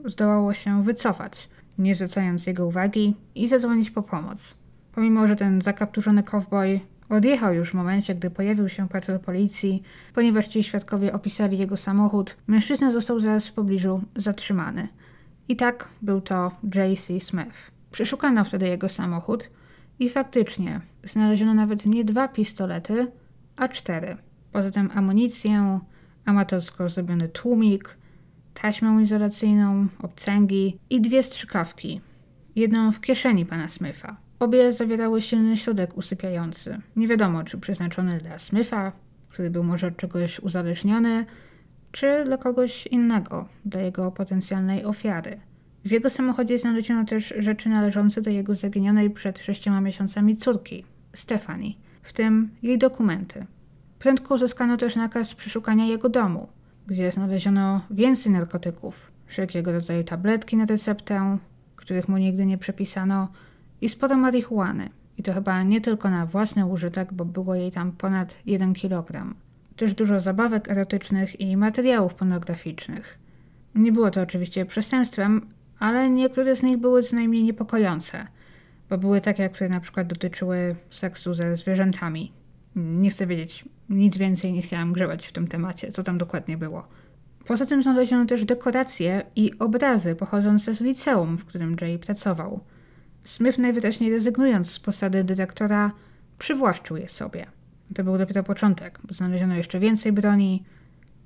zdołało 0.05 0.53
się 0.53 0.83
wycofać, 0.83 1.49
nie 1.77 1.95
zwracając 1.95 2.47
jego 2.47 2.65
uwagi 2.65 3.15
i 3.35 3.47
zadzwonić 3.47 3.91
po 3.91 4.03
pomoc. 4.03 4.55
Pomimo, 4.91 5.27
że 5.27 5.35
ten 5.35 5.61
zakapturzony 5.61 6.23
cowboy 6.23 6.79
odjechał 7.09 7.53
już 7.53 7.71
w 7.71 7.73
momencie, 7.73 8.15
gdy 8.15 8.29
pojawił 8.29 8.69
się 8.69 8.89
patrol 8.89 9.19
policji, 9.19 9.83
ponieważ 10.13 10.47
ci 10.47 10.63
świadkowie 10.63 11.13
opisali 11.13 11.57
jego 11.57 11.77
samochód, 11.77 12.37
mężczyzna 12.47 12.91
został 12.91 13.19
zaraz 13.19 13.47
w 13.47 13.53
pobliżu 13.53 14.01
zatrzymany. 14.15 14.87
I 15.47 15.55
tak 15.55 15.89
był 16.01 16.21
to 16.21 16.51
J.C. 16.75 17.19
Smith. 17.19 17.71
Przeszukano 17.91 18.43
wtedy 18.43 18.67
jego 18.67 18.89
samochód 18.89 19.49
i 19.99 20.09
faktycznie 20.09 20.81
znaleziono 21.03 21.53
nawet 21.53 21.85
nie 21.85 22.05
dwa 22.05 22.27
pistolety, 22.27 23.11
a 23.55 23.67
cztery. 23.67 24.17
Poza 24.51 24.71
tym 24.71 24.89
amunicję, 24.95 25.79
amatorsko 26.25 26.89
zrobiony 26.89 27.29
tłumik, 27.29 27.97
taśmę 28.53 29.01
izolacyjną, 29.01 29.87
obcęgi 30.01 30.79
i 30.89 31.01
dwie 31.01 31.23
strzykawki. 31.23 32.01
Jedną 32.55 32.91
w 32.91 33.01
kieszeni 33.01 33.45
pana 33.45 33.67
Smitha. 33.67 34.17
Obie 34.39 34.71
zawierały 34.71 35.21
silny 35.21 35.57
środek 35.57 35.97
usypiający. 35.97 36.81
Nie 36.95 37.07
wiadomo, 37.07 37.43
czy 37.43 37.57
przeznaczony 37.57 38.17
dla 38.17 38.39
Smitha, 38.39 38.91
który 39.29 39.49
był 39.49 39.63
może 39.63 39.87
od 39.87 39.97
czegoś 39.97 40.39
uzależniony, 40.39 41.25
czy 41.91 42.23
dla 42.25 42.37
kogoś 42.37 42.87
innego, 42.87 43.47
dla 43.65 43.81
jego 43.81 44.11
potencjalnej 44.11 44.85
ofiary. 44.85 45.39
W 45.85 45.91
jego 45.91 46.09
samochodzie 46.09 46.57
znaleziono 46.57 47.05
też 47.05 47.33
rzeczy 47.37 47.69
należące 47.69 48.21
do 48.21 48.29
jego 48.29 48.55
zaginionej 48.55 49.09
przed 49.09 49.39
sześcioma 49.39 49.81
miesiącami 49.81 50.37
córki, 50.37 50.85
Stefani, 51.13 51.77
w 52.01 52.13
tym 52.13 52.49
jej 52.63 52.77
dokumenty. 52.77 53.45
Prędko 53.99 54.35
uzyskano 54.35 54.77
też 54.77 54.95
nakaz 54.95 55.35
przeszukania 55.35 55.85
jego 55.85 56.09
domu, 56.09 56.47
gdzie 56.87 57.11
znaleziono 57.11 57.81
więcej 57.91 58.31
narkotyków, 58.31 59.11
wszelkiego 59.25 59.71
rodzaju 59.71 60.03
tabletki 60.03 60.57
na 60.57 60.65
receptę, 60.65 61.37
których 61.75 62.09
mu 62.09 62.17
nigdy 62.17 62.45
nie 62.45 62.57
przepisano, 62.57 63.27
i 63.81 63.89
sporo 63.89 64.17
marihuany. 64.17 64.89
I 65.17 65.23
to 65.23 65.33
chyba 65.33 65.63
nie 65.63 65.81
tylko 65.81 66.09
na 66.09 66.25
własny 66.25 66.65
użytek, 66.65 67.13
bo 67.13 67.25
było 67.25 67.55
jej 67.55 67.71
tam 67.71 67.91
ponad 67.91 68.37
1 68.45 68.73
kg. 68.73 69.33
Też 69.75 69.93
dużo 69.93 70.19
zabawek 70.19 70.69
erotycznych 70.69 71.41
i 71.41 71.57
materiałów 71.57 72.15
pornograficznych. 72.15 73.19
Nie 73.75 73.91
było 73.91 74.11
to 74.11 74.21
oczywiście 74.21 74.65
przestępstwem, 74.65 75.47
ale 75.79 76.09
niektóre 76.09 76.55
z 76.55 76.63
nich 76.63 76.77
były 76.77 77.03
co 77.03 77.15
najmniej 77.15 77.43
niepokojące, 77.43 78.27
bo 78.89 78.97
były 78.97 79.21
takie, 79.21 79.49
które 79.49 79.69
na 79.69 79.79
przykład 79.79 80.07
dotyczyły 80.07 80.75
seksu 80.89 81.33
ze 81.33 81.55
zwierzętami. 81.55 82.31
Nie 82.75 83.09
chcę 83.09 83.27
wiedzieć 83.27 83.65
nic 83.89 84.17
więcej, 84.17 84.53
nie 84.53 84.61
chciałam 84.61 84.93
grzebać 84.93 85.27
w 85.27 85.31
tym 85.31 85.47
temacie, 85.47 85.91
co 85.91 86.03
tam 86.03 86.17
dokładnie 86.17 86.57
było. 86.57 86.87
Poza 87.47 87.65
tym 87.65 87.83
znaleziono 87.83 88.25
też 88.25 88.45
dekoracje 88.45 89.25
i 89.35 89.59
obrazy 89.59 90.15
pochodzące 90.15 90.73
z 90.73 90.81
liceum, 90.81 91.37
w 91.37 91.45
którym 91.45 91.75
Jay 91.81 91.99
pracował. 91.99 92.59
Smith 93.23 93.57
najwyraźniej 93.57 94.11
rezygnując 94.11 94.71
z 94.71 94.79
posady 94.79 95.23
dyrektora, 95.23 95.91
przywłaszczył 96.37 96.97
je 96.97 97.09
sobie. 97.09 97.45
To 97.95 98.03
był 98.03 98.17
dopiero 98.17 98.43
początek, 98.43 98.99
bo 99.03 99.13
znaleziono 99.13 99.55
jeszcze 99.55 99.79
więcej 99.79 100.11
broni, 100.11 100.63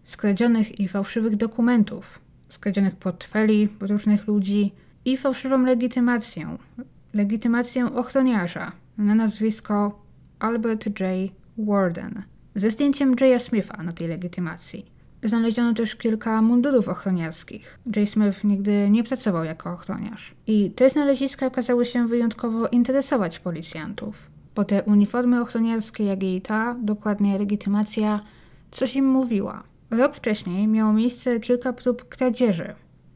skradzionych 0.04 0.80
i 0.80 0.88
fałszywych 0.88 1.36
dokumentów, 1.36 2.20
skradzionych 2.50 2.96
portfeli 2.96 3.70
różnych 3.80 4.28
ludzi 4.28 4.74
i 5.06 5.18
fałszywą 5.18 5.64
legitymację. 5.64 6.58
Legitymację 7.14 7.96
ochroniarza 7.96 8.72
na 8.98 9.16
nazwisko 9.16 10.06
Albert 10.40 10.86
J. 10.86 11.32
Warden 11.58 12.24
ze 12.56 12.72
zdjęciem 12.72 13.16
Jaya 13.22 13.40
Smitha 13.40 13.84
na 13.84 13.94
tej 13.94 14.08
legitymacji. 14.08 14.86
Znaleziono 15.24 15.74
też 15.74 15.96
kilka 15.96 16.42
mundurów 16.42 16.88
ochroniarskich. 16.88 17.80
Jay 17.96 18.08
Smith 18.08 18.44
nigdy 18.44 18.90
nie 18.90 19.04
pracował 19.04 19.44
jako 19.44 19.72
ochroniarz. 19.72 20.36
I 20.48 20.72
te 20.72 20.90
znaleziska 20.90 21.46
okazały 21.46 21.86
się 21.86 22.08
wyjątkowo 22.08 22.68
interesować 22.68 23.40
policjantów, 23.40 24.32
bo 24.56 24.64
te 24.64 24.84
uniformy 24.84 25.42
ochroniarskie, 25.42 26.04
jak 26.04 26.24
i 26.24 26.42
ta 26.42 26.76
dokładnie 26.82 27.38
legitymacja, 27.38 28.20
coś 28.72 28.96
im 28.96 29.06
mówiła. 29.06 29.64
Rok 29.92 30.16
wcześniej 30.16 30.68
miało 30.68 30.94
miejsce 30.94 31.40
kilka 31.40 31.74
prób 31.74 32.10
kradzieży 32.10 32.76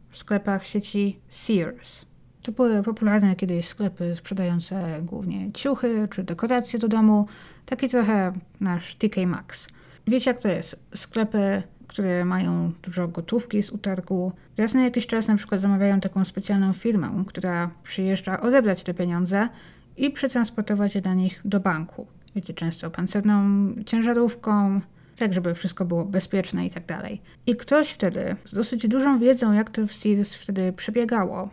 w 0.09 0.17
sklepach 0.17 0.65
sieci 0.65 1.19
Sears. 1.27 2.05
To 2.41 2.51
były 2.51 2.83
popularne 2.83 3.35
kiedyś 3.35 3.67
sklepy 3.67 4.15
sprzedające 4.15 5.01
głównie 5.01 5.51
ciuchy 5.51 6.07
czy 6.11 6.23
dekoracje 6.23 6.79
do 6.79 6.87
domu, 6.87 7.27
taki 7.65 7.89
trochę 7.89 8.33
nasz 8.59 8.95
TK 8.95 9.27
Maxx. 9.27 9.67
Wiecie 10.07 10.29
jak 10.29 10.41
to 10.41 10.47
jest? 10.47 10.79
Sklepy, 10.95 11.63
które 11.87 12.25
mają 12.25 12.71
dużo 12.83 13.07
gotówki 13.07 13.63
z 13.63 13.69
utargu, 13.69 14.31
raz 14.57 14.73
na 14.73 14.83
jakiś 14.83 15.07
czas 15.07 15.27
na 15.27 15.35
przykład 15.35 15.61
zamawiają 15.61 15.99
taką 15.99 16.25
specjalną 16.25 16.73
firmę, 16.73 17.23
która 17.27 17.69
przyjeżdża 17.83 18.41
odebrać 18.41 18.83
te 18.83 18.93
pieniądze 18.93 19.49
i 19.97 20.11
przetransportować 20.11 20.95
je 20.95 21.01
dla 21.01 21.13
nich 21.13 21.41
do 21.45 21.59
banku. 21.59 22.07
Wiecie, 22.35 22.53
często 22.53 22.89
pancerną 22.89 23.43
ciężarówką, 23.85 24.81
tak 25.23 25.33
żeby 25.33 25.55
wszystko 25.55 25.85
było 25.85 26.05
bezpieczne 26.05 26.65
i 26.65 26.71
tak 26.71 26.85
dalej. 26.85 27.21
I 27.45 27.55
ktoś 27.55 27.89
wtedy 27.89 28.35
z 28.45 28.53
dosyć 28.53 28.87
dużą 28.87 29.19
wiedzą, 29.19 29.53
jak 29.53 29.69
to 29.69 29.87
w 29.87 29.93
Sears 29.93 30.35
wtedy 30.35 30.73
przebiegało, 30.73 31.49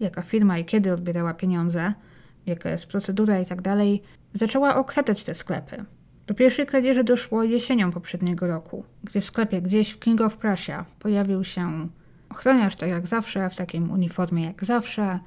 jaka 0.00 0.22
firma 0.22 0.58
i 0.58 0.64
kiedy 0.64 0.92
odbierała 0.92 1.34
pieniądze, 1.34 1.94
jaka 2.46 2.70
jest 2.70 2.86
procedura 2.86 3.40
i 3.40 3.46
tak 3.46 3.62
dalej, 3.62 4.02
zaczęła 4.34 4.76
okradać 4.76 5.24
te 5.24 5.34
sklepy. 5.34 5.84
Do 6.26 6.34
pierwszej 6.34 6.66
kradzieży 6.66 7.04
doszło 7.04 7.42
jesienią 7.44 7.90
poprzedniego 7.90 8.46
roku, 8.46 8.84
gdy 9.04 9.20
w 9.20 9.24
sklepie 9.24 9.62
gdzieś 9.62 9.90
w 9.90 9.98
King 9.98 10.20
of 10.20 10.36
Prussia 10.36 10.84
pojawił 10.98 11.44
się 11.44 11.88
ochroniarz, 12.30 12.76
tak 12.76 12.88
jak 12.88 13.06
zawsze, 13.06 13.50
w 13.50 13.56
takim 13.56 13.90
uniformie 13.90 14.44
jak 14.44 14.64
zawsze. 14.64 15.18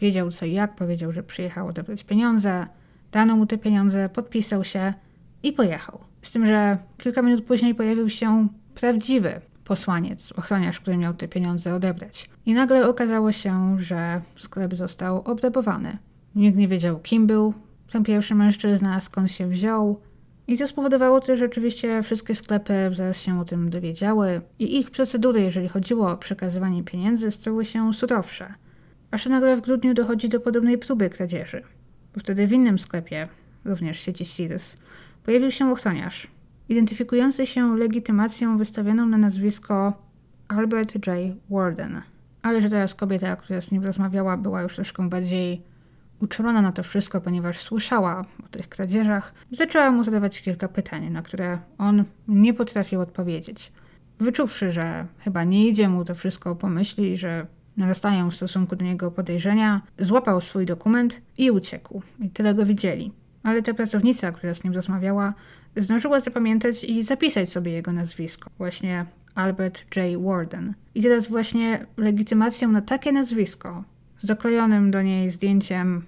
Wiedział 0.00 0.30
co 0.30 0.46
i 0.46 0.52
jak, 0.52 0.74
powiedział, 0.74 1.12
że 1.12 1.22
przyjechał 1.22 1.68
odebrać 1.68 2.04
pieniądze, 2.04 2.66
dano 3.12 3.36
mu 3.36 3.46
te 3.46 3.58
pieniądze, 3.58 4.08
podpisał 4.08 4.64
się 4.64 4.94
i 5.42 5.52
pojechał. 5.52 6.11
Z 6.22 6.32
tym, 6.32 6.46
że 6.46 6.78
kilka 6.98 7.22
minut 7.22 7.44
później 7.44 7.74
pojawił 7.74 8.08
się 8.08 8.48
prawdziwy 8.74 9.40
posłaniec, 9.64 10.32
ochroniarz, 10.32 10.80
który 10.80 10.96
miał 10.96 11.14
te 11.14 11.28
pieniądze 11.28 11.74
odebrać. 11.74 12.30
I 12.46 12.54
nagle 12.54 12.88
okazało 12.88 13.32
się, 13.32 13.76
że 13.78 14.20
sklep 14.36 14.74
został 14.74 15.22
obrabowany. 15.22 15.98
Nikt 16.34 16.58
nie 16.58 16.68
wiedział, 16.68 17.00
kim 17.00 17.26
był 17.26 17.54
ten 17.90 18.04
pierwszy 18.04 18.34
mężczyzna, 18.34 19.00
skąd 19.00 19.30
się 19.30 19.48
wziął. 19.48 20.00
I 20.46 20.58
to 20.58 20.68
spowodowało 20.68 21.20
też, 21.20 21.38
że 21.38 21.44
oczywiście 21.44 22.02
wszystkie 22.02 22.34
sklepy 22.34 22.90
zaraz 22.92 23.20
się 23.20 23.40
o 23.40 23.44
tym 23.44 23.70
dowiedziały 23.70 24.40
i 24.58 24.78
ich 24.78 24.90
procedury, 24.90 25.40
jeżeli 25.40 25.68
chodziło 25.68 26.10
o 26.10 26.16
przekazywanie 26.16 26.82
pieniędzy, 26.82 27.30
stały 27.30 27.64
się 27.64 27.92
surowsze. 27.92 28.54
Aż 29.10 29.26
nagle 29.26 29.56
w 29.56 29.60
grudniu 29.60 29.94
dochodzi 29.94 30.28
do 30.28 30.40
podobnej 30.40 30.78
próby 30.78 31.10
kradzieży. 31.10 31.62
Bo 32.14 32.20
wtedy 32.20 32.46
w 32.46 32.52
innym 32.52 32.78
sklepie, 32.78 33.28
również 33.64 33.98
sieci 34.00 34.24
Sears, 34.24 34.76
pojawił 35.24 35.50
się 35.50 35.70
ochroniarz, 35.70 36.28
identyfikujący 36.68 37.46
się 37.46 37.76
legitymacją 37.76 38.56
wystawioną 38.56 39.06
na 39.06 39.18
nazwisko 39.18 39.92
Albert 40.48 40.94
J. 40.94 41.16
Warden. 41.50 42.02
Ale 42.42 42.60
że 42.60 42.70
teraz 42.70 42.94
kobieta, 42.94 43.36
która 43.36 43.60
z 43.60 43.72
nim 43.72 43.84
rozmawiała, 43.84 44.36
była 44.36 44.62
już 44.62 44.74
troszkę 44.74 45.08
bardziej 45.08 45.62
uczulona 46.20 46.62
na 46.62 46.72
to 46.72 46.82
wszystko, 46.82 47.20
ponieważ 47.20 47.60
słyszała 47.60 48.24
o 48.44 48.48
tych 48.50 48.68
kradzieżach, 48.68 49.34
zaczęła 49.50 49.90
mu 49.90 50.04
zadawać 50.04 50.42
kilka 50.42 50.68
pytań, 50.68 51.10
na 51.10 51.22
które 51.22 51.58
on 51.78 52.04
nie 52.28 52.54
potrafił 52.54 53.00
odpowiedzieć. 53.00 53.72
Wyczuwszy, 54.18 54.70
że 54.70 55.06
chyba 55.18 55.44
nie 55.44 55.68
idzie 55.68 55.88
mu 55.88 56.04
to 56.04 56.14
wszystko 56.14 56.56
po 56.56 56.68
myśli, 56.68 57.16
że 57.16 57.46
narastają 57.76 58.30
w 58.30 58.34
stosunku 58.34 58.76
do 58.76 58.84
niego 58.84 59.10
podejrzenia, 59.10 59.82
złapał 59.98 60.40
swój 60.40 60.66
dokument 60.66 61.20
i 61.38 61.50
uciekł. 61.50 62.02
I 62.20 62.30
tyle 62.30 62.54
go 62.54 62.66
widzieli. 62.66 63.12
Ale 63.42 63.62
ta 63.62 63.74
pracownica, 63.74 64.32
która 64.32 64.54
z 64.54 64.64
nim 64.64 64.72
rozmawiała, 64.72 65.34
zdążyła 65.76 66.20
zapamiętać 66.20 66.84
i 66.84 67.02
zapisać 67.02 67.48
sobie 67.48 67.72
jego 67.72 67.92
nazwisko. 67.92 68.50
Właśnie 68.58 69.06
Albert 69.34 69.96
J. 69.96 70.22
Warden. 70.22 70.74
I 70.94 71.02
teraz 71.02 71.28
właśnie 71.28 71.86
legitymacją 71.96 72.68
na 72.68 72.80
takie 72.80 73.12
nazwisko, 73.12 73.84
z 74.18 74.26
doklejonym 74.26 74.90
do 74.90 75.02
niej 75.02 75.30
zdjęciem 75.30 76.02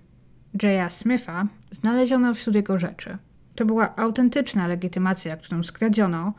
J.A. 0.63 0.91
Smitha, 0.91 1.47
znaleziono 1.71 2.35
wśród 2.35 2.57
jego 2.57 2.79
rzeczy. 2.79 3.19
To 3.55 3.65
była 3.65 3.97
autentyczna 3.97 4.67
legitymacja, 4.67 5.37
którą 5.37 5.63
skradziono, 5.63 6.33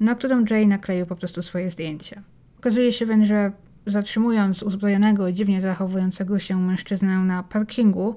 na 0.00 0.14
którą 0.14 0.44
Jay 0.50 0.66
nakleił 0.66 1.06
po 1.06 1.16
prostu 1.16 1.42
swoje 1.42 1.70
zdjęcie. 1.70 2.22
Okazuje 2.58 2.92
się 2.92 3.06
więc, 3.06 3.26
że 3.26 3.52
zatrzymując 3.86 4.62
uzbrojonego 4.62 5.28
i 5.28 5.34
dziwnie 5.34 5.60
zachowującego 5.60 6.38
się 6.38 6.60
mężczyznę 6.60 7.18
na 7.18 7.42
parkingu, 7.42 8.16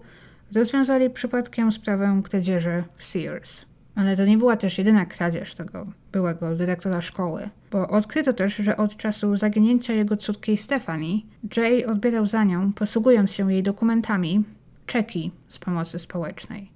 rozwiązali 0.56 1.10
przypadkiem 1.10 1.72
sprawę 1.72 2.22
kradzieży 2.24 2.84
Sears. 2.98 3.66
Ale 3.96 4.18
to 4.18 4.26
nie 4.26 4.38
była 4.38 4.56
też 4.56 4.78
jedyna 4.78 5.06
kradzież 5.06 5.56
tego 5.56 5.88
byłego 6.12 6.56
dyrektora 6.56 7.02
szkoły, 7.02 7.50
bo 7.72 7.88
odkryto 7.88 8.34
też, 8.34 8.56
że 8.56 8.78
od 8.78 8.98
czasu 8.98 9.38
zaginięcia 9.38 9.94
jego 9.94 10.18
córki 10.18 10.58
Stephanie, 10.58 11.20
Jay 11.58 11.86
odbierał 11.86 12.26
za 12.26 12.44
nią, 12.44 12.74
posługując 12.74 13.32
się 13.32 13.52
jej 13.52 13.64
dokumentami, 13.64 14.44
czeki 14.86 15.32
z 15.48 15.60
pomocy 15.60 16.00
społecznej. 16.00 16.72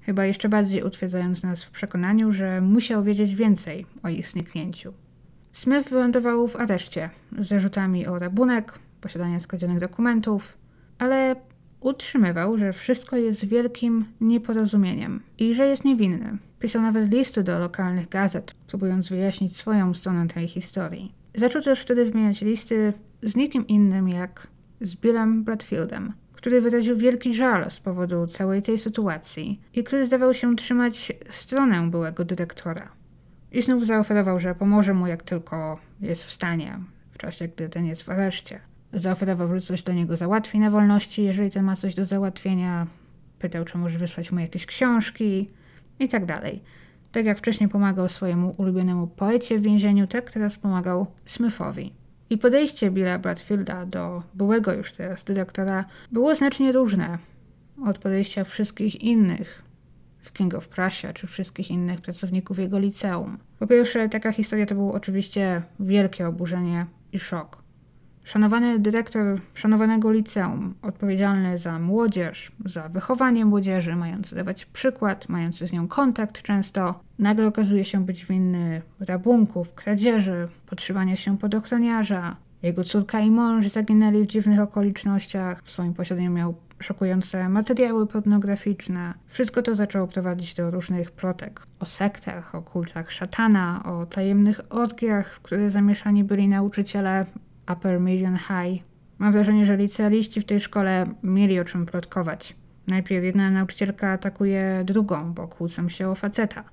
Chyba 0.00 0.24
jeszcze 0.24 0.48
bardziej 0.48 0.82
utwierdzając 0.82 1.42
nas 1.42 1.64
w 1.64 1.70
przekonaniu, 1.70 2.32
że 2.32 2.60
musiał 2.60 3.02
wiedzieć 3.02 3.34
więcej 3.34 3.86
o 4.02 4.08
ich 4.08 4.28
zniknięciu. 4.28 4.92
Smith 5.52 5.88
wylądował 5.88 6.48
w 6.48 6.56
areszcie 6.56 7.10
z 7.38 7.48
zarzutami 7.48 8.06
o 8.06 8.18
rabunek, 8.18 8.78
posiadanie 9.00 9.40
skradzionych 9.40 9.78
dokumentów, 9.78 10.58
ale 10.98 11.36
utrzymywał, 11.82 12.58
że 12.58 12.72
wszystko 12.72 13.16
jest 13.16 13.44
wielkim 13.44 14.04
nieporozumieniem 14.20 15.22
i 15.38 15.54
że 15.54 15.66
jest 15.66 15.84
niewinny. 15.84 16.38
Pisał 16.58 16.82
nawet 16.82 17.12
listy 17.12 17.42
do 17.42 17.58
lokalnych 17.58 18.08
gazet, 18.08 18.54
próbując 18.66 19.08
wyjaśnić 19.08 19.56
swoją 19.56 19.94
stronę 19.94 20.26
tej 20.26 20.48
historii. 20.48 21.14
Zaczął 21.34 21.62
też 21.62 21.80
wtedy 21.80 22.04
wymieniać 22.04 22.40
listy 22.40 22.92
z 23.22 23.36
nikim 23.36 23.66
innym 23.66 24.08
jak 24.08 24.46
z 24.80 24.96
Billem 24.96 25.44
Bradfieldem, 25.44 26.12
który 26.32 26.60
wyraził 26.60 26.96
wielki 26.96 27.34
żal 27.34 27.70
z 27.70 27.80
powodu 27.80 28.26
całej 28.26 28.62
tej 28.62 28.78
sytuacji 28.78 29.60
i 29.74 29.84
który 29.84 30.04
zdawał 30.04 30.34
się 30.34 30.56
trzymać 30.56 31.12
stronę 31.30 31.90
byłego 31.90 32.24
dyrektora. 32.24 32.92
I 33.52 33.62
znów 33.62 33.86
zaoferował, 33.86 34.40
że 34.40 34.54
pomoże 34.54 34.94
mu 34.94 35.06
jak 35.06 35.22
tylko 35.22 35.78
jest 36.00 36.24
w 36.24 36.30
stanie, 36.32 36.78
w 37.10 37.18
czasie 37.18 37.48
gdy 37.48 37.68
ten 37.68 37.84
jest 37.84 38.02
w 38.02 38.10
areszcie. 38.10 38.60
Zaoferował, 38.92 39.54
że 39.54 39.60
coś 39.60 39.82
do 39.82 39.92
niego 39.92 40.16
załatwi 40.16 40.58
na 40.58 40.70
wolności, 40.70 41.24
jeżeli 41.24 41.50
ten 41.50 41.64
ma 41.64 41.76
coś 41.76 41.94
do 41.94 42.06
załatwienia. 42.06 42.86
Pytał, 43.38 43.64
czy 43.64 43.78
może 43.78 43.98
wysłać 43.98 44.32
mu 44.32 44.40
jakieś 44.40 44.66
książki 44.66 45.50
i 45.98 46.08
tak 46.08 46.24
dalej. 46.24 46.62
Tak 47.12 47.26
jak 47.26 47.38
wcześniej 47.38 47.68
pomagał 47.68 48.08
swojemu 48.08 48.54
ulubionemu 48.58 49.06
poecie 49.06 49.58
w 49.58 49.62
więzieniu, 49.62 50.06
tak 50.06 50.30
teraz 50.30 50.56
pomagał 50.56 51.06
Smithowi. 51.24 51.92
I 52.30 52.38
podejście 52.38 52.90
Billa 52.90 53.18
Bradfielda 53.18 53.86
do 53.86 54.22
byłego 54.34 54.72
już 54.72 54.92
teraz 54.92 55.24
dyrektora 55.24 55.84
było 56.12 56.34
znacznie 56.34 56.72
różne 56.72 57.18
od 57.86 57.98
podejścia 57.98 58.44
wszystkich 58.44 59.02
innych 59.02 59.62
w 60.18 60.32
King 60.32 60.54
of 60.54 60.68
Prussia 60.68 61.12
czy 61.12 61.26
wszystkich 61.26 61.70
innych 61.70 62.00
pracowników 62.00 62.58
jego 62.58 62.78
liceum. 62.78 63.38
Po 63.58 63.66
pierwsze, 63.66 64.08
taka 64.08 64.32
historia 64.32 64.66
to 64.66 64.74
było 64.74 64.92
oczywiście 64.92 65.62
wielkie 65.80 66.28
oburzenie 66.28 66.86
i 67.12 67.18
szok. 67.18 67.61
Szanowany 68.32 68.78
dyrektor 68.78 69.40
szanowanego 69.54 70.10
liceum, 70.10 70.74
odpowiedzialny 70.82 71.58
za 71.58 71.78
młodzież, 71.78 72.52
za 72.64 72.88
wychowanie 72.88 73.44
młodzieży, 73.44 73.96
mający 73.96 74.34
dawać 74.34 74.66
przykład, 74.66 75.28
mający 75.28 75.66
z 75.66 75.72
nią 75.72 75.88
kontakt 75.88 76.42
często, 76.42 77.00
nagle 77.18 77.46
okazuje 77.46 77.84
się 77.84 78.06
być 78.06 78.26
winny 78.26 78.82
rabunków, 79.00 79.74
kradzieży, 79.74 80.48
podszywania 80.66 81.16
się 81.16 81.38
pod 81.38 81.54
ochroniarza. 81.54 82.36
Jego 82.62 82.84
córka 82.84 83.20
i 83.20 83.30
mąż 83.30 83.68
zaginęli 83.68 84.22
w 84.22 84.26
dziwnych 84.26 84.60
okolicznościach. 84.60 85.62
W 85.62 85.70
swoim 85.70 85.94
posiadaniu 85.94 86.30
miał 86.30 86.54
szokujące 86.78 87.48
materiały 87.48 88.06
pornograficzne. 88.06 89.14
Wszystko 89.26 89.62
to 89.62 89.74
zaczęło 89.74 90.06
prowadzić 90.06 90.54
do 90.54 90.70
różnych 90.70 91.10
plotek 91.10 91.66
o 91.80 91.86
sektach, 91.86 92.54
o 92.54 92.62
kultach 92.62 93.12
szatana, 93.12 93.82
o 93.84 94.06
tajemnych 94.06 94.60
orgiach, 94.70 95.34
w 95.34 95.40
które 95.40 95.70
zamieszani 95.70 96.24
byli 96.24 96.48
nauczyciele 96.48 97.26
Upper 97.72 98.00
Million 98.00 98.36
High. 98.36 98.82
Mam 99.18 99.32
wrażenie, 99.32 99.64
że 99.64 99.76
licealiści 99.76 100.40
w 100.40 100.44
tej 100.44 100.60
szkole 100.60 101.06
mieli 101.22 101.60
o 101.60 101.64
czym 101.64 101.86
plotkować. 101.86 102.56
Najpierw 102.86 103.24
jedna 103.24 103.50
nauczycielka 103.50 104.10
atakuje 104.10 104.82
drugą, 104.84 105.32
bo 105.34 105.48
kłócą 105.48 105.88
się 105.88 106.08
o 106.08 106.14
faceta. 106.14 106.64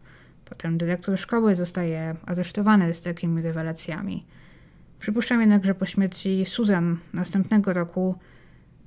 Potem 0.46 0.78
dyrektor 0.78 1.18
szkoły 1.18 1.56
zostaje 1.56 2.16
aresztowany 2.26 2.94
z 2.94 3.02
takimi 3.02 3.42
rewelacjami. 3.42 4.26
Przypuszczam 5.00 5.42
jednak, 5.42 5.66
że 5.66 5.76
po 5.76 5.86
śmierci 5.86 6.46
Susan 6.46 6.98
następnego 7.14 7.74
roku 7.74 8.16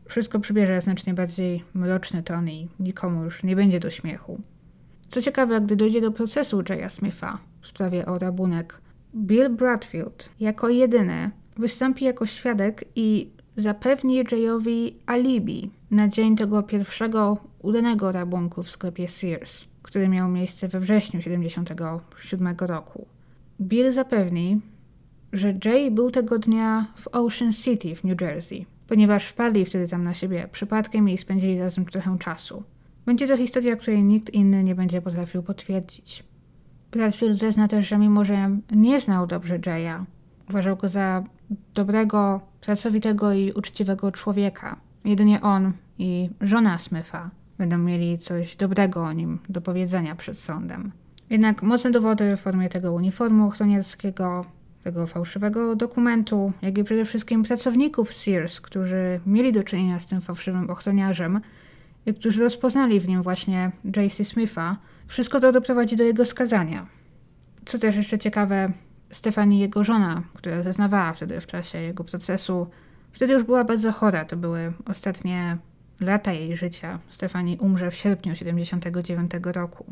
wszystko 0.09 0.41
przybierze 0.41 0.81
znacznie 0.81 1.15
bardziej 1.15 1.65
mroczny 1.75 2.23
ton 2.23 2.49
i 2.49 2.69
nikomu 2.81 3.25
już 3.25 3.43
nie 3.43 3.57
będzie 3.57 3.81
do 3.81 3.91
śmiechu. 3.91 4.41
Co 5.09 5.23
ciekawe, 5.23 5.61
gdy 5.61 5.77
dojdzie 5.77 6.01
do 6.01 6.13
procesu 6.13 6.63
Jaya 6.69 6.89
Smitha 6.89 7.39
w 7.61 7.67
sprawie 7.67 8.07
o 8.07 8.19
rabunek, 8.19 8.81
Bill 9.15 9.49
Bradfield 9.49 10.31
jako 10.41 10.69
jedyny 10.69 11.31
wystąpi 11.57 12.05
jako 12.05 12.27
świadek 12.27 12.85
i 12.97 13.31
zapewni 13.57 14.25
Jayowi 14.33 14.97
alibi 15.07 15.71
na 15.91 16.09
dzień 16.09 16.37
tego 16.37 16.63
pierwszego 16.63 17.39
udanego 17.59 18.13
rabunku 18.13 18.63
w 18.63 18.71
sklepie 18.71 19.09
Sears, 19.09 19.65
który 19.83 20.09
miał 20.09 20.29
miejsce 20.29 20.69
we 20.69 20.81
wrześniu 20.81 21.21
1977 21.21 22.57
roku. 22.61 23.07
Bill 23.61 23.93
zapewni, 23.93 24.61
że 25.33 25.55
Jay 25.65 25.91
był 25.91 26.11
tego 26.11 26.39
dnia 26.39 26.87
w 26.97 27.09
Ocean 27.09 27.53
City 27.53 27.95
w 27.95 28.05
New 28.05 28.21
Jersey, 28.21 28.67
ponieważ 28.89 29.27
wpadli 29.27 29.65
wtedy 29.65 29.89
tam 29.89 30.05
na 30.05 30.15
siebie 30.15 30.49
przypadkiem 30.53 31.09
i 31.09 31.19
spędzili 31.19 31.59
razem 31.59 31.85
trochę 31.85 32.19
czasu. 32.19 32.63
Będzie 33.07 33.29
to 33.29 33.37
historia, 33.37 33.77
której 33.77 34.05
nikt 34.05 34.31
inny 34.31 34.65
nie 34.65 34.75
będzie 34.75 35.03
potrafił 35.03 35.43
potwierdzić. 35.43 36.25
Bradfield 36.91 37.39
zezna 37.39 37.69
też, 37.69 37.89
że 37.89 37.99
mimo, 37.99 38.25
że 38.25 38.59
nie 38.71 39.01
znał 39.01 39.27
dobrze 39.27 39.59
Jaya, 39.67 40.05
uważał 40.53 40.77
go 40.77 40.89
za 40.89 41.25
dobrego, 41.75 42.41
pracowitego 42.61 43.33
i 43.33 43.53
uczciwego 43.53 44.13
człowieka. 44.13 44.77
Jedynie 45.05 45.41
on 45.41 45.73
i 45.99 46.31
żona 46.41 46.79
Smitha 46.79 47.31
będą 47.59 47.79
mieli 47.79 48.19
coś 48.19 48.57
dobrego 48.57 49.05
o 49.05 49.13
nim 49.13 49.39
do 49.49 49.61
powiedzenia 49.61 50.15
przed 50.15 50.39
sądem. 50.39 50.93
Jednak 51.31 51.63
mocne 51.63 51.91
dowody 51.91 52.37
w 52.37 52.41
formie 52.41 52.69
tego 52.69 52.93
uniformu 52.93 53.47
ochroniarskiego, 53.47 54.45
tego 54.85 55.07
fałszywego 55.07 55.77
dokumentu, 55.77 56.53
jak 56.63 56.79
i 56.79 56.85
przede 56.85 57.05
wszystkim 57.05 57.43
pracowników 57.43 58.15
Sears, 58.15 58.61
którzy 58.61 59.21
mieli 59.27 59.53
do 59.53 59.63
czynienia 59.63 60.01
z 60.01 60.07
tym 60.07 60.21
fałszywym 60.21 60.71
ochroniarzem 60.71 61.41
i 62.07 62.15
którzy 62.15 62.43
rozpoznali 62.43 63.01
w 63.01 63.09
nim 63.09 63.23
właśnie 63.23 63.73
J.C. 63.97 64.25
Smitha, 64.25 64.77
wszystko 65.07 65.41
to 65.41 65.53
doprowadzi 65.53 65.97
do 65.97 66.05
jego 66.05 66.25
skazania. 66.25 66.87
Co 67.65 67.79
też 67.79 67.97
jeszcze 67.97 68.19
ciekawe, 68.19 68.73
Stefani, 69.13 69.59
jego 69.59 69.85
żona, 69.85 70.23
która 70.35 70.63
zeznawała 70.63 71.13
wtedy 71.13 71.41
w 71.41 71.47
czasie 71.47 71.79
jego 71.79 72.05
procesu, 72.05 72.67
wtedy 73.13 73.33
już 73.33 73.43
była 73.43 73.65
bardzo 73.65 73.93
chora. 73.93 74.25
To 74.25 74.37
były 74.37 74.73
ostatnie 74.87 75.59
lata 76.01 76.33
jej 76.33 76.57
życia. 76.57 76.99
Stefani 77.09 77.59
umrze 77.59 77.91
w 77.91 77.95
sierpniu 77.95 78.37
79 78.37 79.31
roku. 79.45 79.85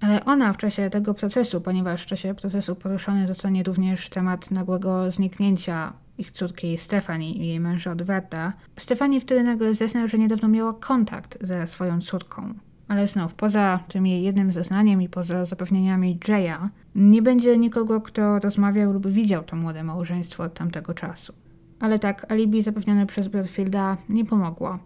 Ale 0.00 0.24
ona 0.24 0.52
w 0.52 0.56
czasie 0.56 0.90
tego 0.90 1.14
procesu, 1.14 1.60
ponieważ 1.60 2.02
w 2.02 2.06
czasie 2.06 2.34
procesu 2.34 2.76
poruszony 2.76 3.26
zostanie 3.26 3.62
również 3.62 4.08
temat 4.08 4.50
nagłego 4.50 5.10
zniknięcia 5.10 5.92
ich 6.18 6.30
córki 6.30 6.78
Stefani 6.78 7.42
i 7.42 7.48
jej 7.48 7.60
męża 7.60 7.90
Odwarta, 7.90 8.52
Stefani 8.78 9.20
wtedy 9.20 9.42
nagle 9.42 9.74
zeznał, 9.74 10.08
że 10.08 10.18
niedawno 10.18 10.48
miała 10.48 10.74
kontakt 10.74 11.38
ze 11.40 11.66
swoją 11.66 12.00
córką. 12.00 12.54
Ale 12.88 13.08
znów, 13.08 13.34
poza 13.34 13.80
tym 13.88 14.06
jej 14.06 14.22
jednym 14.22 14.52
zeznaniem 14.52 15.02
i 15.02 15.08
poza 15.08 15.44
zapewnieniami 15.44 16.18
Jaya, 16.28 16.68
nie 16.94 17.22
będzie 17.22 17.58
nikogo, 17.58 18.00
kto 18.00 18.38
rozmawiał 18.38 18.92
lub 18.92 19.06
widział 19.06 19.44
to 19.44 19.56
młode 19.56 19.84
małżeństwo 19.84 20.42
od 20.42 20.54
tamtego 20.54 20.94
czasu. 20.94 21.32
Ale 21.80 21.98
tak, 21.98 22.32
alibi 22.32 22.62
zapewnione 22.62 23.06
przez 23.06 23.28
Bradfielda 23.28 23.96
nie 24.08 24.24
pomogło. 24.24 24.78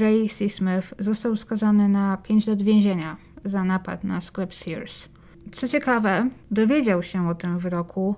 Jay 0.00 0.28
C. 0.28 0.48
Smith 0.48 0.94
został 0.98 1.36
skazany 1.36 1.88
na 1.88 2.16
5 2.16 2.46
lat 2.46 2.62
więzienia 2.62 3.16
za 3.44 3.64
napad 3.64 4.04
na 4.04 4.20
sklep 4.20 4.54
Sears. 4.54 5.08
Co 5.52 5.68
ciekawe, 5.68 6.30
dowiedział 6.50 7.02
się 7.02 7.28
o 7.28 7.34
tym 7.34 7.58
wyroku 7.58 8.14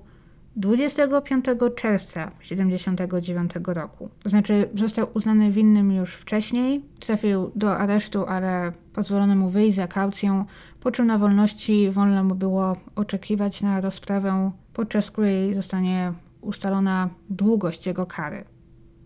25 0.56 1.44
czerwca 1.76 2.30
1979 2.40 3.50
roku. 3.66 4.08
To 4.22 4.28
znaczy, 4.28 4.68
został 4.74 5.06
uznany 5.14 5.50
winnym 5.50 5.92
już 5.92 6.14
wcześniej, 6.14 6.84
trafił 7.00 7.50
do 7.54 7.76
aresztu, 7.76 8.24
ale 8.26 8.72
pozwolono 8.92 9.36
mu 9.36 9.48
wyjść 9.48 9.76
za 9.76 9.86
kaucją, 9.86 10.44
po 10.80 10.90
czym 10.90 11.06
na 11.06 11.18
wolności 11.18 11.90
wolno 11.90 12.24
mu 12.24 12.34
było 12.34 12.76
oczekiwać 12.96 13.62
na 13.62 13.80
rozprawę, 13.80 14.50
podczas 14.72 15.10
której 15.10 15.54
zostanie 15.54 16.12
ustalona 16.40 17.08
długość 17.30 17.86
jego 17.86 18.06
kary. 18.06 18.44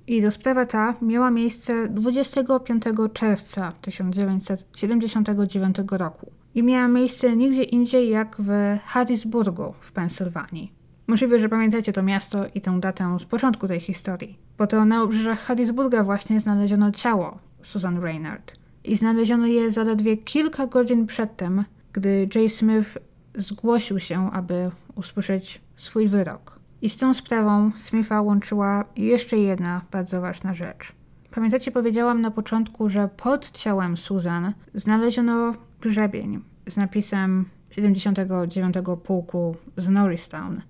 I 0.06 0.22
rozprawa 0.22 0.66
ta 0.66 0.94
miała 1.02 1.30
miejsce 1.30 1.88
25 1.88 2.82
czerwca 3.12 3.72
1979 3.80 5.76
roku 5.90 6.32
i 6.54 6.62
miała 6.62 6.88
miejsce 6.88 7.36
nigdzie 7.36 7.62
indziej 7.62 8.10
jak 8.10 8.36
w 8.38 8.50
Harrisburgu 8.84 9.74
w 9.80 9.92
Pensylwanii. 9.92 10.75
Możliwe, 11.06 11.38
że 11.38 11.48
pamiętacie 11.48 11.92
to 11.92 12.02
miasto 12.02 12.44
i 12.54 12.60
tę 12.60 12.80
datę 12.80 13.16
z 13.20 13.24
początku 13.24 13.68
tej 13.68 13.80
historii, 13.80 14.38
bo 14.58 14.66
to 14.66 14.84
na 14.84 15.02
obrzeżach 15.02 15.40
Harrisburga 15.40 16.04
właśnie 16.04 16.40
znaleziono 16.40 16.90
ciało 16.90 17.38
Susan 17.62 17.98
Reynard. 17.98 18.56
I 18.84 18.96
znaleziono 18.96 19.46
je 19.46 19.70
zaledwie 19.70 20.16
kilka 20.16 20.66
godzin 20.66 21.06
przedtem, 21.06 21.64
gdy 21.92 22.28
Jay 22.34 22.48
Smith 22.48 22.98
zgłosił 23.34 23.98
się, 23.98 24.30
aby 24.32 24.70
usłyszeć 24.94 25.60
swój 25.76 26.08
wyrok. 26.08 26.60
I 26.82 26.88
z 26.88 26.96
tą 26.96 27.14
sprawą 27.14 27.72
Smitha 27.76 28.22
łączyła 28.22 28.84
jeszcze 28.96 29.38
jedna 29.38 29.80
bardzo 29.90 30.20
ważna 30.20 30.54
rzecz. 30.54 30.92
Pamiętacie, 31.30 31.70
powiedziałam 31.70 32.20
na 32.20 32.30
początku, 32.30 32.88
że 32.88 33.08
pod 33.16 33.50
ciałem 33.50 33.96
Susan 33.96 34.52
znaleziono 34.74 35.54
grzebień 35.80 36.42
z 36.68 36.76
napisem 36.76 37.44
79 37.70 38.74
pułku 39.02 39.56
z 39.76 39.88
Norristown. 39.88 40.60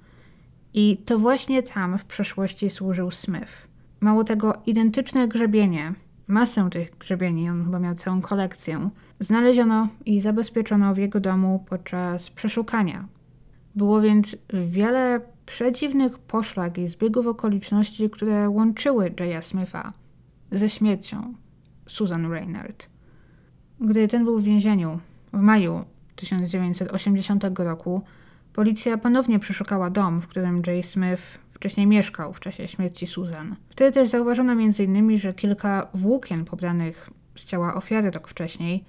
I 0.78 0.96
to 0.96 1.18
właśnie 1.18 1.62
tam 1.62 1.98
w 1.98 2.04
przeszłości 2.04 2.70
służył 2.70 3.10
Smith. 3.10 3.68
Mało 4.00 4.24
tego, 4.24 4.54
identyczne 4.66 5.28
grzebienie, 5.28 5.94
masę 6.26 6.70
tych 6.70 6.98
grzebieni, 6.98 7.50
on 7.50 7.64
chyba 7.64 7.78
miał 7.78 7.94
całą 7.94 8.20
kolekcję, 8.20 8.90
znaleziono 9.20 9.88
i 10.06 10.20
zabezpieczono 10.20 10.94
w 10.94 10.98
jego 10.98 11.20
domu 11.20 11.64
podczas 11.68 12.30
przeszukania. 12.30 13.08
Było 13.74 14.00
więc 14.00 14.36
wiele 14.52 15.20
przedziwnych 15.46 16.18
poszlak 16.18 16.78
i 16.78 16.88
zbiegów 16.88 17.26
okoliczności, 17.26 18.10
które 18.10 18.50
łączyły 18.50 19.14
Jaya 19.20 19.42
Smitha 19.42 19.92
ze 20.52 20.68
śmiercią 20.68 21.34
Susan 21.86 22.32
Reynard. 22.32 22.88
Gdy 23.80 24.08
ten 24.08 24.24
był 24.24 24.38
w 24.38 24.44
więzieniu 24.44 25.00
w 25.32 25.40
maju 25.40 25.84
1980 26.16 27.44
roku, 27.58 28.02
policja 28.56 28.98
ponownie 28.98 29.38
przeszukała 29.38 29.90
dom, 29.90 30.20
w 30.20 30.28
którym 30.28 30.62
Jay 30.66 30.82
Smith 30.82 31.38
wcześniej 31.52 31.86
mieszkał 31.86 32.32
w 32.32 32.40
czasie 32.40 32.68
śmierci 32.68 33.06
Susan. 33.06 33.56
Wtedy 33.68 33.92
też 33.92 34.08
zauważono 34.08 34.52
m.in., 34.52 35.18
że 35.18 35.32
kilka 35.32 35.88
włókien 35.94 36.44
pobranych 36.44 37.10
z 37.36 37.44
ciała 37.44 37.74
ofiary 37.74 38.10
rok 38.10 38.28
wcześniej 38.28 38.84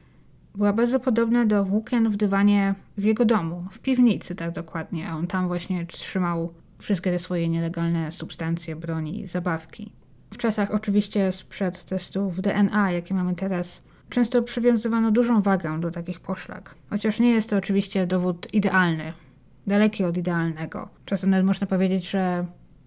była 0.55 0.73
bardzo 0.73 0.99
podobna 0.99 1.45
do 1.45 1.65
włókien 1.65 2.09
w 2.09 2.17
dywanie 2.17 2.75
w 2.97 3.03
jego 3.03 3.25
domu, 3.25 3.65
w 3.71 3.79
piwnicy 3.79 4.35
tak 4.35 4.51
dokładnie, 4.51 5.09
a 5.09 5.15
on 5.15 5.27
tam 5.27 5.47
właśnie 5.47 5.85
trzymał 5.85 6.53
wszystkie 6.79 7.11
te 7.11 7.19
swoje 7.19 7.49
nielegalne 7.49 8.11
substancje, 8.11 8.75
broni, 8.75 9.27
zabawki. 9.27 9.91
W 10.33 10.37
czasach 10.37 10.71
oczywiście 10.71 11.31
sprzed 11.31 11.85
testów 11.85 12.41
DNA, 12.41 12.91
jakie 12.91 13.13
mamy 13.13 13.35
teraz, 13.35 13.81
często 14.09 14.43
przywiązywano 14.43 15.11
dużą 15.11 15.41
wagę 15.41 15.79
do 15.79 15.91
takich 15.91 16.19
poszlak. 16.19 16.75
Chociaż 16.89 17.19
nie 17.19 17.31
jest 17.31 17.49
to 17.49 17.57
oczywiście 17.57 18.07
dowód 18.07 18.53
idealny, 18.53 19.13
daleki 19.67 20.03
od 20.03 20.17
idealnego. 20.17 20.89
Czasem 21.05 21.29
nawet 21.29 21.45
można 21.45 21.67
powiedzieć, 21.67 22.09
że 22.09 22.45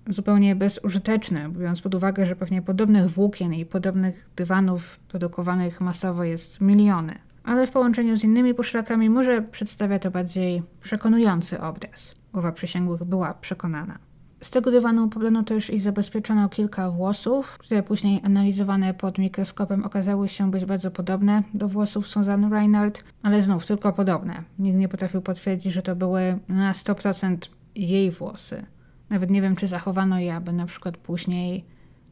zupełnie 0.08 0.56
bezużyteczny, 0.56 1.48
biorąc 1.48 1.80
pod 1.80 1.94
uwagę, 1.94 2.26
że 2.26 2.36
pewnie 2.36 2.62
podobnych 2.62 3.10
włókien 3.10 3.54
i 3.54 3.66
podobnych 3.66 4.30
dywanów 4.36 4.98
produkowanych 4.98 5.80
masowo 5.80 6.24
jest 6.24 6.60
miliony. 6.60 7.14
Ale 7.44 7.66
w 7.66 7.70
połączeniu 7.70 8.16
z 8.16 8.24
innymi 8.24 8.54
poszlakami 8.54 9.10
może 9.10 9.42
przedstawia 9.42 9.98
to 9.98 10.10
bardziej 10.10 10.62
przekonujący 10.80 11.60
obraz. 11.60 12.14
Głowa 12.32 12.52
przysięgłych 12.52 13.04
była 13.04 13.34
przekonana. 13.34 13.98
Z 14.40 14.50
tego 14.50 14.70
dywanu 14.70 15.08
pobrano 15.08 15.42
też 15.42 15.70
i 15.70 15.80
zabezpieczono 15.80 16.48
kilka 16.48 16.90
włosów, 16.90 17.58
które 17.58 17.82
później 17.82 18.20
analizowane 18.24 18.94
pod 18.94 19.18
mikroskopem 19.18 19.84
okazały 19.84 20.28
się 20.28 20.50
być 20.50 20.64
bardzo 20.64 20.90
podobne 20.90 21.42
do 21.54 21.68
włosów 21.68 22.08
Susan 22.08 22.52
Reinhardt, 22.52 23.04
ale 23.22 23.42
znów 23.42 23.66
tylko 23.66 23.92
podobne. 23.92 24.44
Nikt 24.58 24.78
nie 24.78 24.88
potrafił 24.88 25.22
potwierdzić, 25.22 25.72
że 25.72 25.82
to 25.82 25.96
były 25.96 26.38
na 26.48 26.72
100% 26.72 27.36
jej 27.74 28.10
włosy. 28.10 28.66
Nawet 29.10 29.30
nie 29.30 29.42
wiem, 29.42 29.56
czy 29.56 29.66
zachowano 29.66 30.18
je, 30.18 30.34
aby 30.34 30.52
na 30.52 30.66
przykład 30.66 30.96
później 30.96 31.64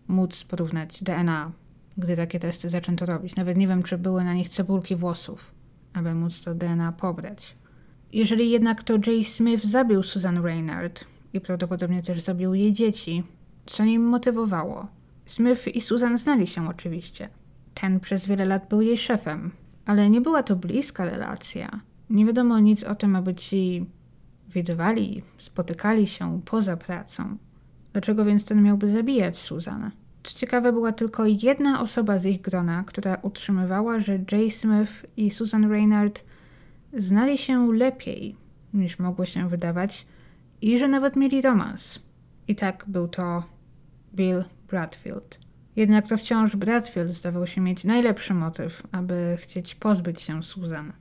móc 0.09 0.45
porównać 0.45 1.03
DNA, 1.03 1.51
gdy 1.99 2.17
takie 2.17 2.39
testy 2.39 2.69
zaczęto 2.69 3.07
robić. 3.07 3.37
Nawet 3.37 3.57
nie 3.57 3.69
wiem, 3.69 3.83
czy 3.83 3.99
były 3.99 4.25
na 4.25 4.35
nich 4.35 4.49
cebulki 4.49 4.97
włosów, 4.97 5.55
aby 5.95 6.15
móc 6.15 6.43
to 6.45 6.55
DNA 6.55 6.93
pobrać. 6.93 7.57
Jeżeli 8.13 8.51
jednak 8.51 8.83
to 8.83 8.95
Jay 9.07 9.25
Smith 9.25 9.65
zabił 9.65 10.03
Susan 10.03 10.45
Reinhardt 10.45 11.05
i 11.33 11.41
prawdopodobnie 11.41 12.03
też 12.03 12.21
zabił 12.21 12.55
jej 12.55 12.73
dzieci, 12.73 13.25
co 13.67 13.85
nim 13.85 14.03
motywowało? 14.03 14.89
Smith 15.27 15.69
i 15.69 15.81
Susan 15.81 16.19
znali 16.19 16.47
się 16.47 16.69
oczywiście. 16.69 17.29
Ten 17.75 18.01
przez 18.01 18.27
wiele 18.27 18.45
lat 18.45 18.69
był 18.69 18.81
jej 18.81 18.97
szefem, 18.97 19.51
ale 19.87 20.11
nie 20.11 20.21
była 20.21 20.43
to 20.43 20.57
bliska 20.57 21.05
relacja. 21.05 21.81
Nie 22.11 22.27
wiadomo 22.27 22.59
nic 22.59 22.85
o 22.85 22.95
tym, 22.95 23.17
aby 23.17 23.35
ci 23.35 23.87
widywali, 24.49 25.23
spotykali 25.39 26.07
się 26.07 26.41
poza 26.45 26.77
pracą. 26.77 27.37
Dlaczego 27.93 28.25
więc 28.25 28.45
ten 28.45 28.63
miałby 28.63 28.89
zabijać 28.89 29.39
Susan? 29.39 29.91
Co 30.23 30.39
ciekawe, 30.39 30.73
była 30.73 30.93
tylko 30.93 31.27
jedna 31.27 31.81
osoba 31.81 32.19
z 32.19 32.27
ich 32.27 32.41
grona, 32.41 32.85
która 32.87 33.19
utrzymywała, 33.23 34.01
że 34.01 34.19
Jay 34.33 34.51
Smith 34.51 35.07
i 35.17 35.31
Susan 35.31 35.71
Reinhardt 35.71 36.25
znali 36.93 37.39
się 37.39 37.73
lepiej 37.73 38.37
niż 38.75 38.99
mogło 38.99 39.27
się 39.27 39.49
wydawać 39.49 40.07
i 40.63 40.79
że 40.79 40.89
nawet 40.89 41.17
mieli 41.17 41.43
romans. 41.43 41.99
I 42.49 42.55
tak 42.55 42.85
był 42.89 43.09
to 43.09 43.43
Bill 44.15 44.45
Bradfield. 44.69 45.39
Jednak 45.77 46.09
to 46.09 46.17
wciąż 46.17 46.57
Bradfield 46.57 47.15
zdawał 47.15 47.47
się 47.47 47.61
mieć 47.61 47.85
najlepszy 47.85 48.35
motyw, 48.35 48.83
aby 48.93 49.37
chcieć 49.41 49.75
pozbyć 49.75 50.21
się 50.21 50.43
Susan. 50.43 50.93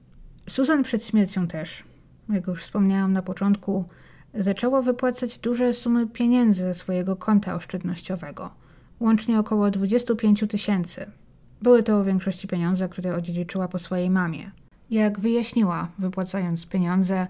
Susan 0.50 0.84
przed 0.84 1.06
śmiercią 1.06 1.48
też, 1.48 1.84
jak 2.30 2.48
już 2.48 2.64
wspomniałam 2.64 3.14
na 3.14 3.22
początku, 3.22 3.86
zaczęła 4.34 4.82
wypłacać 4.82 5.38
duże 5.38 5.74
sumy 5.74 6.08
pieniędzy 6.08 6.64
ze 6.64 6.74
swojego 6.74 7.16
konta 7.16 7.56
oszczędnościowego, 7.56 8.52
łącznie 9.00 9.40
około 9.40 9.72
25 9.72 10.44
tysięcy. 10.50 11.12
Były 11.62 11.84
to 11.84 12.04
w 12.04 12.06
większości 12.06 12.48
pieniądze, 12.48 12.90
które 12.90 13.16
odziedziczyła 13.16 13.68
po 13.68 13.80
swojej 13.80 14.10
mamie. 14.10 14.52
Jak 14.90 15.20
wyjaśniła, 15.20 15.92
wypłacając 16.00 16.66
pieniądze, 16.66 17.28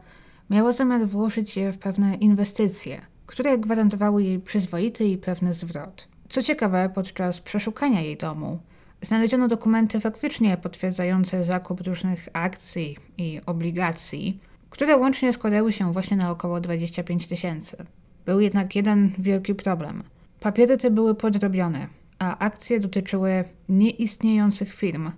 miała 0.50 0.72
zamiar 0.72 1.08
włożyć 1.08 1.58
je 1.58 1.72
w 1.72 1.78
pewne 1.78 2.16
inwestycje, 2.16 3.02
które 3.26 3.58
gwarantowały 3.58 4.24
jej 4.24 4.40
przyzwoity 4.40 5.06
i 5.06 5.18
pewny 5.18 5.54
zwrot. 5.54 6.08
Co 6.30 6.44
ciekawe, 6.44 6.90
podczas 6.96 7.42
przeszukania 7.42 8.02
jej 8.02 8.18
domu 8.18 8.60
znaleziono 9.02 9.48
dokumenty 9.48 10.00
faktycznie 10.00 10.58
potwierdzające 10.58 11.44
zakup 11.44 11.82
różnych 11.82 12.30
akcji 12.34 12.98
i 13.18 13.42
obligacji, 13.46 14.40
które 14.70 14.98
łącznie 14.98 15.34
składały 15.34 15.74
się 15.74 15.92
właśnie 15.92 16.18
na 16.18 16.32
około 16.32 16.60
25 16.60 17.28
tysięcy. 17.28 17.78
Był 18.26 18.40
jednak 18.40 18.76
jeden 18.76 19.12
wielki 19.18 19.56
problem. 19.56 20.04
Papiery 20.40 20.78
te 20.78 20.92
były 20.92 21.16
podrobione, 21.16 21.88
a 22.20 22.38
akcje 22.38 22.80
dotyczyły 22.80 23.44
nieistniejących 23.70 24.74
firm 24.74 25.12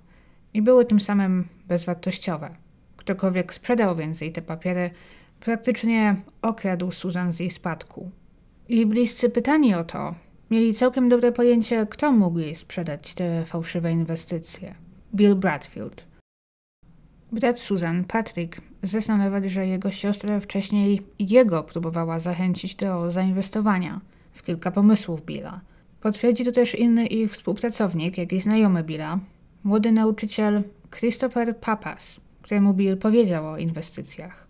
i 0.53 0.61
były 0.61 0.85
tym 0.85 0.99
samym 0.99 1.47
bezwartościowe. 1.67 2.55
Ktokolwiek 2.97 3.53
sprzedał 3.53 3.95
więc 3.95 4.21
jej 4.21 4.31
te 4.31 4.41
papiery, 4.41 4.89
praktycznie 5.39 6.15
okradł 6.41 6.91
Susan 6.91 7.31
z 7.31 7.39
jej 7.39 7.49
spadku. 7.49 8.11
I 8.69 8.85
bliscy 8.85 9.29
pytani 9.29 9.75
o 9.75 9.83
to 9.83 10.15
mieli 10.51 10.73
całkiem 10.73 11.09
dobre 11.09 11.31
pojęcie, 11.31 11.87
kto 11.89 12.11
mógł 12.11 12.39
jej 12.39 12.55
sprzedać 12.55 13.13
te 13.13 13.45
fałszywe 13.45 13.91
inwestycje. 13.91 14.75
Bill 15.15 15.35
Bradfield. 15.35 16.05
Brat 17.31 17.59
Susan, 17.59 18.03
Patrick, 18.03 18.61
zeznał 18.83 19.17
nawet, 19.17 19.45
że 19.45 19.67
jego 19.67 19.91
siostra 19.91 20.39
wcześniej 20.39 21.01
jego 21.19 21.63
próbowała 21.63 22.19
zachęcić 22.19 22.75
do 22.75 23.11
zainwestowania 23.11 24.01
w 24.31 24.43
kilka 24.43 24.71
pomysłów 24.71 25.25
Billa. 25.25 25.61
Potwierdzi 26.01 26.45
to 26.45 26.51
też 26.51 26.75
inny 26.75 27.07
ich 27.07 27.31
współpracownik, 27.31 28.17
jak 28.17 28.33
i 28.33 28.41
znajomy 28.41 28.83
Billa, 28.83 29.19
młody 29.63 29.91
nauczyciel 29.91 30.63
Christopher 30.99 31.57
Papas, 31.57 32.19
któremu 32.41 32.73
Bill 32.73 32.97
powiedział 32.97 33.47
o 33.47 33.57
inwestycjach 33.57 34.48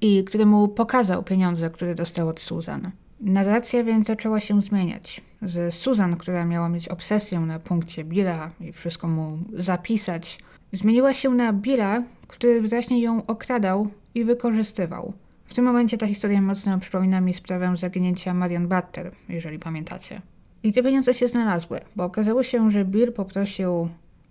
i 0.00 0.24
któremu 0.24 0.68
pokazał 0.68 1.22
pieniądze, 1.22 1.70
które 1.70 1.94
dostał 1.94 2.28
od 2.28 2.40
Susan. 2.40 2.90
Narracja 3.20 3.84
więc 3.84 4.06
zaczęła 4.06 4.40
się 4.40 4.62
zmieniać. 4.62 5.20
Z 5.42 5.74
Susan, 5.74 6.16
która 6.16 6.44
miała 6.44 6.68
mieć 6.68 6.88
obsesję 6.88 7.40
na 7.40 7.58
punkcie 7.58 8.04
Billa 8.04 8.50
i 8.60 8.72
wszystko 8.72 9.08
mu 9.08 9.38
zapisać, 9.52 10.38
zmieniła 10.72 11.14
się 11.14 11.30
na 11.30 11.52
Billa, 11.52 12.02
który 12.26 12.62
wyraźnie 12.62 13.00
ją 13.00 13.26
okradał 13.26 13.88
i 14.14 14.24
wykorzystywał. 14.24 15.12
W 15.46 15.54
tym 15.54 15.64
momencie 15.64 15.98
ta 15.98 16.06
historia 16.06 16.40
mocno 16.40 16.78
przypomina 16.78 17.20
mi 17.20 17.34
sprawę 17.34 17.76
zaginięcia 17.76 18.34
Marion 18.34 18.68
Butter, 18.68 19.12
jeżeli 19.28 19.58
pamiętacie. 19.58 20.22
I 20.62 20.72
te 20.72 20.82
pieniądze 20.82 21.14
się 21.14 21.28
znalazły, 21.28 21.80
bo 21.96 22.04
okazało 22.04 22.42
się, 22.42 22.70
że 22.70 22.84
Bill 22.84 23.12
poprosił 23.12 23.88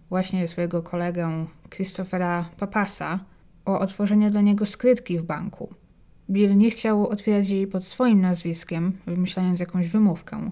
właśnie 0.10 0.48
swojego 0.48 0.84
kolegę 0.84 1.46
Christophera 1.70 2.50
Papasa 2.58 3.20
o 3.68 3.80
otworzenie 3.80 4.32
dla 4.32 4.42
niego 4.42 4.66
skrytki 4.66 5.20
w 5.20 5.24
banku. 5.24 5.74
Bill 6.30 6.58
nie 6.58 6.72
chciał 6.72 7.08
otwierać 7.08 7.50
jej 7.50 7.68
pod 7.68 7.84
swoim 7.86 8.22
nazwiskiem, 8.22 8.98
wymyślając 9.06 9.60
jakąś 9.60 9.90
wymówkę. 9.90 10.52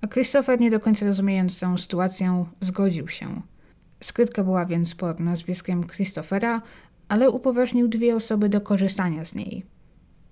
A 0.00 0.06
Christopher, 0.06 0.60
nie 0.60 0.70
do 0.70 0.80
końca 0.80 1.06
rozumiejąc 1.06 1.60
tę 1.60 1.78
sytuację, 1.78 2.44
zgodził 2.60 3.08
się. 3.08 3.42
Skrytka 4.00 4.44
była 4.44 4.66
więc 4.66 4.94
pod 4.94 5.20
nazwiskiem 5.20 5.86
Christophera, 5.86 6.62
ale 7.08 7.30
upoważnił 7.30 7.88
dwie 7.88 8.16
osoby 8.16 8.48
do 8.48 8.60
korzystania 8.60 9.24
z 9.24 9.34
niej. 9.34 9.64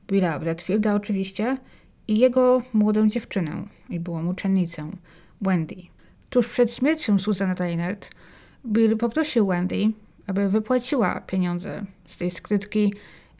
Billa 0.08 0.38
Bradfielda 0.38 0.94
oczywiście 0.94 1.56
i 2.08 2.18
jego 2.18 2.62
młodą 2.72 3.08
dziewczynę 3.08 3.64
i 3.90 4.00
byłą 4.00 4.26
uczennicę, 4.26 4.90
Wendy. 5.40 5.76
Tuż 6.30 6.48
przed 6.48 6.74
śmiercią 6.74 7.18
Susan 7.18 7.54
Reinert, 7.58 8.10
Bill 8.66 8.96
poprosił 8.96 9.46
Wendy, 9.46 9.92
aby 10.26 10.48
wypłaciła 10.48 11.20
pieniądze 11.20 11.84
z 12.06 12.18
tej 12.18 12.30
skrytki 12.30 12.94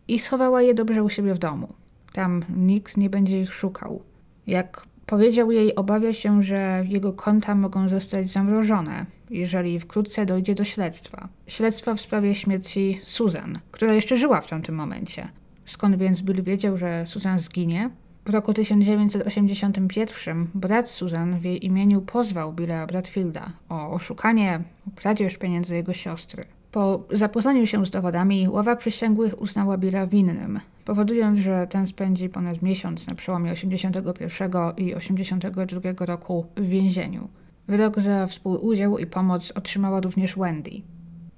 i 0.09 0.19
schowała 0.19 0.63
je 0.63 0.75
dobrze 0.75 1.03
u 1.03 1.09
siebie 1.09 1.35
w 1.35 1.39
domu. 1.39 1.69
Tam 2.13 2.45
nikt 2.57 2.97
nie 2.97 3.11
będzie 3.11 3.43
ich 3.43 3.55
szukał. 3.55 4.03
Jak 4.47 4.87
powiedział 5.07 5.51
jej, 5.51 5.75
obawia 5.75 6.13
się, 6.13 6.43
że 6.43 6.85
jego 6.89 7.13
konta 7.13 7.55
mogą 7.55 7.89
zostać 7.89 8.29
zamrożone, 8.29 9.07
jeżeli 9.31 9.81
wkrótce 9.81 10.27
dojdzie 10.27 10.55
do 10.55 10.65
śledztwa. 10.65 11.29
Śledztwa 11.47 11.95
w 11.95 12.01
sprawie 12.01 12.35
śmierci 12.35 13.01
Susan, 13.05 13.59
która 13.71 13.93
jeszcze 13.93 14.17
żyła 14.17 14.41
w 14.41 14.47
tamtym 14.47 14.75
momencie. 14.75 15.29
Skąd 15.67 15.97
więc 15.97 16.23
Bill 16.23 16.43
wiedział, 16.43 16.79
że 16.79 17.07
Susan 17.07 17.39
zginie? 17.39 17.91
W 18.27 18.31
roku 18.31 18.55
1981 18.55 20.49
brat 20.55 20.89
Susan 20.89 21.39
w 21.39 21.45
jej 21.45 21.67
imieniu 21.67 22.01
pozwał 22.01 22.53
Billa 22.53 22.87
Bradfielda 22.87 23.53
o 23.69 23.91
oszukanie, 23.91 24.61
kradzież 24.95 25.37
pieniędzy 25.37 25.75
jego 25.75 25.93
siostry. 25.93 26.45
Po 26.75 27.05
zapoznaniu 27.11 27.67
się 27.67 27.87
z 27.87 27.91
dowodami, 27.91 28.49
ława 28.49 28.77
przysięgłych 28.77 29.41
uznała 29.41 29.79
Billa 29.79 30.07
winnym, 30.07 30.61
powodując, 30.85 31.39
że 31.39 31.67
ten 31.71 31.87
spędzi 31.87 32.29
ponad 32.29 32.63
miesiąc 32.63 33.07
na 33.07 33.15
przełomie 33.15 33.53
81 33.53 34.51
i 34.77 34.95
82 34.95 36.07
roku 36.07 36.47
w 36.57 36.67
więzieniu. 36.67 37.29
Wyrok 37.69 38.01
za 38.01 38.27
współudział 38.27 38.99
i 38.99 39.07
pomoc 39.07 39.53
otrzymała 39.55 40.01
również 40.01 40.37
Wendy. 40.37 40.71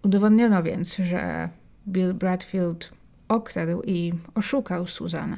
Udowodniono 0.03 0.63
więc, 0.63 0.97
że 0.97 1.49
Bill 1.89 2.15
Bradfield 2.15 2.93
okradł 3.29 3.83
i 3.83 4.13
oszukał 4.35 4.87
Susan. 4.87 5.37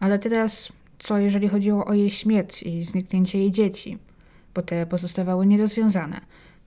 Ale 0.00 0.18
teraz, 0.18 0.72
co 0.98 1.18
jeżeli 1.18 1.48
chodziło 1.48 1.84
o 1.84 1.94
jej 1.94 2.10
śmierć 2.10 2.62
i 2.62 2.84
zniknięcie 2.84 3.38
jej 3.38 3.50
dzieci? 3.50 3.98
Bo 4.54 4.62
te 4.62 4.86
pozostawały 4.86 5.46
nierozwiązane. 5.46 6.20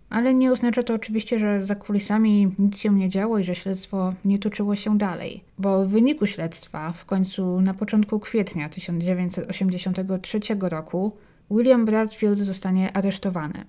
Ale 0.10 0.34
nie 0.34 0.52
oznacza 0.52 0.84
to 0.84 0.94
oczywiście, 0.94 1.40
że 1.40 1.66
za 1.66 1.76
kulisami 1.76 2.52
nic 2.60 2.78
się 2.78 2.94
nie 2.94 3.10
działo 3.10 3.40
i 3.40 3.44
że 3.44 3.56
śledztwo 3.56 4.14
nie 4.26 4.40
toczyło 4.40 4.76
się 4.76 4.98
dalej, 4.98 5.44
bo 5.58 5.86
w 5.86 5.90
wyniku 5.90 6.26
śledztwa 6.26 6.92
w 6.92 7.06
końcu 7.06 7.62
na 7.62 7.74
początku 7.74 8.20
kwietnia 8.20 8.70
1983 8.70 10.40
roku 10.62 11.18
William 11.52 11.86
Bradfield 11.86 12.40
zostanie 12.40 12.98
aresztowany. 12.98 13.66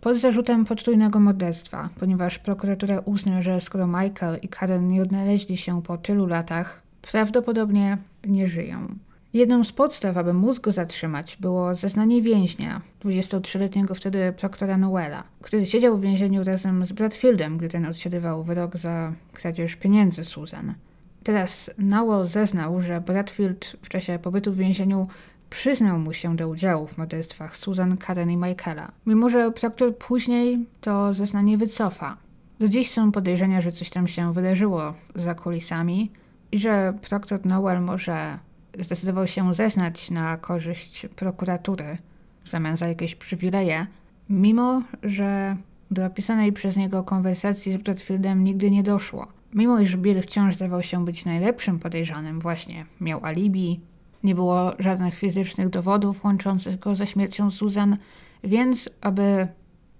Pod 0.00 0.16
zarzutem 0.16 0.64
potrójnego 0.64 1.20
morderstwa, 1.20 1.88
ponieważ 2.00 2.38
prokuratura 2.38 2.98
uzna, 2.98 3.42
że 3.42 3.60
skoro 3.60 3.86
Michael 3.86 4.38
i 4.42 4.48
Karen 4.48 4.88
nie 4.88 5.02
odnaleźli 5.02 5.56
się 5.56 5.82
po 5.82 5.98
tylu 5.98 6.26
latach, 6.26 6.82
prawdopodobnie 7.02 7.98
nie 8.24 8.46
żyją. 8.46 8.88
Jedną 9.32 9.64
z 9.64 9.72
podstaw, 9.72 10.16
aby 10.16 10.32
móc 10.32 10.58
go 10.58 10.72
zatrzymać, 10.72 11.36
było 11.40 11.74
zeznanie 11.74 12.22
więźnia, 12.22 12.80
23-letniego 13.04 13.94
wtedy 13.94 14.32
proktora 14.32 14.78
Noela, 14.78 15.24
który 15.40 15.66
siedział 15.66 15.98
w 15.98 16.00
więzieniu 16.00 16.44
razem 16.44 16.86
z 16.86 16.92
Bradfieldem, 16.92 17.58
gdy 17.58 17.68
ten 17.68 17.86
odsiedywał 17.86 18.44
wyrok 18.44 18.76
za 18.76 19.12
kradzież 19.32 19.76
pieniędzy 19.76 20.24
Susan. 20.24 20.74
Teraz 21.22 21.70
Noel 21.78 22.26
zeznał, 22.26 22.80
że 22.80 23.00
Bradfield 23.00 23.76
w 23.82 23.88
czasie 23.88 24.18
pobytu 24.18 24.52
w 24.52 24.56
więzieniu 24.56 25.08
przyznał 25.50 25.98
mu 25.98 26.12
się 26.12 26.36
do 26.36 26.48
udziału 26.48 26.86
w 26.86 26.98
morderstwach 26.98 27.56
Susan, 27.56 27.96
Karen 27.96 28.30
i 28.30 28.36
Michaela, 28.36 28.92
mimo 29.06 29.30
że 29.30 29.52
proktor 29.52 29.96
później 29.96 30.66
to 30.80 31.14
zeznanie 31.14 31.58
wycofa. 31.58 32.16
Do 32.60 32.68
dziś 32.68 32.90
są 32.90 33.12
podejrzenia, 33.12 33.60
że 33.60 33.72
coś 33.72 33.90
tam 33.90 34.08
się 34.08 34.32
wydarzyło 34.32 34.94
za 35.14 35.34
kulisami 35.34 36.12
i 36.52 36.58
że 36.58 36.98
proktor 37.08 37.46
Noel 37.46 37.80
może 37.80 38.38
zdecydował 38.78 39.26
się 39.26 39.54
zeznać 39.54 40.10
na 40.10 40.36
korzyść 40.36 41.06
prokuratury 41.16 41.98
w 42.44 42.48
zamian 42.48 42.76
za 42.76 42.88
jakieś 42.88 43.14
przywileje, 43.14 43.86
mimo 44.28 44.82
że 45.02 45.56
do 45.90 46.06
opisanej 46.06 46.52
przez 46.52 46.76
niego 46.76 47.02
konwersacji 47.02 47.72
z 47.72 47.76
Bradfieldem 47.76 48.44
nigdy 48.44 48.70
nie 48.70 48.82
doszło. 48.82 49.26
Mimo 49.54 49.80
iż 49.80 49.96
Bill 49.96 50.22
wciąż 50.22 50.56
zdawał 50.56 50.82
się 50.82 51.04
być 51.04 51.24
najlepszym 51.24 51.78
podejrzanym, 51.78 52.40
właśnie 52.40 52.86
miał 53.00 53.24
alibi, 53.24 53.80
nie 54.24 54.34
było 54.34 54.72
żadnych 54.78 55.14
fizycznych 55.14 55.68
dowodów 55.68 56.24
łączących 56.24 56.78
go 56.78 56.94
ze 56.94 57.06
śmiercią 57.06 57.50
Susan, 57.50 57.96
więc 58.44 58.90
aby 59.00 59.48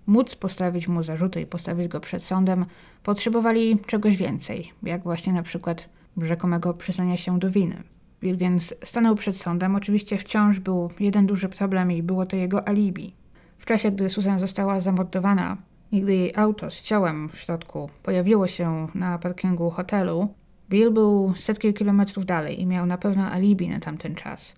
móc 0.07 0.37
postawić 0.37 0.89
mu 0.89 1.03
zarzuty 1.03 1.41
i 1.41 1.47
postawić 1.47 1.89
go 1.89 2.01
przed 2.01 2.23
sądem, 2.23 2.67
potrzebowali 3.03 3.79
czegoś 3.87 4.17
więcej, 4.17 4.73
jak 4.83 5.03
właśnie 5.03 5.33
na 5.33 5.43
przykład 5.43 5.89
rzekomego 6.17 6.75
przyznania 6.75 7.17
się 7.17 7.39
do 7.39 7.51
winy. 7.51 7.83
Więc 8.23 8.75
stanął 8.85 9.15
przed 9.15 9.37
sądem. 9.37 9.77
Oczywiście 9.77 10.19
wciąż 10.19 10.61
był 10.61 10.91
jeden 11.01 11.27
duży 11.27 11.49
problem 11.49 11.93
i 11.93 12.03
było 12.03 12.27
to 12.27 12.37
jego 12.37 12.69
alibi. 12.69 13.15
W 13.59 13.67
czasie, 13.67 13.91
gdy 13.91 14.11
Susan 14.11 14.39
została 14.39 14.81
zamordowana 14.81 15.57
i 15.93 16.03
gdy 16.03 16.15
jej 16.15 16.33
auto 16.37 16.71
z 16.71 16.83
ciałem 16.83 17.29
w 17.29 17.39
środku 17.39 17.91
pojawiło 18.03 18.47
się 18.47 18.89
na 18.95 19.19
parkingu 19.19 19.71
hotelu, 19.71 20.29
Bill 20.71 20.91
był 20.91 21.33
setki 21.37 21.75
kilometrów 21.75 22.25
dalej 22.25 22.61
i 22.61 22.67
miał 22.67 22.87
na 22.87 22.99
pewno 22.99 23.31
alibi 23.31 23.69
na 23.69 23.81
tamten 23.81 24.15
czas. 24.15 24.55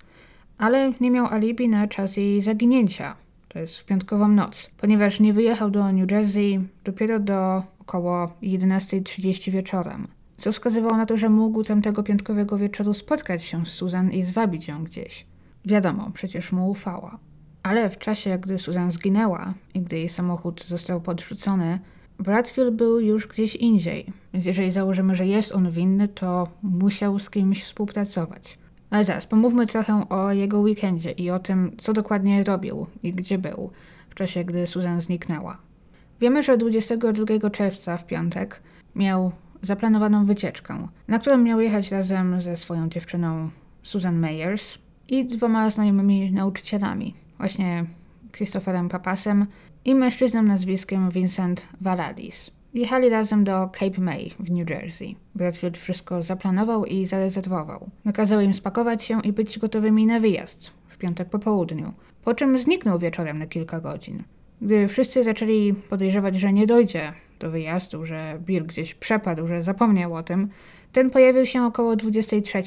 Ale 0.59 0.93
nie 1.01 1.11
miał 1.11 1.27
alibi 1.27 1.69
na 1.69 1.89
czas 1.89 2.17
jej 2.17 2.43
zaginięcia, 2.43 3.17
to 3.49 3.59
jest 3.59 3.79
w 3.79 3.85
piątkową 3.85 4.29
noc, 4.29 4.71
ponieważ 4.77 5.21
nie 5.21 5.33
wyjechał 5.33 5.71
do 5.71 5.93
New 5.93 6.11
Jersey 6.11 6.61
dopiero 6.85 7.19
do 7.19 7.63
około 7.81 8.33
11.30 8.43 9.51
wieczorem 9.51 10.07
co 10.37 10.53
wskazywało 10.53 10.97
na 10.97 11.07
to, 11.07 11.17
że 11.17 11.29
mógł 11.29 11.65
tamtego 11.65 12.03
piątkowego 12.03 12.59
wieczoru 12.59 12.95
spotkać 12.95 13.43
się 13.43 13.67
z 13.67 13.69
Susan 13.69 14.11
i 14.11 14.23
zwabić 14.23 14.69
ją 14.69 14.85
gdzieś. 14.85 15.27
Wiadomo, 15.65 16.11
przecież 16.15 16.53
mu 16.53 16.71
ufała. 16.71 17.19
Ale 17.63 17.91
w 17.91 17.99
czasie, 17.99 18.39
gdy 18.39 18.59
Susan 18.59 18.91
zginęła 18.91 19.55
i 19.75 19.81
gdy 19.81 19.97
jej 19.97 20.09
samochód 20.09 20.65
został 20.65 21.01
podrzucony, 21.01 21.79
Bradfield 22.19 22.75
był 22.75 23.01
już 23.01 23.27
gdzieś 23.27 23.57
indziej, 23.57 24.13
więc 24.33 24.47
jeżeli 24.47 24.71
założymy, 24.71 25.15
że 25.15 25.27
jest 25.27 25.53
on 25.53 25.71
winny, 25.71 26.09
to 26.09 26.49
musiał 26.63 27.19
z 27.19 27.31
kimś 27.31 27.65
współpracować. 27.65 28.59
Ale 28.91 29.05
zaraz, 29.05 29.27
pomówmy 29.27 29.67
trochę 29.67 30.09
o 30.09 30.33
jego 30.33 30.61
weekendzie 30.61 31.11
i 31.11 31.31
o 31.31 31.39
tym, 31.39 31.73
co 31.79 31.93
dokładnie 31.93 32.45
robił 32.45 32.87
i 33.03 33.13
gdzie 33.13 33.39
był 33.39 33.71
w 34.11 34.15
czasie, 34.15 34.45
gdy 34.45 34.67
Susan 34.67 35.01
zniknęła. 35.01 35.59
Wiemy, 36.21 36.43
że 36.43 36.57
22 36.57 37.51
czerwca 37.51 37.97
w 37.97 38.07
piątek 38.07 38.63
miał 38.95 39.33
zaplanowaną 39.65 40.27
wycieczkę, 40.27 40.89
na 41.09 41.19
którą 41.19 41.39
miał 41.39 41.61
jechać 41.61 41.91
razem 41.91 42.43
ze 42.43 42.57
swoją 42.57 42.89
dziewczyną 42.89 43.51
Susan 43.83 44.19
Meyers 44.19 44.79
i 45.09 45.25
dwoma 45.25 45.71
znajomymi 45.71 46.33
nauczycielami, 46.33 47.15
właśnie 47.39 47.85
Christopherem 48.33 48.89
Papasem 48.89 49.47
i 49.85 49.95
mężczyzną 49.95 50.43
nazwiskiem 50.43 51.11
Vincent 51.11 51.67
Valadis. 51.81 52.51
Jechali 52.75 53.09
razem 53.09 53.45
do 53.45 53.69
Cape 53.69 54.01
May 54.01 54.35
w 54.41 54.51
New 54.51 54.71
Jersey. 54.71 55.17
Bradfield 55.35 55.79
wszystko 55.79 56.23
zaplanował 56.23 56.85
i 56.85 57.07
zarezerwował. 57.07 57.91
Nakazał 58.05 58.41
im 58.41 58.55
spakować 58.55 59.03
się 59.03 59.21
i 59.21 59.33
być 59.33 59.59
gotowymi 59.59 60.07
na 60.07 60.21
wyjazd 60.21 60.71
w 60.89 60.99
piątek 60.99 61.29
po 61.29 61.39
południu, 61.39 61.93
po 62.25 62.35
czym 62.35 62.59
zniknął 62.59 62.99
wieczorem 62.99 63.39
na 63.39 63.47
kilka 63.47 63.81
godzin. 63.81 64.23
Gdy 64.63 64.89
wszyscy 64.89 65.25
zaczęli 65.25 65.75
podejrzewać, 65.91 66.35
że 66.35 66.53
nie 66.53 66.67
dojdzie 66.67 67.13
do 67.41 67.51
wyjazdu, 67.51 68.07
że 68.07 68.39
Bill 68.41 68.67
gdzieś 68.67 68.95
przepadł, 68.95 69.47
że 69.47 69.63
zapomniał 69.63 70.15
o 70.15 70.23
tym, 70.23 70.49
ten 70.93 71.11
pojawił 71.11 71.47
się 71.47 71.63
około 71.63 71.97
23. 71.97 72.63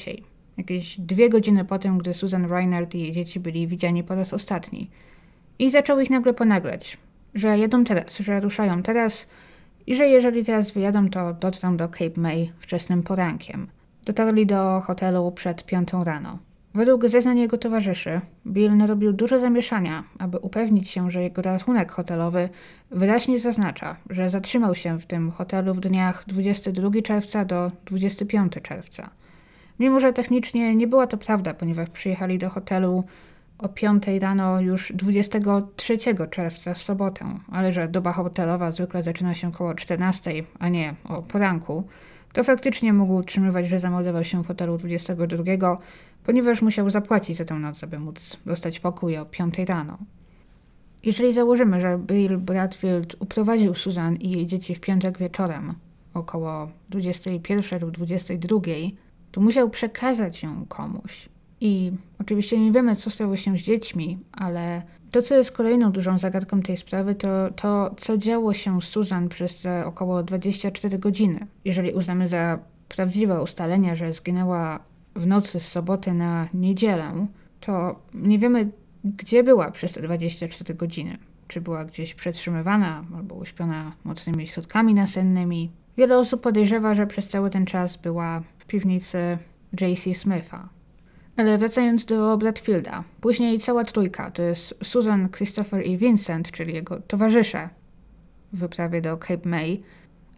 Jakieś 0.58 1.00
dwie 1.00 1.30
godziny 1.30 1.66
po 1.66 1.80
tym, 1.80 1.98
gdy 1.98 2.14
Susan 2.14 2.46
Reinhardt 2.46 2.96
i 2.96 3.00
jej 3.00 3.12
dzieci 3.12 3.40
byli 3.40 3.68
widziani 3.68 4.04
po 4.04 4.16
raz 4.16 4.34
ostatni. 4.34 4.90
I 5.60 5.70
zaczął 5.70 6.00
ich 6.00 6.10
nagle 6.10 6.34
ponaglać, 6.34 6.98
że 7.34 7.58
jedą 7.58 7.84
teraz, 7.84 8.18
że 8.18 8.40
ruszają 8.40 8.84
teraz 8.84 9.28
i 9.88 9.96
że 9.96 10.08
jeżeli 10.08 10.46
teraz 10.46 10.72
wyjadą, 10.72 11.10
to 11.10 11.34
dotrą 11.34 11.78
do 11.78 11.88
Cape 11.88 12.22
May 12.22 12.52
wczesnym 12.60 13.04
porankiem. 13.04 13.68
Dotarli 14.06 14.46
do 14.46 14.82
hotelu 14.82 15.32
przed 15.32 15.66
piątą 15.66 16.04
rano. 16.04 16.40
Według 16.78 17.08
zeznań 17.08 17.40
jego 17.40 17.58
towarzyszy, 17.58 18.22
Bill 18.48 18.78
narobił 18.78 19.14
dużo 19.14 19.40
zamieszania, 19.40 20.04
aby 20.20 20.38
upewnić 20.38 20.90
się, 20.90 21.12
że 21.12 21.24
jego 21.24 21.42
rachunek 21.42 21.92
hotelowy 21.92 22.50
wyraźnie 22.92 23.40
zaznacza, 23.40 23.96
że 24.10 24.30
zatrzymał 24.30 24.76
się 24.76 25.00
w 25.00 25.06
tym 25.06 25.32
hotelu 25.32 25.74
w 25.74 25.80
dniach 25.80 26.24
22 26.28 26.90
czerwca 27.04 27.46
do 27.46 27.72
25 27.86 28.54
czerwca. 28.64 29.10
Mimo, 29.80 30.00
że 30.00 30.14
technicznie 30.14 30.76
nie 30.76 30.88
była 30.88 31.08
to 31.08 31.18
prawda, 31.18 31.54
ponieważ 31.54 31.90
przyjechali 31.90 32.38
do 32.38 32.50
hotelu 32.50 33.04
o 33.58 33.70
5 33.70 34.04
rano 34.22 34.62
już 34.62 34.92
23 34.96 35.98
czerwca 36.32 36.74
w 36.74 36.82
sobotę, 36.82 37.26
ale 37.52 37.74
że 37.74 37.88
doba 37.88 38.14
hotelowa 38.14 38.72
zwykle 38.72 39.02
zaczyna 39.02 39.34
się 39.34 39.48
około 39.48 39.76
14, 39.76 40.32
a 40.60 40.70
nie 40.70 40.96
o 41.04 41.22
poranku, 41.22 41.84
to 42.38 42.44
faktycznie 42.44 42.94
mógł 42.94 43.14
utrzymywać, 43.14 43.68
że 43.68 43.80
zameldował 43.80 44.24
się 44.24 44.44
w 44.44 44.48
hotelu 44.48 44.78
22, 44.78 45.78
ponieważ 46.24 46.62
musiał 46.62 46.90
zapłacić 46.90 47.38
za 47.38 47.46
tę 47.46 47.56
noc, 47.56 47.84
aby 47.84 48.00
móc 48.00 48.38
dostać 48.46 48.80
pokój 48.80 49.18
o 49.18 49.26
5 49.26 49.60
rano. 49.60 49.98
Jeżeli 51.04 51.34
założymy, 51.34 51.82
że 51.82 51.98
Bill 51.98 52.38
Bradfield 52.38 53.16
uprowadził 53.20 53.76
Susan 53.76 54.16
i 54.16 54.32
jej 54.32 54.46
dzieci 54.46 54.76
w 54.76 54.80
piątek 54.80 55.18
wieczorem, 55.18 55.74
około 56.14 56.70
21 56.90 57.82
lub 57.82 57.92
22, 57.92 58.60
to 59.32 59.42
musiał 59.42 59.70
przekazać 59.70 60.44
ją 60.44 60.66
komuś. 60.66 61.30
I 61.62 61.92
oczywiście 62.22 62.60
nie 62.60 62.72
wiemy, 62.72 62.96
co 62.96 63.10
stało 63.10 63.38
się 63.38 63.58
z 63.58 63.62
dziećmi, 63.62 64.18
ale 64.32 64.82
to, 65.18 65.22
co 65.22 65.36
jest 65.36 65.52
kolejną 65.52 65.92
dużą 65.92 66.20
zagadką 66.20 66.62
tej 66.62 66.78
sprawy, 66.78 67.16
to 67.16 67.28
to, 67.56 67.96
co 67.98 68.18
działo 68.18 68.54
się 68.54 68.82
z 68.82 68.84
Susan 68.84 69.30
przez 69.30 69.62
te 69.62 69.86
około 69.86 70.24
24 70.24 71.00
godziny. 71.00 71.48
Jeżeli 71.66 71.92
uznamy 71.94 72.28
za 72.28 72.60
prawdziwe 72.88 73.42
ustalenia, 73.42 73.96
że 73.96 74.14
zginęła 74.14 74.80
w 75.16 75.28
nocy 75.28 75.60
z 75.60 75.68
soboty 75.68 76.14
na 76.14 76.48
niedzielę, 76.54 77.28
to 77.60 78.00
nie 78.14 78.40
wiemy, 78.40 78.72
gdzie 79.04 79.44
była 79.44 79.72
przez 79.72 79.94
te 79.94 80.02
24 80.02 80.74
godziny. 80.74 81.18
Czy 81.48 81.62
była 81.62 81.86
gdzieś 81.86 82.14
przetrzymywana 82.14 83.06
albo 83.16 83.36
uśpiona 83.36 83.92
mocnymi 84.04 84.48
środkami 84.48 84.94
nasennymi. 84.94 85.72
Wiele 85.98 86.18
osób 86.18 86.42
podejrzewa, 86.42 86.96
że 86.96 87.08
przez 87.08 87.28
cały 87.28 87.50
ten 87.50 87.66
czas 87.66 87.98
była 87.98 88.42
w 88.58 88.66
piwnicy 88.66 89.38
J.C. 89.82 90.14
Smitha. 90.14 90.77
Ale 91.38 91.58
wracając 91.58 92.06
do 92.06 92.38
Bradfielda, 92.38 93.04
później 93.22 93.60
cała 93.60 93.84
trójka, 93.84 94.32
to 94.32 94.42
jest 94.42 94.76
Susan, 94.84 95.30
Christopher 95.30 95.86
i 95.86 95.98
Vincent, 95.98 96.52
czyli 96.52 96.74
jego 96.74 97.00
towarzysze 97.02 97.70
w 98.54 98.60
wyprawie 98.60 99.02
do 99.02 99.18
Cape 99.18 99.50
May, 99.50 99.84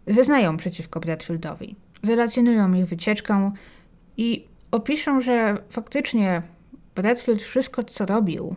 zeznają 0.06 0.56
przeciwko 0.56 1.00
Bradfieldowi. 1.00 1.76
Relacjonują 2.02 2.72
ich 2.72 2.86
wycieczkę 2.86 3.52
i 4.16 4.44
opiszą, 4.70 5.20
że 5.20 5.56
faktycznie 5.70 6.42
Bradfield 6.94 7.42
wszystko, 7.42 7.84
co 7.84 8.06
robił, 8.06 8.54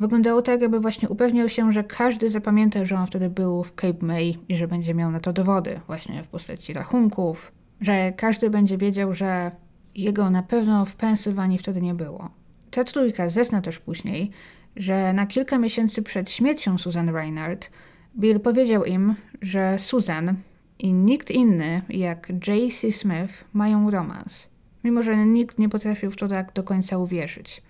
wyglądało 0.00 0.42
tak, 0.42 0.60
jakby 0.60 0.80
właśnie 0.80 1.08
upewniał 1.08 1.48
się, 1.48 1.72
że 1.72 1.84
każdy 1.84 2.30
zapamięta, 2.30 2.84
że 2.84 2.96
on 2.96 3.06
wtedy 3.06 3.30
był 3.30 3.64
w 3.64 3.74
Cape 3.74 4.06
May 4.06 4.38
i 4.48 4.56
że 4.56 4.68
będzie 4.68 4.94
miał 4.94 5.10
na 5.10 5.20
to 5.20 5.32
dowody, 5.32 5.80
właśnie 5.86 6.24
w 6.24 6.28
postaci 6.28 6.72
rachunków, 6.72 7.52
że 7.80 8.12
każdy 8.12 8.50
będzie 8.50 8.78
wiedział, 8.78 9.12
że 9.12 9.50
jego 9.94 10.30
na 10.30 10.42
pewno 10.42 10.84
w 10.84 10.96
Pensylwanii 10.96 11.58
wtedy 11.58 11.80
nie 11.80 11.94
było. 11.94 12.30
Ta 12.70 12.84
trójka 12.84 13.28
zezna 13.28 13.60
też 13.60 13.78
później, 13.78 14.30
że 14.76 15.12
na 15.12 15.26
kilka 15.26 15.58
miesięcy 15.58 16.02
przed 16.02 16.30
śmiercią 16.30 16.78
Susan 16.78 17.08
Reinhardt 17.08 17.70
Bill 18.18 18.40
powiedział 18.40 18.84
im, 18.84 19.14
że 19.42 19.78
Susan 19.78 20.34
i 20.78 20.92
nikt 20.92 21.30
inny 21.30 21.82
jak 21.88 22.28
J.C. 22.48 22.92
Smith 22.92 23.44
mają 23.52 23.90
romans 23.90 24.54
mimo 24.84 25.02
że 25.02 25.26
nikt 25.26 25.58
nie 25.58 25.68
potrafił 25.68 26.10
w 26.10 26.16
to 26.16 26.28
tak 26.28 26.52
do 26.52 26.62
końca 26.62 26.98
uwierzyć. 26.98 27.62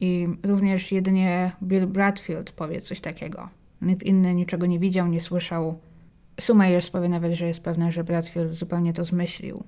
I 0.00 0.28
również 0.42 0.92
jedynie 0.92 1.52
Bill 1.62 1.86
Bradfield 1.86 2.52
powie 2.52 2.80
coś 2.80 3.00
takiego. 3.00 3.48
Nikt 3.82 4.02
inny 4.02 4.34
niczego 4.34 4.66
nie 4.66 4.78
widział, 4.78 5.08
nie 5.08 5.20
słyszał. 5.20 5.78
Sumeyers 6.40 6.90
powie 6.90 7.08
nawet, 7.08 7.32
że 7.32 7.46
jest 7.46 7.60
pewna, 7.60 7.90
że 7.90 8.04
Bradfield 8.04 8.52
zupełnie 8.52 8.92
to 8.92 9.04
zmyślił. 9.04 9.64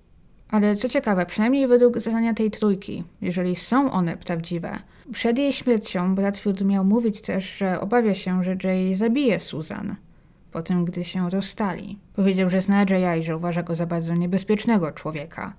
Ale 0.53 0.77
co 0.77 0.89
ciekawe, 0.89 1.27
przynajmniej 1.27 1.69
według 1.69 1.99
zeznania 1.99 2.35
tej 2.35 2.51
trójki, 2.51 3.05
jeżeli 3.21 3.57
są 3.57 3.91
one 3.91 4.17
prawdziwe, 4.17 4.79
przed 5.13 5.39
jej 5.39 5.53
śmiercią 5.53 6.15
Bradfield 6.15 6.65
miał 6.65 6.85
mówić 6.85 7.21
też, 7.21 7.57
że 7.57 7.81
obawia 7.81 8.15
się, 8.15 8.45
że 8.45 8.57
Jay 8.65 8.95
zabije 8.95 9.39
Susan, 9.39 9.97
po 10.51 10.63
tym 10.63 10.85
gdy 10.85 11.05
się 11.05 11.31
rozstali. 11.31 11.99
Powiedział, 12.15 12.51
że 12.51 12.61
zna 12.61 12.85
Jaya 12.91 13.21
i 13.21 13.23
że 13.23 13.37
uważa 13.37 13.63
go 13.63 13.75
za 13.77 13.87
bardzo 13.87 14.15
niebezpiecznego 14.15 14.93
człowieka. 14.93 15.53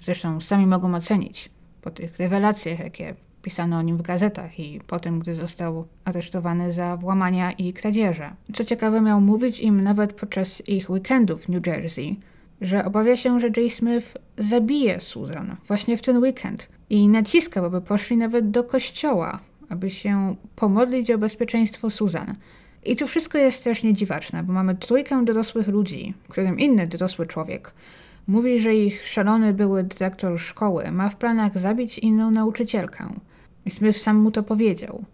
Zresztą 0.00 0.40
sami 0.40 0.66
mogą 0.66 0.94
ocenić 0.94 1.50
po 1.82 1.90
tych 1.90 2.18
rewelacjach, 2.18 2.78
jakie 2.78 3.14
pisano 3.42 3.78
o 3.78 3.82
nim 3.82 3.96
w 3.96 4.02
gazetach 4.02 4.58
i 4.58 4.80
po 4.86 5.00
tym, 5.00 5.18
gdy 5.18 5.34
został 5.34 5.86
aresztowany 6.04 6.72
za 6.72 6.96
włamania 6.96 7.52
i 7.52 7.72
kradzieże. 7.72 8.30
Co 8.54 8.64
ciekawe, 8.64 9.00
miał 9.00 9.20
mówić 9.20 9.60
im 9.60 9.80
nawet 9.80 10.12
podczas 10.12 10.68
ich 10.68 10.90
weekendów 10.90 11.44
w 11.44 11.48
New 11.48 11.66
Jersey, 11.66 12.20
że 12.62 12.84
obawia 12.84 13.16
się, 13.16 13.40
że 13.40 13.50
Jay 13.56 13.70
Smith 13.70 14.18
zabije 14.38 15.00
Susan 15.00 15.56
właśnie 15.66 15.96
w 15.96 16.02
ten 16.02 16.18
weekend 16.18 16.68
i 16.90 17.08
naciskał, 17.08 17.64
aby 17.64 17.80
poszli 17.80 18.16
nawet 18.16 18.50
do 18.50 18.64
kościoła, 18.64 19.40
aby 19.68 19.90
się 19.90 20.36
pomodlić 20.56 21.10
o 21.10 21.18
bezpieczeństwo 21.18 21.90
Susan. 21.90 22.34
I 22.84 22.96
to 22.96 23.06
wszystko 23.06 23.38
jest 23.38 23.56
strasznie 23.56 23.94
dziwaczne, 23.94 24.42
bo 24.42 24.52
mamy 24.52 24.74
trójkę 24.74 25.24
dorosłych 25.24 25.68
ludzi, 25.68 26.14
którym 26.28 26.58
inny 26.58 26.86
dorosły 26.86 27.26
człowiek 27.26 27.74
Mówi, 28.26 28.58
że 28.58 28.74
ich 28.74 29.08
szalony 29.08 29.52
były 29.52 29.84
dyrektor 29.84 30.40
szkoły 30.40 30.90
ma 30.90 31.08
w 31.08 31.16
planach 31.16 31.58
zabić 31.58 31.98
inną 31.98 32.30
nauczycielkę. 32.30 33.08
Smith 33.68 33.98
sam 33.98 34.16
mu 34.16 34.30
to 34.30 34.42
powiedział. 34.42 35.04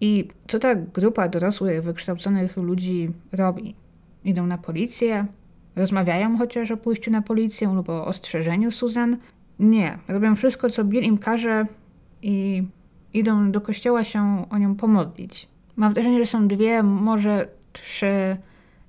I 0.00 0.28
co 0.48 0.58
ta 0.58 0.74
grupa 0.74 1.28
dorosłych, 1.28 1.82
wykształconych 1.82 2.56
ludzi 2.56 3.10
robi? 3.32 3.74
Idą 4.24 4.46
na 4.46 4.58
policję? 4.58 5.26
Rozmawiają 5.76 6.38
chociaż 6.38 6.70
o 6.70 6.76
pójściu 6.76 7.10
na 7.10 7.22
policję 7.22 7.68
lub 7.68 7.88
o 7.88 8.06
ostrzeżeniu 8.06 8.70
Susan? 8.70 9.16
Nie. 9.58 9.98
Robią 10.08 10.34
wszystko, 10.34 10.70
co 10.70 10.84
Bill 10.84 11.04
im 11.04 11.18
każe 11.18 11.66
i 12.22 12.62
idą 13.12 13.50
do 13.50 13.60
kościoła 13.60 14.04
się 14.04 14.46
o 14.50 14.58
nią 14.58 14.74
pomodlić. 14.74 15.48
Mam 15.76 15.94
wrażenie, 15.94 16.18
że 16.18 16.26
są 16.26 16.48
dwie, 16.48 16.82
może 16.82 17.48
trzy 17.72 18.36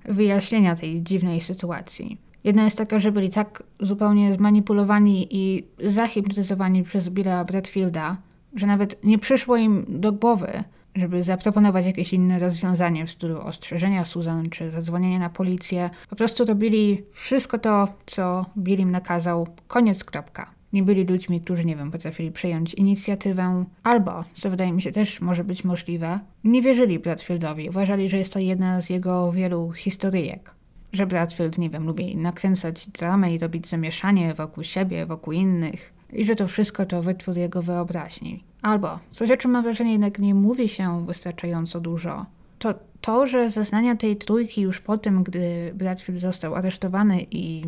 wyjaśnienia 0.04 0.76
tej 0.76 1.02
dziwnej 1.02 1.40
sytuacji. 1.40 2.18
Jedna 2.44 2.64
jest 2.64 2.78
taka, 2.78 2.98
że 2.98 3.12
byli 3.12 3.30
tak 3.30 3.62
zupełnie 3.80 4.34
zmanipulowani 4.34 5.28
i 5.30 5.64
zahipnotyzowani 5.78 6.82
przez 6.82 7.08
Billa 7.08 7.44
Bradfielda, 7.44 8.16
że 8.54 8.66
nawet 8.66 9.04
nie 9.04 9.18
przyszło 9.18 9.56
im 9.56 9.84
do 9.88 10.12
głowy, 10.12 10.64
żeby 10.96 11.22
zaproponować 11.22 11.86
jakieś 11.86 12.12
inne 12.12 12.38
rozwiązanie 12.38 13.06
w 13.06 13.10
stylu 13.10 13.40
ostrzeżenia 13.40 14.04
Susan 14.04 14.50
czy 14.50 14.70
zadzwonienia 14.70 15.18
na 15.18 15.30
policję. 15.30 15.90
Po 16.10 16.16
prostu 16.16 16.44
robili 16.44 17.02
wszystko 17.12 17.58
to, 17.58 17.88
co 18.06 18.46
Bill 18.58 18.80
im 18.80 18.90
nakazał. 18.90 19.46
Koniec, 19.66 20.04
kropka. 20.04 20.50
Nie 20.72 20.82
byli 20.82 21.04
ludźmi, 21.04 21.40
którzy, 21.40 21.64
nie 21.64 21.76
wiem, 21.76 21.90
potrafili 21.90 22.32
przejąć 22.32 22.74
inicjatywę, 22.74 23.64
albo, 23.82 24.24
co 24.34 24.50
wydaje 24.50 24.72
mi 24.72 24.82
się 24.82 24.92
też 24.92 25.20
może 25.20 25.44
być 25.44 25.64
możliwe, 25.64 26.20
nie 26.44 26.62
wierzyli 26.62 26.98
Bradfieldowi. 26.98 27.68
Uważali, 27.68 28.08
że 28.08 28.16
jest 28.16 28.32
to 28.32 28.38
jedna 28.38 28.80
z 28.80 28.90
jego 28.90 29.32
wielu 29.32 29.72
historyjek 29.72 30.56
że 30.92 31.06
Bradfield, 31.06 31.58
nie 31.58 31.70
wiem, 31.70 31.86
lubi 31.86 32.16
nakręcać 32.16 32.86
dramę 32.86 33.34
i 33.34 33.38
robić 33.38 33.68
zamieszanie 33.68 34.34
wokół 34.34 34.64
siebie, 34.64 35.06
wokół 35.06 35.32
innych 35.32 35.92
i 36.12 36.24
że 36.24 36.36
to 36.36 36.46
wszystko 36.48 36.86
to 36.86 37.02
wytwór 37.02 37.36
jego 37.36 37.62
wyobraźni. 37.62 38.44
Albo, 38.62 38.98
coś 39.10 39.30
o 39.30 39.36
czym 39.36 39.50
mam 39.50 39.62
wrażenie 39.62 39.92
jednak 39.92 40.18
nie 40.18 40.34
mówi 40.34 40.68
się 40.68 41.06
wystarczająco 41.06 41.80
dużo, 41.80 42.26
to 42.58 42.74
to, 43.00 43.26
że 43.26 43.50
zeznania 43.50 43.96
tej 43.96 44.16
trójki 44.16 44.60
już 44.60 44.80
po 44.80 44.98
tym, 44.98 45.22
gdy 45.22 45.72
Bradfield 45.74 46.20
został 46.20 46.54
aresztowany 46.54 47.26
i 47.30 47.62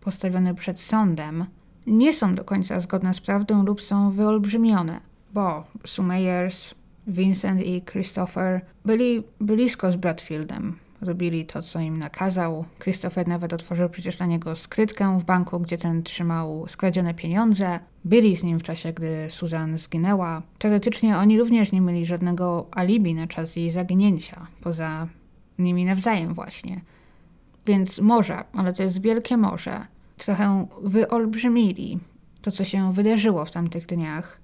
postawiony 0.00 0.54
przed 0.54 0.80
sądem, 0.80 1.44
nie 1.86 2.14
są 2.14 2.34
do 2.34 2.44
końca 2.44 2.80
zgodne 2.80 3.14
z 3.14 3.20
prawdą 3.20 3.64
lub 3.64 3.82
są 3.82 4.10
wyolbrzymione, 4.10 5.00
bo 5.34 5.64
Sumeyers, 5.86 6.74
Vincent 7.06 7.62
i 7.62 7.82
Christopher 7.82 8.60
byli 8.84 9.22
blisko 9.40 9.92
z 9.92 9.96
Bradfieldem, 9.96 10.76
robili 11.00 11.46
to, 11.46 11.62
co 11.62 11.80
im 11.80 11.98
nakazał. 11.98 12.64
Christopher 12.78 13.28
nawet 13.28 13.52
otworzył 13.52 13.88
przecież 13.88 14.16
dla 14.16 14.26
niego 14.26 14.56
skrytkę 14.56 15.18
w 15.18 15.24
banku, 15.24 15.60
gdzie 15.60 15.76
ten 15.76 16.02
trzymał 16.02 16.68
skradzione 16.68 17.14
pieniądze. 17.14 17.80
Byli 18.04 18.36
z 18.36 18.42
nim 18.42 18.58
w 18.58 18.62
czasie, 18.62 18.92
gdy 18.92 19.26
Susan 19.30 19.78
zginęła. 19.78 20.42
Teoretycznie 20.58 21.18
oni 21.18 21.38
również 21.38 21.72
nie 21.72 21.80
mieli 21.80 22.06
żadnego 22.06 22.66
alibi 22.70 23.14
na 23.14 23.26
czas 23.26 23.56
jej 23.56 23.70
zaginięcia, 23.70 24.46
poza 24.60 25.08
nimi 25.58 25.84
nawzajem 25.84 26.34
właśnie. 26.34 26.80
Więc 27.66 27.98
może, 27.98 28.44
ale 28.52 28.72
to 28.72 28.82
jest 28.82 29.02
wielkie 29.02 29.36
morze, 29.36 29.86
trochę 30.16 30.66
wyolbrzymili 30.82 31.98
to, 32.42 32.50
co 32.50 32.64
się 32.64 32.92
wydarzyło 32.92 33.44
w 33.44 33.50
tamtych 33.50 33.86
dniach, 33.86 34.40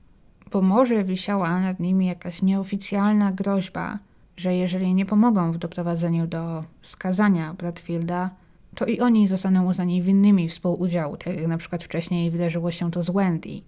bo 0.52 0.62
może 0.62 1.04
wisiała 1.04 1.60
nad 1.60 1.80
nimi 1.80 2.06
jakaś 2.06 2.42
nieoficjalna 2.42 3.32
groźba, 3.32 3.98
że 4.36 4.54
jeżeli 4.54 4.94
nie 4.94 5.06
pomogą 5.06 5.52
w 5.52 5.58
doprowadzeniu 5.58 6.26
do 6.26 6.64
skazania 6.82 7.54
Bradfielda, 7.54 8.30
to 8.74 8.86
i 8.86 9.00
oni 9.00 9.28
zostaną 9.28 9.66
uznani 9.66 10.02
winnymi 10.02 10.48
współudziału, 10.48 11.16
tak 11.16 11.36
jak 11.36 11.46
na 11.46 11.58
przykład 11.58 11.84
wcześniej 11.84 12.30
wydarzyło 12.30 12.70
się 12.70 12.90
to 12.90 13.02
z 13.02 13.10
Wendy. 13.10 13.60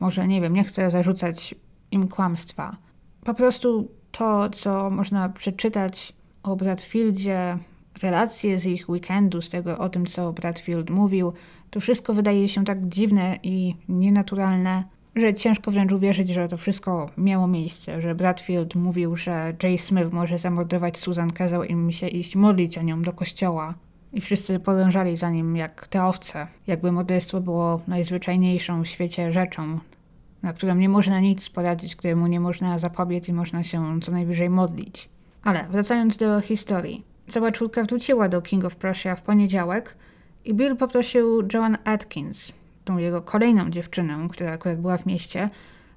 Może, 0.00 0.26
nie 0.26 0.40
wiem, 0.40 0.54
nie 0.54 0.64
chcę 0.64 0.90
zarzucać 0.90 1.54
im 1.90 2.08
kłamstwa. 2.08 2.76
Po 3.24 3.34
prostu 3.34 3.88
to, 4.12 4.50
co 4.50 4.90
można 4.90 5.28
przeczytać 5.28 6.12
o 6.42 6.56
Bradfieldzie, 6.56 7.58
relacje 8.02 8.58
z 8.58 8.66
ich 8.66 8.88
weekendu, 8.88 9.42
z 9.42 9.48
tego 9.48 9.78
o 9.78 9.88
tym, 9.88 10.06
co 10.06 10.32
Bradfield 10.32 10.90
mówił, 10.90 11.32
to 11.70 11.80
wszystko 11.80 12.14
wydaje 12.14 12.48
się 12.48 12.64
tak 12.64 12.88
dziwne 12.88 13.38
i 13.42 13.74
nienaturalne, 13.88 14.84
że 15.16 15.34
ciężko 15.34 15.70
wręcz 15.70 15.92
uwierzyć, 15.92 16.28
że 16.28 16.48
to 16.48 16.56
wszystko 16.56 17.10
miało 17.16 17.46
miejsce, 17.46 18.02
że 18.02 18.14
Bradfield 18.14 18.74
mówił, 18.74 19.16
że 19.16 19.54
Jay 19.62 19.78
Smith 19.78 20.12
może 20.12 20.38
zamordować 20.38 20.98
Susan, 20.98 21.30
kazał 21.30 21.64
im 21.64 21.92
się 21.92 22.08
iść 22.08 22.36
modlić 22.36 22.78
o 22.78 22.82
nią 22.82 23.02
do 23.02 23.12
kościoła. 23.12 23.74
I 24.12 24.20
wszyscy 24.20 24.58
podążali 24.58 25.16
za 25.16 25.30
nim 25.30 25.56
jak 25.56 25.88
te 25.88 26.04
owce, 26.04 26.46
jakby 26.66 26.92
morderstwo 26.92 27.40
było 27.40 27.80
najzwyczajniejszą 27.88 28.82
w 28.82 28.86
świecie 28.86 29.32
rzeczą, 29.32 29.78
na 30.42 30.52
którą 30.52 30.74
nie 30.74 30.88
można 30.88 31.20
nic 31.20 31.48
poradzić, 31.48 31.96
któremu 31.96 32.26
nie 32.26 32.40
można 32.40 32.78
zapobiec 32.78 33.28
i 33.28 33.32
można 33.32 33.62
się 33.62 34.00
co 34.00 34.12
najwyżej 34.12 34.50
modlić. 34.50 35.08
Ale 35.42 35.66
wracając 35.70 36.16
do 36.16 36.40
historii. 36.40 37.04
Cała 37.28 37.52
czwórka 37.52 37.84
wróciła 37.84 38.28
do 38.28 38.42
King 38.42 38.64
of 38.64 38.76
Prussia 38.76 39.16
w 39.16 39.22
poniedziałek 39.22 39.96
i 40.44 40.54
Bill 40.54 40.76
poprosił 40.76 41.48
Joan 41.54 41.78
Atkins, 41.84 42.52
tą 42.90 42.98
jego 42.98 43.22
kolejną 43.22 43.70
dziewczynę, 43.70 44.28
która 44.30 44.52
akurat 44.52 44.80
była 44.80 44.98
w 44.98 45.06
mieście, 45.06 45.50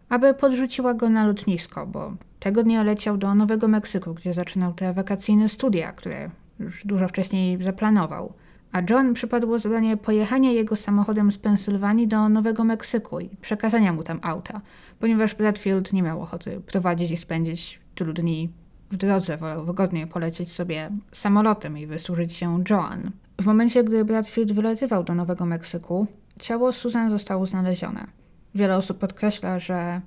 aby 0.09 0.33
podrzuciła 0.33 0.93
go 0.93 1.09
na 1.09 1.27
lotnisko, 1.27 1.87
bo 1.87 2.13
tego 2.39 2.63
dnia 2.63 2.83
leciał 2.83 3.17
do 3.17 3.35
Nowego 3.35 3.67
Meksyku, 3.67 4.13
gdzie 4.13 4.33
zaczynał 4.33 4.73
te 4.73 4.93
wakacyjne 4.93 5.49
studia, 5.49 5.91
które 5.91 6.29
już 6.59 6.85
dużo 6.85 7.07
wcześniej 7.07 7.63
zaplanował. 7.63 8.33
A 8.71 8.81
John 8.89 9.13
przypadło 9.13 9.59
zadanie 9.59 9.97
pojechania 9.97 10.51
jego 10.51 10.75
samochodem 10.75 11.31
z 11.31 11.37
Pensylwanii 11.37 12.07
do 12.07 12.29
Nowego 12.29 12.63
Meksyku 12.63 13.19
i 13.19 13.29
przekazania 13.41 13.93
mu 13.93 14.03
tam 14.03 14.19
auta, 14.21 14.61
ponieważ 14.99 15.35
Bradfield 15.35 15.93
nie 15.93 16.03
miał 16.03 16.21
ochoty 16.21 16.61
prowadzić 16.65 17.11
i 17.11 17.17
spędzić 17.17 17.79
tylu 17.95 18.13
dni 18.13 18.49
w 18.91 18.97
drodze, 18.97 19.37
wolał 19.37 19.65
wygodnie 19.65 20.07
polecieć 20.07 20.51
sobie 20.51 20.89
samolotem 21.11 21.77
i 21.77 21.87
wysłużyć 21.87 22.33
się 22.33 22.63
Joan. 22.69 23.11
W 23.41 23.45
momencie, 23.45 23.83
gdy 23.83 24.05
Bradfield 24.05 24.51
wylatywał 24.51 25.03
do 25.03 25.15
Nowego 25.15 25.45
Meksyku, 25.45 26.07
ciało 26.39 26.71
Susan 26.71 27.09
zostało 27.09 27.45
znalezione. 27.45 28.07
Wiele 28.55 28.77
osób 28.77 28.97
podkreśla, 28.97 29.59
że 29.59 30.01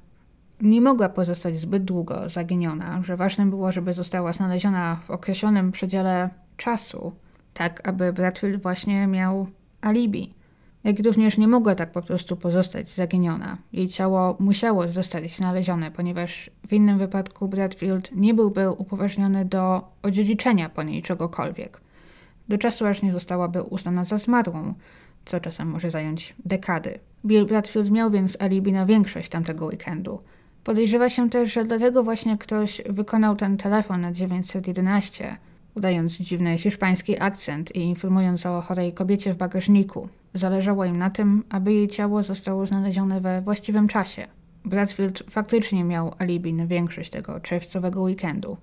nie 0.61 0.81
mogła 0.81 1.09
pozostać 1.09 1.59
zbyt 1.59 1.85
długo 1.85 2.29
zaginiona, 2.29 3.03
że 3.03 3.17
ważne 3.17 3.47
było, 3.47 3.73
żeby 3.73 3.95
została 3.95 4.33
znaleziona 4.33 5.01
w 5.07 5.11
określonym 5.11 5.73
przedziale 5.73 6.31
czasu, 6.57 7.13
tak 7.55 7.89
aby 7.89 8.13
Bradfield 8.13 8.63
właśnie 8.63 9.07
miał 9.07 9.47
alibi. 9.81 10.35
Jak 10.85 11.01
również 11.05 11.39
nie 11.39 11.49
mogła 11.49 11.75
tak 11.75 11.93
po 11.93 12.03
prostu 12.03 12.37
pozostać 12.37 12.89
zaginiona. 12.89 13.59
Jej 13.73 13.89
ciało 13.89 14.37
musiało 14.39 14.89
zostać 14.89 15.37
znalezione, 15.37 15.91
ponieważ 15.91 16.51
w 16.67 16.73
innym 16.73 16.99
wypadku 16.99 17.49
Bradfield 17.49 18.11
nie 18.13 18.35
byłby 18.35 18.71
upoważniony 18.71 19.45
do 19.45 19.89
odziedziczenia 20.03 20.69
po 20.69 20.83
niej 20.83 21.03
czegokolwiek. 21.03 21.81
Do 22.49 22.59
czasu 22.59 22.87
aż 22.87 23.03
nie 23.03 23.13
zostałaby 23.13 23.63
uznana 23.63 24.05
za 24.05 24.19
zmarłą, 24.19 24.75
co 25.27 25.41
czasem 25.41 25.69
może 25.69 25.91
zająć 25.91 26.35
dekady. 26.45 26.99
Bill 27.27 27.47
Bradfield 27.47 27.91
miał 27.91 28.11
więc 28.11 28.37
alibi 28.41 28.73
na 28.73 28.87
większość 28.87 29.29
tamtego 29.29 29.67
weekendu. 29.67 30.21
Podejrzewa 30.65 31.11
się 31.11 31.31
też, 31.31 31.53
że 31.53 31.65
dlatego 31.65 32.03
właśnie 32.03 32.39
ktoś 32.39 32.83
wykonał 32.89 33.37
ten 33.37 33.57
telefon 33.57 34.01
na 34.01 34.13
911, 34.13 35.37
udając 35.75 36.13
dziwny 36.13 36.59
hiszpański 36.59 37.21
akcent 37.21 37.75
i 37.75 37.81
informując 37.81 38.47
o 38.47 38.61
chorej 38.61 38.93
kobiecie 38.93 39.35
w 39.35 39.37
bagażniku. 39.37 40.09
Zależało 40.35 40.85
im 40.85 40.97
na 40.97 41.11
tym, 41.11 41.45
aby 41.49 41.73
jej 41.73 41.89
ciało 41.89 42.23
zostało 42.23 42.67
znalezione 42.67 43.21
we 43.21 43.43
właściwym 43.43 43.89
czasie. 43.89 44.27
Bradfield 44.65 45.23
faktycznie 45.31 45.85
miał 45.85 46.15
alibi 46.19 46.55
na 46.55 46.67
większość 46.67 47.11
tego 47.11 47.41
czerwcowego 47.41 48.03
weekendu. 48.03 48.57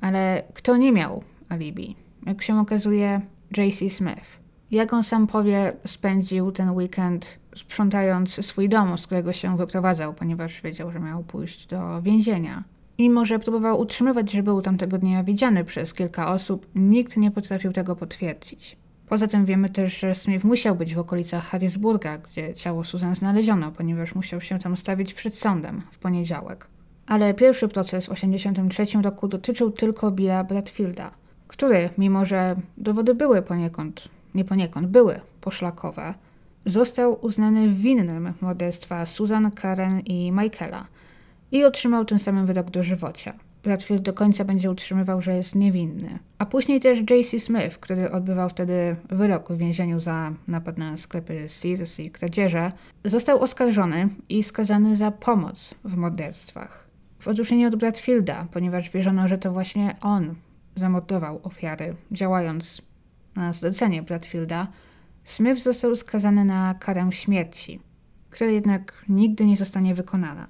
Ale 0.00 0.42
kto 0.54 0.76
nie 0.76 0.92
miał 0.92 1.22
alibi? 1.48 1.96
Jak 2.26 2.42
się 2.42 2.60
okazuje, 2.60 3.20
J.C. 3.56 3.90
Smith. 3.90 4.43
Jak 4.74 4.92
on 4.92 5.04
sam 5.04 5.26
powie, 5.26 5.72
spędził 5.86 6.52
ten 6.52 6.70
weekend 6.70 7.38
sprzątając 7.56 8.46
swój 8.46 8.68
dom, 8.68 8.98
z 8.98 9.06
którego 9.06 9.32
się 9.32 9.56
wyprowadzał, 9.56 10.14
ponieważ 10.14 10.62
wiedział, 10.62 10.90
że 10.90 11.00
miał 11.00 11.22
pójść 11.22 11.66
do 11.66 12.02
więzienia. 12.02 12.64
Mimo, 12.98 13.24
że 13.24 13.38
próbował 13.38 13.80
utrzymywać, 13.80 14.30
że 14.30 14.42
był 14.42 14.62
tamtego 14.62 14.98
dnia 14.98 15.24
widziany 15.24 15.64
przez 15.64 15.94
kilka 15.94 16.30
osób, 16.30 16.66
nikt 16.74 17.16
nie 17.16 17.30
potrafił 17.30 17.72
tego 17.72 17.96
potwierdzić. 17.96 18.76
Poza 19.08 19.26
tym 19.26 19.44
wiemy 19.44 19.70
też, 19.70 20.00
że 20.00 20.14
Smith 20.14 20.44
musiał 20.44 20.76
być 20.76 20.94
w 20.94 20.98
okolicach 20.98 21.44
Harrisburga, 21.44 22.18
gdzie 22.18 22.54
ciało 22.54 22.84
Susan 22.84 23.14
znaleziono, 23.14 23.72
ponieważ 23.72 24.14
musiał 24.14 24.40
się 24.40 24.58
tam 24.58 24.76
stawić 24.76 25.14
przed 25.14 25.34
sądem 25.34 25.82
w 25.90 25.98
poniedziałek. 25.98 26.66
Ale 27.06 27.34
pierwszy 27.34 27.68
proces 27.68 28.06
w 28.06 28.14
1983 28.14 29.02
roku 29.02 29.28
dotyczył 29.28 29.70
tylko 29.70 30.10
Billa 30.10 30.44
Bradfielda, 30.44 31.10
który, 31.48 31.90
mimo 31.98 32.26
że 32.26 32.56
dowody 32.76 33.14
były 33.14 33.42
poniekąd, 33.42 34.08
nie 34.34 34.44
poniekąd, 34.44 34.86
były 34.86 35.20
poszlakowe, 35.40 36.14
został 36.66 37.26
uznany 37.26 37.68
winnym 37.68 38.32
morderstwa 38.40 39.06
Susan, 39.06 39.50
Karen 39.50 40.00
i 40.00 40.32
Michaela 40.32 40.86
i 41.52 41.64
otrzymał 41.64 42.04
tym 42.04 42.18
samym 42.18 42.46
wyrok 42.46 42.70
do 42.70 42.82
żywocia. 42.82 43.32
Bradfield 43.62 44.02
do 44.02 44.12
końca 44.12 44.44
będzie 44.44 44.70
utrzymywał, 44.70 45.20
że 45.20 45.36
jest 45.36 45.54
niewinny. 45.54 46.18
A 46.38 46.46
później 46.46 46.80
też 46.80 46.98
J.C. 47.10 47.40
Smith, 47.40 47.78
który 47.78 48.10
odbywał 48.10 48.48
wtedy 48.48 48.96
wyrok 49.08 49.52
w 49.52 49.56
więzieniu 49.56 50.00
za 50.00 50.32
napad 50.48 50.78
na 50.78 50.96
sklepy 50.96 51.48
Sears 51.48 52.00
i 52.00 52.10
kradzieże, 52.10 52.72
został 53.04 53.40
oskarżony 53.40 54.08
i 54.28 54.42
skazany 54.42 54.96
za 54.96 55.10
pomoc 55.10 55.74
w 55.84 55.96
morderstwach. 55.96 56.88
W 57.18 57.28
odróżnieniu 57.28 57.68
od 57.68 57.76
Bradfielda, 57.76 58.46
ponieważ 58.52 58.90
wierzono, 58.90 59.28
że 59.28 59.38
to 59.38 59.52
właśnie 59.52 59.96
on 60.00 60.34
zamordował 60.76 61.40
ofiary, 61.42 61.94
działając 62.12 62.82
na 63.36 63.52
zlecenie 63.52 64.02
Bradfielda, 64.02 64.68
Smith 65.24 65.62
został 65.62 65.96
skazany 65.96 66.44
na 66.44 66.74
karę 66.74 67.08
śmierci, 67.12 67.80
która 68.30 68.50
jednak 68.50 69.04
nigdy 69.08 69.46
nie 69.46 69.56
zostanie 69.56 69.94
wykonana. 69.94 70.46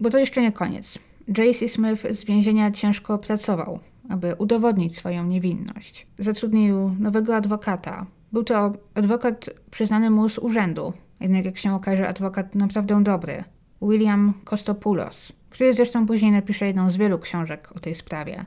Bo 0.00 0.10
to 0.10 0.18
jeszcze 0.18 0.42
nie 0.42 0.52
koniec. 0.52 0.98
J.C. 1.38 1.68
Smith 1.68 2.02
z 2.10 2.24
więzienia 2.24 2.70
ciężko 2.70 3.18
pracował, 3.18 3.80
aby 4.08 4.34
udowodnić 4.34 4.96
swoją 4.96 5.24
niewinność. 5.24 6.06
Zatrudnił 6.18 6.96
nowego 6.98 7.36
adwokata. 7.36 8.06
Był 8.32 8.44
to 8.44 8.72
adwokat 8.94 9.50
przyznany 9.70 10.10
mu 10.10 10.28
z 10.28 10.38
urzędu, 10.38 10.92
jednak 11.20 11.44
jak 11.44 11.58
się 11.58 11.74
okaże, 11.74 12.08
adwokat 12.08 12.54
naprawdę 12.54 13.02
dobry. 13.02 13.44
William 13.82 14.34
Kostopoulos, 14.44 15.32
który 15.50 15.74
zresztą 15.74 16.06
później 16.06 16.32
napisze 16.32 16.66
jedną 16.66 16.90
z 16.90 16.96
wielu 16.96 17.18
książek 17.18 17.72
o 17.76 17.80
tej 17.80 17.94
sprawie. 17.94 18.44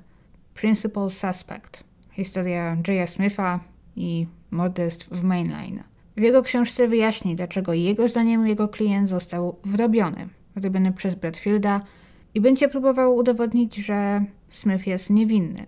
Principal 0.53 1.09
Suspect. 1.09 1.83
Historia 2.11 2.77
J.A. 2.87 3.07
Smitha 3.07 3.59
i 3.95 4.27
morderstw 4.51 5.09
w 5.09 5.23
Mainline. 5.23 5.83
W 6.17 6.21
jego 6.21 6.41
książce 6.41 6.87
wyjaśni, 6.87 7.35
dlaczego 7.35 7.73
jego 7.73 8.07
zdaniem 8.07 8.47
jego 8.47 8.67
klient 8.67 9.09
został 9.09 9.55
wrobiony, 9.65 10.29
robiony 10.55 10.91
przez 10.91 11.15
Bradfielda 11.15 11.81
i 12.33 12.41
będzie 12.41 12.69
próbował 12.69 13.15
udowodnić, 13.15 13.75
że 13.75 14.25
Smith 14.49 14.87
jest 14.87 15.09
niewinny. 15.09 15.65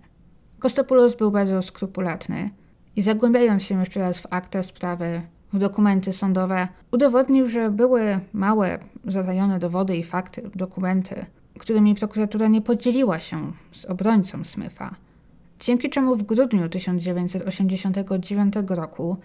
Kostopoulos 0.58 1.16
był 1.16 1.30
bardzo 1.30 1.62
skrupulatny 1.62 2.50
i 2.96 3.02
zagłębiając 3.02 3.62
się 3.62 3.80
jeszcze 3.80 4.00
raz 4.00 4.18
w 4.18 4.26
akta 4.30 4.62
sprawy, 4.62 5.22
w 5.52 5.58
dokumenty 5.58 6.12
sądowe, 6.12 6.68
udowodnił, 6.92 7.48
że 7.48 7.70
były 7.70 8.20
małe, 8.32 8.78
zatajone 9.04 9.58
dowody 9.58 9.96
i 9.96 10.02
fakty, 10.02 10.50
dokumenty, 10.54 11.26
którymi 11.58 11.94
prokuratura 11.94 12.48
nie 12.48 12.62
podzieliła 12.62 13.20
się 13.20 13.52
z 13.72 13.84
obrońcą 13.84 14.44
Smitha. 14.44 14.94
Dzięki 15.60 15.90
czemu 15.90 16.16
w 16.16 16.22
grudniu 16.22 16.68
1989 16.68 18.54
roku 18.68 19.16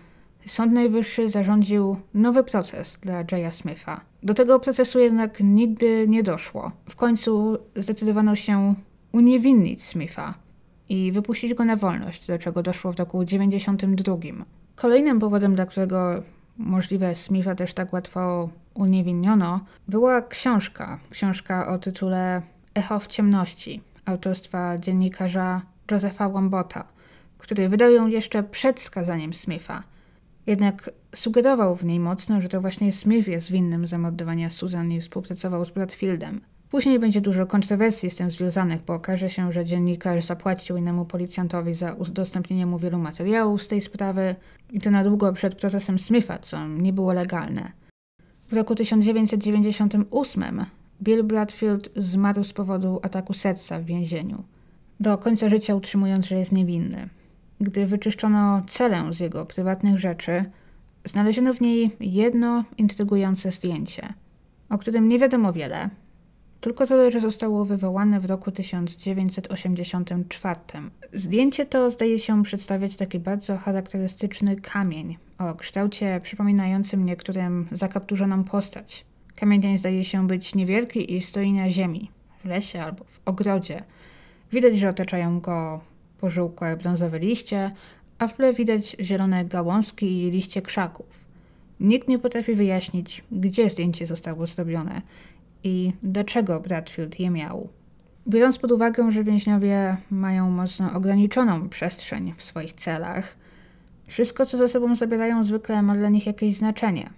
Sąd 0.46 0.74
Najwyższy 0.74 1.30
zarządził 1.30 1.96
nowy 2.14 2.44
proces 2.44 2.98
dla 3.02 3.24
Jaya 3.32 3.52
Smitha. 3.52 4.02
Do 4.24 4.34
tego 4.34 4.60
procesu 4.60 5.00
jednak 5.00 5.40
nigdy 5.40 6.08
nie 6.08 6.24
doszło. 6.24 6.72
W 6.90 6.96
końcu 6.96 7.58
zdecydowano 7.76 8.36
się 8.36 8.76
uniewinnić 9.12 9.84
Smitha 9.84 10.34
i 10.90 11.12
wypuścić 11.12 11.54
go 11.54 11.66
na 11.66 11.76
wolność, 11.76 12.28
do 12.28 12.38
czego 12.38 12.64
doszło 12.64 12.92
w 12.92 13.00
roku 13.00 13.26
1992. 13.26 14.46
Kolejnym 14.76 15.20
powodem, 15.20 15.56
dla 15.56 15.66
którego 15.66 16.24
możliwe 16.58 17.16
Smitha 17.16 17.56
też 17.56 17.74
tak 17.74 17.94
łatwo 17.94 18.50
uniewinniono, 18.74 19.60
była 19.88 20.22
książka. 20.22 21.00
Książka 21.10 21.68
o 21.68 21.78
tytule 21.78 22.42
Echo 22.76 23.00
w 23.00 23.08
ciemności 23.08 23.82
autorstwa 24.06 24.78
dziennikarza 24.78 25.62
Josepha 25.92 26.28
Łambota, 26.28 26.88
który 27.38 27.70
wydał 27.70 27.92
ją 27.92 28.08
jeszcze 28.08 28.44
przed 28.44 28.80
skazaniem 28.80 29.34
Smitha. 29.34 29.84
Jednak 30.48 30.90
sugerował 31.16 31.76
w 31.76 31.86
niej 31.86 32.00
mocno, 32.00 32.42
że 32.42 32.50
to 32.50 32.62
właśnie 32.62 32.92
Smith 32.92 33.28
jest 33.28 33.52
winnym 33.52 33.88
zamordowania 33.88 34.50
Susan 34.50 34.92
i 34.92 35.02
współpracował 35.02 35.66
z 35.66 35.70
Bradfieldem. 35.70 36.42
Później 36.70 37.00
będzie 37.00 37.22
dużo 37.22 37.46
kontrowersji 37.46 38.10
z 38.10 38.16
tym 38.16 38.32
związanych, 38.32 38.82
bo 38.82 38.94
okaże 38.94 39.30
się, 39.30 39.52
że 39.52 39.66
dziennikarz 39.66 40.26
zapłacił 40.26 40.78
innemu 40.78 41.06
policjantowi 41.06 41.74
za 41.74 41.94
udostępnienie 41.94 42.66
mu 42.66 42.80
wielu 42.80 42.98
materiałów 42.98 43.64
z 43.64 43.68
tej 43.68 43.82
sprawy 43.82 44.36
i 44.72 44.82
to 44.82 44.92
na 44.92 45.04
długo 45.04 45.34
przed 45.34 45.56
procesem 45.56 46.00
Smitha, 46.00 46.40
co 46.40 46.68
nie 46.68 46.94
było 46.94 47.14
legalne. 47.14 47.72
W 48.48 48.54
roku 48.54 48.76
1998 48.76 50.66
Bill 51.02 51.24
Bradfield 51.24 51.90
zmarł 51.96 52.44
z 52.44 52.54
powodu 52.54 53.00
ataku 53.04 53.34
serca 53.34 53.80
w 53.80 53.86
więzieniu, 53.86 54.44
do 55.02 55.18
końca 55.18 55.50
życia 55.50 55.76
utrzymując, 55.76 56.28
że 56.28 56.36
jest 56.36 56.52
niewinny. 56.52 57.10
Gdy 57.62 57.86
wyczyszczono 57.86 58.62
celę 58.68 59.14
z 59.14 59.20
jego 59.20 59.46
prywatnych 59.46 60.00
rzeczy, 60.00 60.46
znaleziono 61.06 61.54
w 61.54 61.62
niej 61.62 61.96
jedno 62.00 62.64
intrygujące 62.78 63.52
zdjęcie, 63.52 64.14
o 64.70 64.78
którym 64.78 65.10
nie 65.10 65.20
wiadomo 65.20 65.54
wiele, 65.54 65.90
tylko 66.62 66.88
to, 66.88 67.12
że 67.12 67.20
zostało 67.20 67.66
wywołane 67.66 68.20
w 68.20 68.26
roku 68.26 68.52
1984. 68.52 70.60
Zdjęcie 71.14 71.66
to 71.66 71.92
zdaje 71.92 72.20
się 72.20 72.44
przedstawiać 72.44 72.96
taki 72.96 73.20
bardzo 73.20 73.58
charakterystyczny 73.58 74.56
kamień 74.56 75.18
o 75.38 75.56
kształcie 75.56 76.20
przypominającym 76.24 77.06
niektórym 77.06 77.68
zakapturzoną 77.72 78.44
postać. 78.44 79.06
Kamień 79.36 79.62
ten 79.62 79.78
zdaje 79.78 80.06
się 80.06 80.28
być 80.28 80.56
niewielki 80.56 81.14
i 81.14 81.22
stoi 81.22 81.54
na 81.54 81.70
ziemi, 81.70 82.12
w 82.44 82.46
lesie 82.46 82.82
albo 82.82 83.04
w 83.04 83.22
ogrodzie. 83.26 83.84
Widać, 84.52 84.78
że 84.78 84.90
otaczają 84.90 85.40
go 85.40 85.82
pożółkłe 86.20 86.78
brązowe 86.78 87.20
liście, 87.20 87.72
a 88.18 88.28
w 88.28 88.34
tle 88.34 88.54
widać 88.54 88.96
zielone 89.00 89.46
gałązki 89.46 90.24
i 90.24 90.32
liście 90.32 90.62
krzaków. 90.62 91.26
Nikt 91.80 92.08
nie 92.08 92.20
potrafi 92.20 92.56
wyjaśnić, 92.56 93.24
gdzie 93.32 93.70
zdjęcie 93.70 94.08
zostało 94.08 94.46
zrobione 94.46 95.02
i 95.64 95.94
dlaczego 96.04 96.60
Bradfield 96.60 97.20
je 97.20 97.30
miał. 97.30 97.70
Biorąc 98.28 98.60
pod 98.60 98.72
uwagę, 98.72 99.12
że 99.12 99.24
więźniowie 99.24 99.98
mają 100.12 100.50
mocno 100.50 100.94
ograniczoną 100.94 101.70
przestrzeń 101.70 102.34
w 102.38 102.44
swoich 102.44 102.74
celach, 102.74 103.38
wszystko, 104.08 104.46
co 104.46 104.58
ze 104.58 104.70
sobą 104.70 104.96
zabierają, 104.96 105.44
zwykle 105.44 105.82
ma 105.82 105.96
dla 105.96 106.10
nich 106.10 106.26
jakieś 106.26 106.56
znaczenie. 106.56 107.10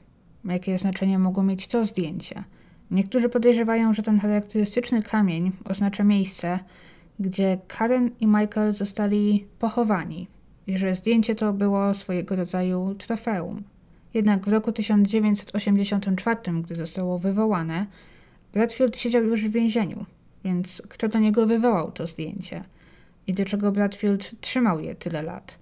Jakie 0.45 0.77
znaczenie 0.77 1.19
mogło 1.19 1.43
mieć 1.43 1.67
to 1.67 1.85
zdjęcie? 1.85 2.43
Niektórzy 2.91 3.29
podejrzewają, 3.29 3.93
że 3.93 4.03
ten 4.03 4.19
charakterystyczny 4.19 5.01
kamień 5.01 5.51
oznacza 5.65 6.03
miejsce, 6.03 6.59
gdzie 7.19 7.57
Karen 7.67 8.11
i 8.19 8.27
Michael 8.27 8.73
zostali 8.73 9.45
pochowani 9.59 10.27
i 10.67 10.77
że 10.77 10.95
zdjęcie 10.95 11.35
to 11.35 11.53
było 11.53 11.93
swojego 11.93 12.35
rodzaju 12.35 12.95
trofeum. 12.95 13.63
Jednak 14.13 14.45
w 14.45 14.47
roku 14.47 14.71
1984, 14.71 16.39
gdy 16.61 16.75
zostało 16.75 17.19
wywołane, 17.19 17.87
Bradfield 18.53 18.97
siedział 18.97 19.23
już 19.23 19.43
w 19.43 19.51
więzieniu, 19.51 20.05
więc 20.45 20.81
kto 20.89 21.07
do 21.07 21.19
niego 21.19 21.47
wywołał 21.47 21.91
to 21.91 22.07
zdjęcie? 22.07 22.63
I 23.27 23.33
dlaczego 23.33 23.71
Bradfield 23.71 24.41
trzymał 24.41 24.79
je 24.79 24.95
tyle 24.95 25.21
lat? 25.21 25.59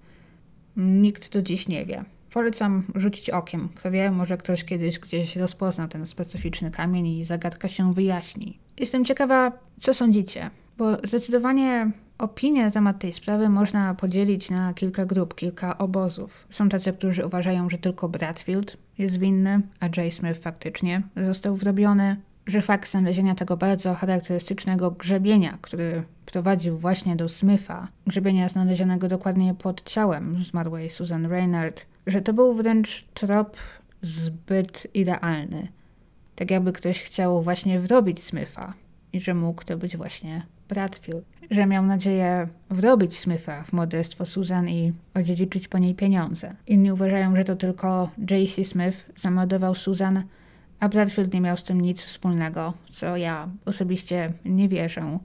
Nikt 0.76 1.32
do 1.32 1.42
dziś 1.42 1.68
nie 1.68 1.84
wie. 1.84 2.04
Polecam 2.32 2.82
rzucić 2.94 3.30
okiem. 3.30 3.68
Kto 3.74 3.90
wie, 3.90 4.10
może 4.10 4.36
ktoś 4.36 4.64
kiedyś 4.64 4.98
gdzieś 4.98 5.36
rozpozna 5.36 5.88
ten 5.88 6.06
specyficzny 6.06 6.70
kamień 6.70 7.06
i 7.06 7.24
zagadka 7.24 7.68
się 7.68 7.94
wyjaśni. 7.94 8.58
Jestem 8.80 9.04
ciekawa, 9.04 9.52
co 9.80 9.94
sądzicie, 9.94 10.50
bo 10.82 10.96
zdecydowanie 11.04 11.90
opinie 12.18 12.64
na 12.64 12.70
temat 12.70 12.98
tej 12.98 13.12
sprawy 13.12 13.48
można 13.48 13.94
podzielić 13.94 14.50
na 14.50 14.74
kilka 14.74 15.06
grup, 15.06 15.34
kilka 15.34 15.78
obozów. 15.78 16.46
Są 16.50 16.68
tacy, 16.68 16.92
którzy 16.92 17.26
uważają, 17.26 17.68
że 17.68 17.78
tylko 17.78 18.08
Bradfield 18.08 18.76
jest 18.98 19.18
winny, 19.18 19.60
a 19.80 19.88
Jay 19.96 20.10
Smith 20.10 20.40
faktycznie 20.40 21.02
został 21.16 21.56
wrobiony 21.56 22.16
że 22.46 22.62
fakt 22.62 22.90
znalezienia 22.90 23.34
tego 23.34 23.56
bardzo 23.56 23.94
charakterystycznego 23.94 24.90
grzebienia, 24.90 25.58
który 25.60 26.02
prowadził 26.26 26.78
właśnie 26.78 27.16
do 27.16 27.28
Smitha, 27.28 27.88
grzebienia 28.06 28.48
znalezionego 28.48 29.08
dokładnie 29.08 29.54
pod 29.54 29.82
ciałem 29.82 30.42
zmarłej 30.44 30.90
Susan 30.90 31.26
Reynard, 31.26 31.86
że 32.06 32.22
to 32.22 32.32
był 32.32 32.54
wręcz 32.54 33.04
trop 33.14 33.56
zbyt 34.00 34.86
idealny. 34.94 35.68
Tak 36.36 36.50
jakby 36.50 36.72
ktoś 36.72 37.02
chciał 37.02 37.42
właśnie 37.42 37.80
wrobić 37.80 38.22
Smitha 38.22 38.74
i 39.12 39.20
że 39.20 39.34
mógł 39.34 39.64
to 39.64 39.78
być 39.78 39.96
właśnie 39.96 40.46
Bradfield. 40.74 41.24
Że 41.50 41.66
miał 41.66 41.86
nadzieję 41.86 42.48
wrobić 42.70 43.18
Smitha 43.18 43.62
w 43.62 43.72
morderstwo 43.72 44.26
Susan 44.26 44.68
i 44.68 44.92
odziedziczyć 45.14 45.68
po 45.68 45.78
niej 45.78 45.94
pieniądze. 45.94 46.54
Inni 46.66 46.92
uważają, 46.92 47.36
że 47.36 47.44
to 47.44 47.56
tylko 47.56 48.10
J.C. 48.30 48.64
Smith 48.64 49.06
zamordował 49.16 49.74
Susan 49.74 50.24
a 50.82 50.88
Bradfield 50.88 51.34
nie 51.34 51.40
miał 51.40 51.56
z 51.56 51.62
tym 51.62 51.80
nic 51.80 52.02
wspólnego, 52.02 52.74
co 52.88 53.16
ja 53.16 53.48
osobiście 53.64 54.32
nie 54.44 54.68
wierzę. 54.68 55.18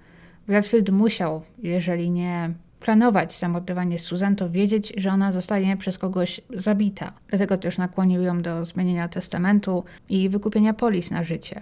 Bradfield 0.48 0.90
musiał, 0.90 1.41
jeżeli 1.64 2.11
nie 2.11 2.53
planować 2.80 3.40
zamordowanie 3.40 3.99
Susan, 3.99 4.36
to 4.36 4.49
wiedzieć, 4.49 4.94
że 4.98 5.10
ona 5.10 5.32
zostanie 5.32 5.78
przez 5.78 5.98
kogoś 5.98 6.41
zabita. 6.53 7.14
Dlatego 7.28 7.57
też 7.57 7.78
nakłonił 7.78 8.22
ją 8.22 8.41
do 8.41 8.65
zmienienia 8.65 9.07
testamentu 9.07 9.84
i 10.10 10.30
wykupienia 10.30 10.74
polis 10.74 11.11
na 11.11 11.24
życie. 11.24 11.61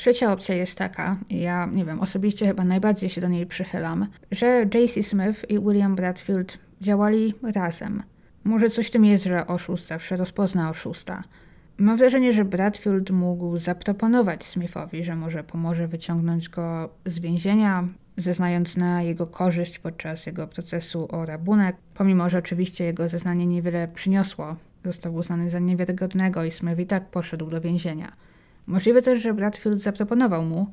Trzecia 0.00 0.32
opcja 0.32 0.54
jest 0.54 0.78
taka, 0.78 1.16
ja 1.30 1.66
nie 1.66 1.84
wiem, 1.84 2.00
osobiście 2.00 2.46
chyba 2.46 2.64
najbardziej 2.64 3.10
się 3.10 3.20
do 3.20 3.28
niej 3.28 3.46
przychylam, 3.46 4.06
że 4.30 4.46
J.C. 4.74 5.02
Smith 5.02 5.50
i 5.50 5.60
William 5.60 5.94
Bradfield 5.94 6.58
działali 6.80 7.34
razem. 7.54 8.02
Może 8.44 8.70
coś 8.70 8.86
w 8.86 8.90
tym 8.90 9.04
jest, 9.04 9.24
że 9.24 9.46
oszust 9.46 9.86
zawsze 9.86 10.16
rozpozna 10.16 10.70
oszusta. 10.70 11.24
Mam 11.78 11.96
wrażenie, 11.96 12.32
że 12.32 12.44
Bradfield 12.44 13.10
mógł 13.10 13.58
zaproponować 13.58 14.44
Smithowi, 14.44 15.04
że 15.04 15.16
może 15.16 15.44
pomoże 15.44 15.88
wyciągnąć 15.88 16.48
go 16.48 16.90
z 17.06 17.18
więzienia, 17.18 17.88
zeznając 18.16 18.76
na 18.76 19.02
jego 19.02 19.26
korzyść 19.26 19.78
podczas 19.78 20.26
jego 20.26 20.46
procesu 20.46 21.08
o 21.10 21.26
rabunek, 21.26 21.76
pomimo 21.94 22.30
że 22.30 22.38
oczywiście 22.38 22.84
jego 22.84 23.08
zeznanie 23.08 23.46
niewiele 23.46 23.88
przyniosło. 23.88 24.56
Został 24.84 25.14
uznany 25.14 25.50
za 25.50 25.58
niewiarygodnego 25.58 26.44
i 26.44 26.50
Smith 26.50 26.78
i 26.78 26.86
tak 26.86 27.10
poszedł 27.10 27.50
do 27.50 27.60
więzienia. 27.60 28.12
Możliwe 28.70 29.02
też, 29.02 29.22
że 29.22 29.34
Bradfield 29.34 29.80
zaproponował 29.80 30.44
mu, 30.44 30.70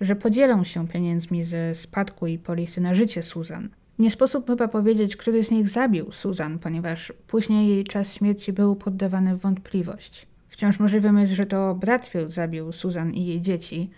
że 0.00 0.16
podzielą 0.16 0.64
się 0.64 0.88
pieniędzmi 0.88 1.44
ze 1.44 1.74
spadku 1.74 2.26
i 2.26 2.38
polisy 2.38 2.80
na 2.80 2.94
życie 2.94 3.22
Susan. 3.22 3.68
Nie 3.98 4.10
sposób 4.10 4.46
chyba 4.46 4.68
powiedzieć, 4.68 5.16
który 5.16 5.44
z 5.44 5.50
nich 5.50 5.68
zabił 5.68 6.12
Susan, 6.12 6.58
ponieważ 6.58 7.12
później 7.26 7.68
jej 7.68 7.84
czas 7.84 8.14
śmierci 8.14 8.52
był 8.52 8.76
poddawany 8.76 9.36
w 9.36 9.40
wątpliwość. 9.40 10.26
Wciąż 10.48 10.80
możliwym 10.80 11.18
jest, 11.18 11.32
że 11.32 11.46
to 11.46 11.74
Bradfield 11.74 12.30
zabił 12.30 12.72
Susan 12.72 13.12
i 13.12 13.26
jej 13.26 13.40
dzieci, 13.40 13.90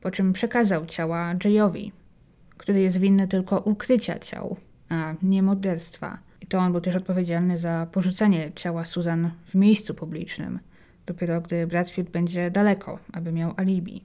po 0.00 0.10
czym 0.10 0.32
przekazał 0.32 0.86
ciała 0.86 1.34
Jayowi, 1.44 1.92
który 2.56 2.80
jest 2.80 2.98
winny 2.98 3.28
tylko 3.28 3.58
ukrycia 3.58 4.18
ciał, 4.18 4.56
a 4.88 5.14
nie 5.22 5.42
morderstwa. 5.42 6.18
I 6.40 6.46
to 6.46 6.58
on 6.58 6.72
był 6.72 6.80
też 6.80 6.96
odpowiedzialny 6.96 7.58
za 7.58 7.86
porzucenie 7.92 8.52
ciała 8.54 8.84
Susan 8.84 9.30
w 9.46 9.54
miejscu 9.54 9.94
publicznym, 9.94 10.58
dopiero 11.06 11.40
gdy 11.40 11.66
Bradfield 11.66 12.10
będzie 12.10 12.50
daleko, 12.50 12.98
aby 13.12 13.32
miał 13.32 13.54
alibi. 13.56 14.04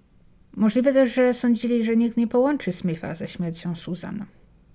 Możliwe 0.56 0.94
też, 0.94 1.14
że 1.14 1.34
sądzili, 1.34 1.84
że 1.84 1.96
nikt 1.96 2.18
nie 2.18 2.28
połączy 2.28 2.72
Smitha 2.72 3.16
ze 3.16 3.28
śmiercią 3.28 3.76
Susan, 3.76 4.26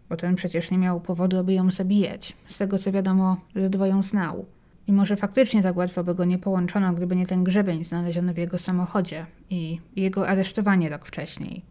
bo 0.09 0.17
ten 0.17 0.35
przecież 0.35 0.71
nie 0.71 0.79
miał 0.79 1.01
powodu, 1.01 1.39
aby 1.39 1.53
ją 1.53 1.71
zabijać. 1.71 2.37
Z 2.47 2.59
tego 2.59 2.79
co 2.79 2.93
wiadomo, 2.93 3.37
ledwo 3.55 3.87
ją 3.87 4.03
znał. 4.03 4.47
I 4.87 4.93
może 4.93 5.17
faktycznie 5.17 5.63
tak 5.63 5.77
łatwo 5.77 6.05
by 6.05 6.15
go 6.15 6.25
nie 6.25 6.39
połączono, 6.39 6.93
gdyby 6.93 7.17
nie 7.17 7.27
ten 7.27 7.45
grzebień 7.45 7.85
znaleziony 7.85 8.35
w 8.35 8.39
jego 8.39 8.59
samochodzie 8.59 9.27
i 9.51 9.81
jego 9.97 10.29
aresztowanie 10.29 10.89
rok 10.89 11.07
wcześniej. 11.07 11.63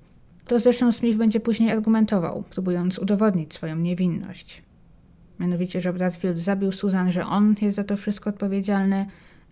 To 0.47 0.59
zresztą 0.59 0.91
Smith 0.91 1.17
będzie 1.17 1.39
później 1.39 1.71
argumentował, 1.71 2.43
próbując 2.49 2.99
udowodnić 2.99 3.53
swoją 3.53 3.75
niewinność. 3.75 4.63
Mianowicie, 5.39 5.81
że 5.81 5.93
Bradfield 5.93 6.37
zabił 6.37 6.71
Susan, 6.71 7.11
że 7.11 7.25
on 7.25 7.55
jest 7.61 7.75
za 7.75 7.83
to 7.83 7.97
wszystko 7.97 8.29
odpowiedzialny, 8.29 9.05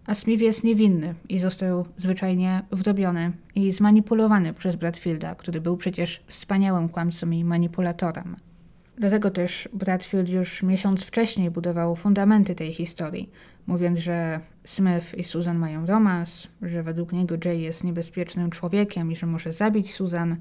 a 0.05 0.13
Smith 0.13 0.41
jest 0.41 0.63
niewinny 0.63 1.15
i 1.29 1.39
został 1.39 1.85
zwyczajnie 1.97 2.63
wrobiony 2.71 3.31
i 3.55 3.71
zmanipulowany 3.71 4.53
przez 4.53 4.75
Bradfielda, 4.75 5.35
który 5.35 5.61
był 5.61 5.77
przecież 5.77 6.23
wspaniałym 6.27 6.89
kłamcą 6.89 7.31
i 7.31 7.43
manipulatorem. 7.43 8.35
Dlatego 8.97 9.31
też 9.31 9.69
Bradfield 9.73 10.29
już 10.29 10.63
miesiąc 10.63 11.03
wcześniej 11.03 11.51
budował 11.51 11.95
fundamenty 11.95 12.55
tej 12.55 12.73
historii, 12.73 13.29
mówiąc, 13.67 13.99
że 13.99 14.39
Smith 14.65 15.17
i 15.17 15.23
Susan 15.23 15.57
mają 15.57 15.85
romans, 15.85 16.47
że 16.61 16.83
według 16.83 17.13
niego 17.13 17.35
Jay 17.45 17.61
jest 17.61 17.83
niebezpiecznym 17.83 18.49
człowiekiem 18.49 19.11
i 19.11 19.15
że 19.15 19.27
może 19.27 19.53
zabić 19.53 19.93
Susan, 19.93 20.35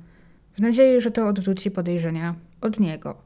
w 0.52 0.60
nadziei, 0.60 1.00
że 1.00 1.10
to 1.10 1.28
odwróci 1.28 1.70
podejrzenia 1.70 2.34
od 2.60 2.80
niego. 2.80 3.18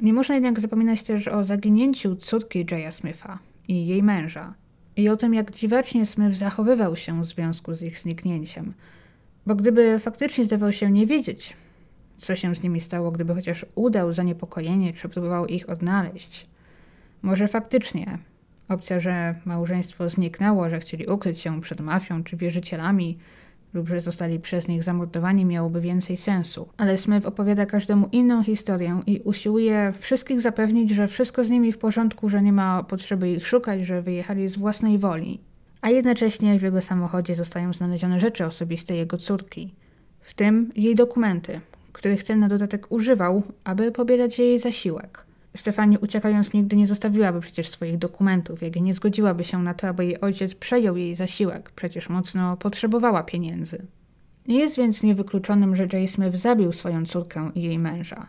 Nie 0.00 0.12
można 0.12 0.34
jednak 0.34 0.60
zapominać 0.60 1.02
też 1.02 1.28
o 1.28 1.44
zaginięciu 1.44 2.16
córki 2.16 2.66
Jaya 2.70 2.92
Smitha 2.92 3.38
i 3.68 3.86
jej 3.86 4.02
męża 4.02 4.54
i 4.98 5.08
o 5.08 5.16
tym, 5.16 5.34
jak 5.34 5.50
dziwacznie 5.50 6.06
Smith 6.06 6.36
zachowywał 6.36 6.96
się 6.96 7.22
w 7.22 7.26
związku 7.26 7.74
z 7.74 7.82
ich 7.82 7.98
zniknięciem. 7.98 8.74
Bo 9.46 9.54
gdyby 9.54 9.98
faktycznie 9.98 10.44
zdawał 10.44 10.72
się 10.72 10.90
nie 10.90 11.06
wiedzieć, 11.06 11.56
co 12.16 12.36
się 12.36 12.54
z 12.54 12.62
nimi 12.62 12.80
stało, 12.80 13.10
gdyby 13.10 13.34
chociaż 13.34 13.66
udał 13.74 14.12
zaniepokojenie, 14.12 14.92
czy 14.92 15.08
próbował 15.08 15.46
ich 15.46 15.68
odnaleźć, 15.68 16.46
Może 17.22 17.48
faktycznie 17.48 18.18
opcja, 18.68 19.00
że 19.00 19.34
małżeństwo 19.44 20.10
zniknęło, 20.10 20.68
że 20.68 20.80
chcieli 20.80 21.06
ukryć 21.06 21.38
się 21.40 21.60
przed 21.60 21.80
mafią 21.80 22.24
czy 22.24 22.36
wierzycielami, 22.36 23.18
lub 23.72 23.88
że 23.88 24.00
zostali 24.00 24.40
przez 24.40 24.68
nich 24.68 24.82
zamordowani, 24.82 25.44
miałoby 25.44 25.80
więcej 25.80 26.16
sensu. 26.16 26.68
Ale 26.76 26.96
Smith 26.96 27.26
opowiada 27.26 27.66
każdemu 27.66 28.08
inną 28.12 28.42
historię 28.42 29.00
i 29.06 29.20
usiłuje 29.24 29.92
wszystkich 29.98 30.40
zapewnić, 30.40 30.90
że 30.90 31.08
wszystko 31.08 31.44
z 31.44 31.50
nimi 31.50 31.72
w 31.72 31.78
porządku, 31.78 32.28
że 32.28 32.42
nie 32.42 32.52
ma 32.52 32.82
potrzeby 32.82 33.30
ich 33.30 33.46
szukać, 33.46 33.86
że 33.86 34.02
wyjechali 34.02 34.48
z 34.48 34.58
własnej 34.58 34.98
woli. 34.98 35.40
A 35.80 35.90
jednocześnie 35.90 36.58
w 36.58 36.62
jego 36.62 36.80
samochodzie 36.80 37.34
zostają 37.34 37.72
znalezione 37.72 38.20
rzeczy 38.20 38.46
osobiste 38.46 38.96
jego 38.96 39.16
córki, 39.16 39.74
w 40.20 40.34
tym 40.34 40.72
jej 40.76 40.94
dokumenty, 40.94 41.60
których 41.92 42.24
ten 42.24 42.40
na 42.40 42.48
dodatek 42.48 42.86
używał, 42.92 43.42
aby 43.64 43.92
pobierać 43.92 44.38
jej 44.38 44.58
zasiłek. 44.58 45.27
Stefani 45.56 45.98
uciekając 45.98 46.52
nigdy 46.52 46.76
nie 46.76 46.86
zostawiłaby 46.86 47.40
przecież 47.40 47.68
swoich 47.68 47.98
dokumentów, 47.98 48.62
jak 48.62 48.76
nie 48.76 48.94
zgodziłaby 48.94 49.44
się 49.44 49.62
na 49.62 49.74
to, 49.74 49.88
aby 49.88 50.04
jej 50.04 50.20
ojciec 50.20 50.54
przejął 50.54 50.96
jej 50.96 51.16
zasiłek, 51.16 51.70
przecież 51.70 52.08
mocno 52.08 52.56
potrzebowała 52.56 53.22
pieniędzy. 53.22 53.86
Nie 54.48 54.58
jest 54.58 54.76
więc 54.76 55.02
niewykluczonym, 55.02 55.76
że 55.76 55.86
Jay 55.92 56.08
Smith 56.08 56.36
zabił 56.36 56.72
swoją 56.72 57.06
córkę 57.06 57.50
i 57.54 57.62
jej 57.62 57.78
męża 57.78 58.26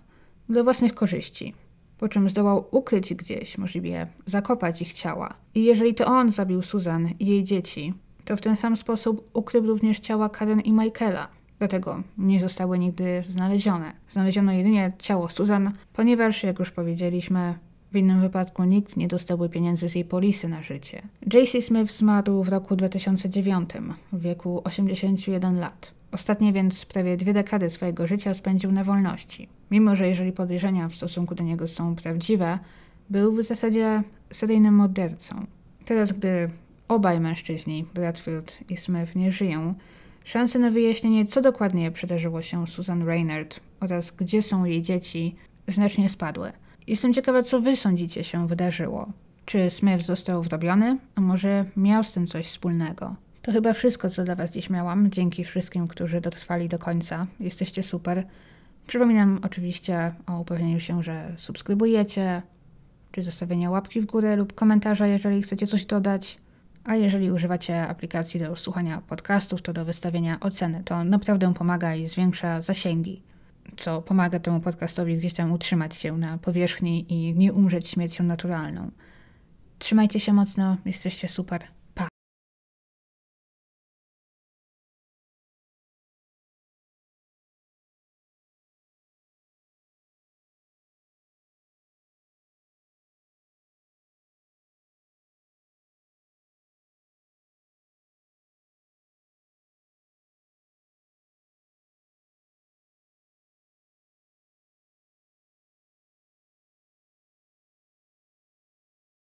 dla 0.49 0.63
własnych 0.63 0.93
korzyści, 0.93 1.53
po 1.97 2.09
czym 2.09 2.29
zdołał 2.29 2.65
ukryć 2.71 3.13
gdzieś, 3.13 3.57
możliwie 3.57 4.07
zakopać 4.25 4.81
ich 4.81 4.93
ciała. 4.93 5.33
I 5.55 5.63
jeżeli 5.63 5.93
to 5.93 6.05
on 6.05 6.31
zabił 6.31 6.61
Susan 6.61 7.09
i 7.19 7.25
jej 7.25 7.43
dzieci, 7.43 7.93
to 8.25 8.37
w 8.37 8.41
ten 8.41 8.55
sam 8.55 8.75
sposób 8.75 9.29
ukrył 9.33 9.67
również 9.67 9.99
ciała 9.99 10.29
Karen 10.29 10.59
i 10.59 10.73
Michaela. 10.73 11.27
Dlatego 11.60 12.03
nie 12.18 12.40
zostały 12.40 12.80
nigdy 12.80 13.23
znalezione. 13.27 13.94
Znaleziono 14.10 14.52
jedynie 14.52 14.91
ciało 14.99 15.30
Susan, 15.30 15.73
ponieważ, 15.94 16.44
jak 16.44 16.60
już 16.60 16.72
powiedzieliśmy, 16.72 17.56
w 17.91 17.98
innym 17.98 18.22
wypadku 18.22 18.64
nikt 18.64 18.98
nie 18.98 19.07
dostałby 19.07 19.49
pieniędzy 19.49 19.90
z 19.90 19.95
jej 19.95 20.06
polisy 20.06 20.48
na 20.48 20.61
życie. 20.61 21.02
J.C. 21.34 21.61
Smith 21.61 21.91
zmarł 21.91 22.44
w 22.44 22.49
roku 22.49 22.76
2009, 22.76 23.69
w 24.14 24.22
wieku 24.22 24.61
81 24.64 25.60
lat. 25.60 25.94
Ostatnie 26.11 26.53
więc 26.53 26.86
prawie 26.86 27.18
dwie 27.18 27.34
dekady 27.34 27.69
swojego 27.69 28.07
życia 28.07 28.34
spędził 28.34 28.72
na 28.72 28.84
wolności. 28.84 29.48
Mimo, 29.72 29.95
że 29.95 30.07
jeżeli 30.07 30.31
podejrzenia 30.31 30.88
w 30.88 30.94
stosunku 30.94 31.36
do 31.36 31.44
niego 31.44 31.68
są 31.68 31.95
prawdziwe, 31.95 32.60
był 33.10 33.36
w 33.36 33.44
zasadzie 33.44 34.03
seryjnym 34.31 34.73
mordercą. 34.73 35.45
Teraz, 35.86 36.11
gdy 36.11 36.49
obaj 36.88 37.19
mężczyźni, 37.19 37.86
Bradfield 37.94 38.60
i 38.69 38.77
Smith, 38.77 39.15
nie 39.15 39.31
żyją, 39.31 39.73
Szanse 40.23 40.59
na 40.59 40.69
wyjaśnienie, 40.69 41.25
co 41.25 41.41
dokładnie 41.41 41.91
przydarzyło 41.91 42.41
się 42.41 42.67
Susan 42.67 43.03
Reynard 43.03 43.59
oraz 43.79 44.11
gdzie 44.11 44.41
są 44.41 44.65
jej 44.65 44.81
dzieci, 44.81 45.35
znacznie 45.67 46.09
spadły. 46.09 46.51
Jestem 46.87 47.13
ciekawa, 47.13 47.43
co 47.43 47.61
wy 47.61 47.75
sądzicie 47.75 48.23
się 48.23 48.47
wydarzyło. 48.47 49.11
Czy 49.45 49.69
Smith 49.69 50.05
został 50.05 50.43
wrobiony, 50.43 50.97
a 51.15 51.21
może 51.21 51.65
miał 51.77 52.03
z 52.03 52.11
tym 52.11 52.27
coś 52.27 52.47
wspólnego? 52.47 53.15
To 53.41 53.51
chyba 53.51 53.73
wszystko, 53.73 54.09
co 54.09 54.23
dla 54.23 54.35
Was 54.35 54.51
dziś 54.51 54.69
miałam. 54.69 55.11
Dzięki 55.11 55.43
wszystkim, 55.43 55.87
którzy 55.87 56.21
dotrwali 56.21 56.69
do 56.69 56.79
końca. 56.79 57.27
Jesteście 57.39 57.83
super. 57.83 58.27
Przypominam 58.87 59.39
oczywiście 59.43 60.13
o 60.27 60.39
upewnieniu 60.39 60.79
się, 60.79 61.03
że 61.03 61.33
subskrybujecie, 61.37 62.41
czy 63.11 63.21
zostawienia 63.21 63.69
łapki 63.69 64.01
w 64.01 64.05
górę 64.05 64.35
lub 64.35 64.53
komentarza, 64.53 65.07
jeżeli 65.07 65.41
chcecie 65.41 65.67
coś 65.67 65.85
dodać. 65.85 66.37
A 66.90 66.95
jeżeli 66.95 67.32
używacie 67.32 67.88
aplikacji 67.88 68.40
do 68.40 68.56
słuchania 68.56 69.02
podcastów, 69.02 69.61
to 69.61 69.74
do 69.74 69.86
wystawienia 69.86 70.40
oceny. 70.40 70.84
To 70.84 71.03
naprawdę 71.03 71.53
pomaga 71.53 71.95
i 71.95 72.07
zwiększa 72.07 72.60
zasięgi, 72.60 73.22
co 73.78 74.02
pomaga 74.02 74.40
temu 74.40 74.60
podcastowi 74.60 75.18
gdzieś 75.18 75.34
tam 75.34 75.52
utrzymać 75.52 75.95
się 75.95 76.18
na 76.18 76.38
powierzchni 76.38 77.14
i 77.14 77.36
nie 77.36 77.53
umrzeć 77.53 77.88
śmiercią 77.88 78.24
naturalną. 78.24 78.91
Trzymajcie 79.80 80.20
się 80.20 80.34
mocno, 80.34 80.78
jesteście 80.86 81.28
super. 81.28 81.61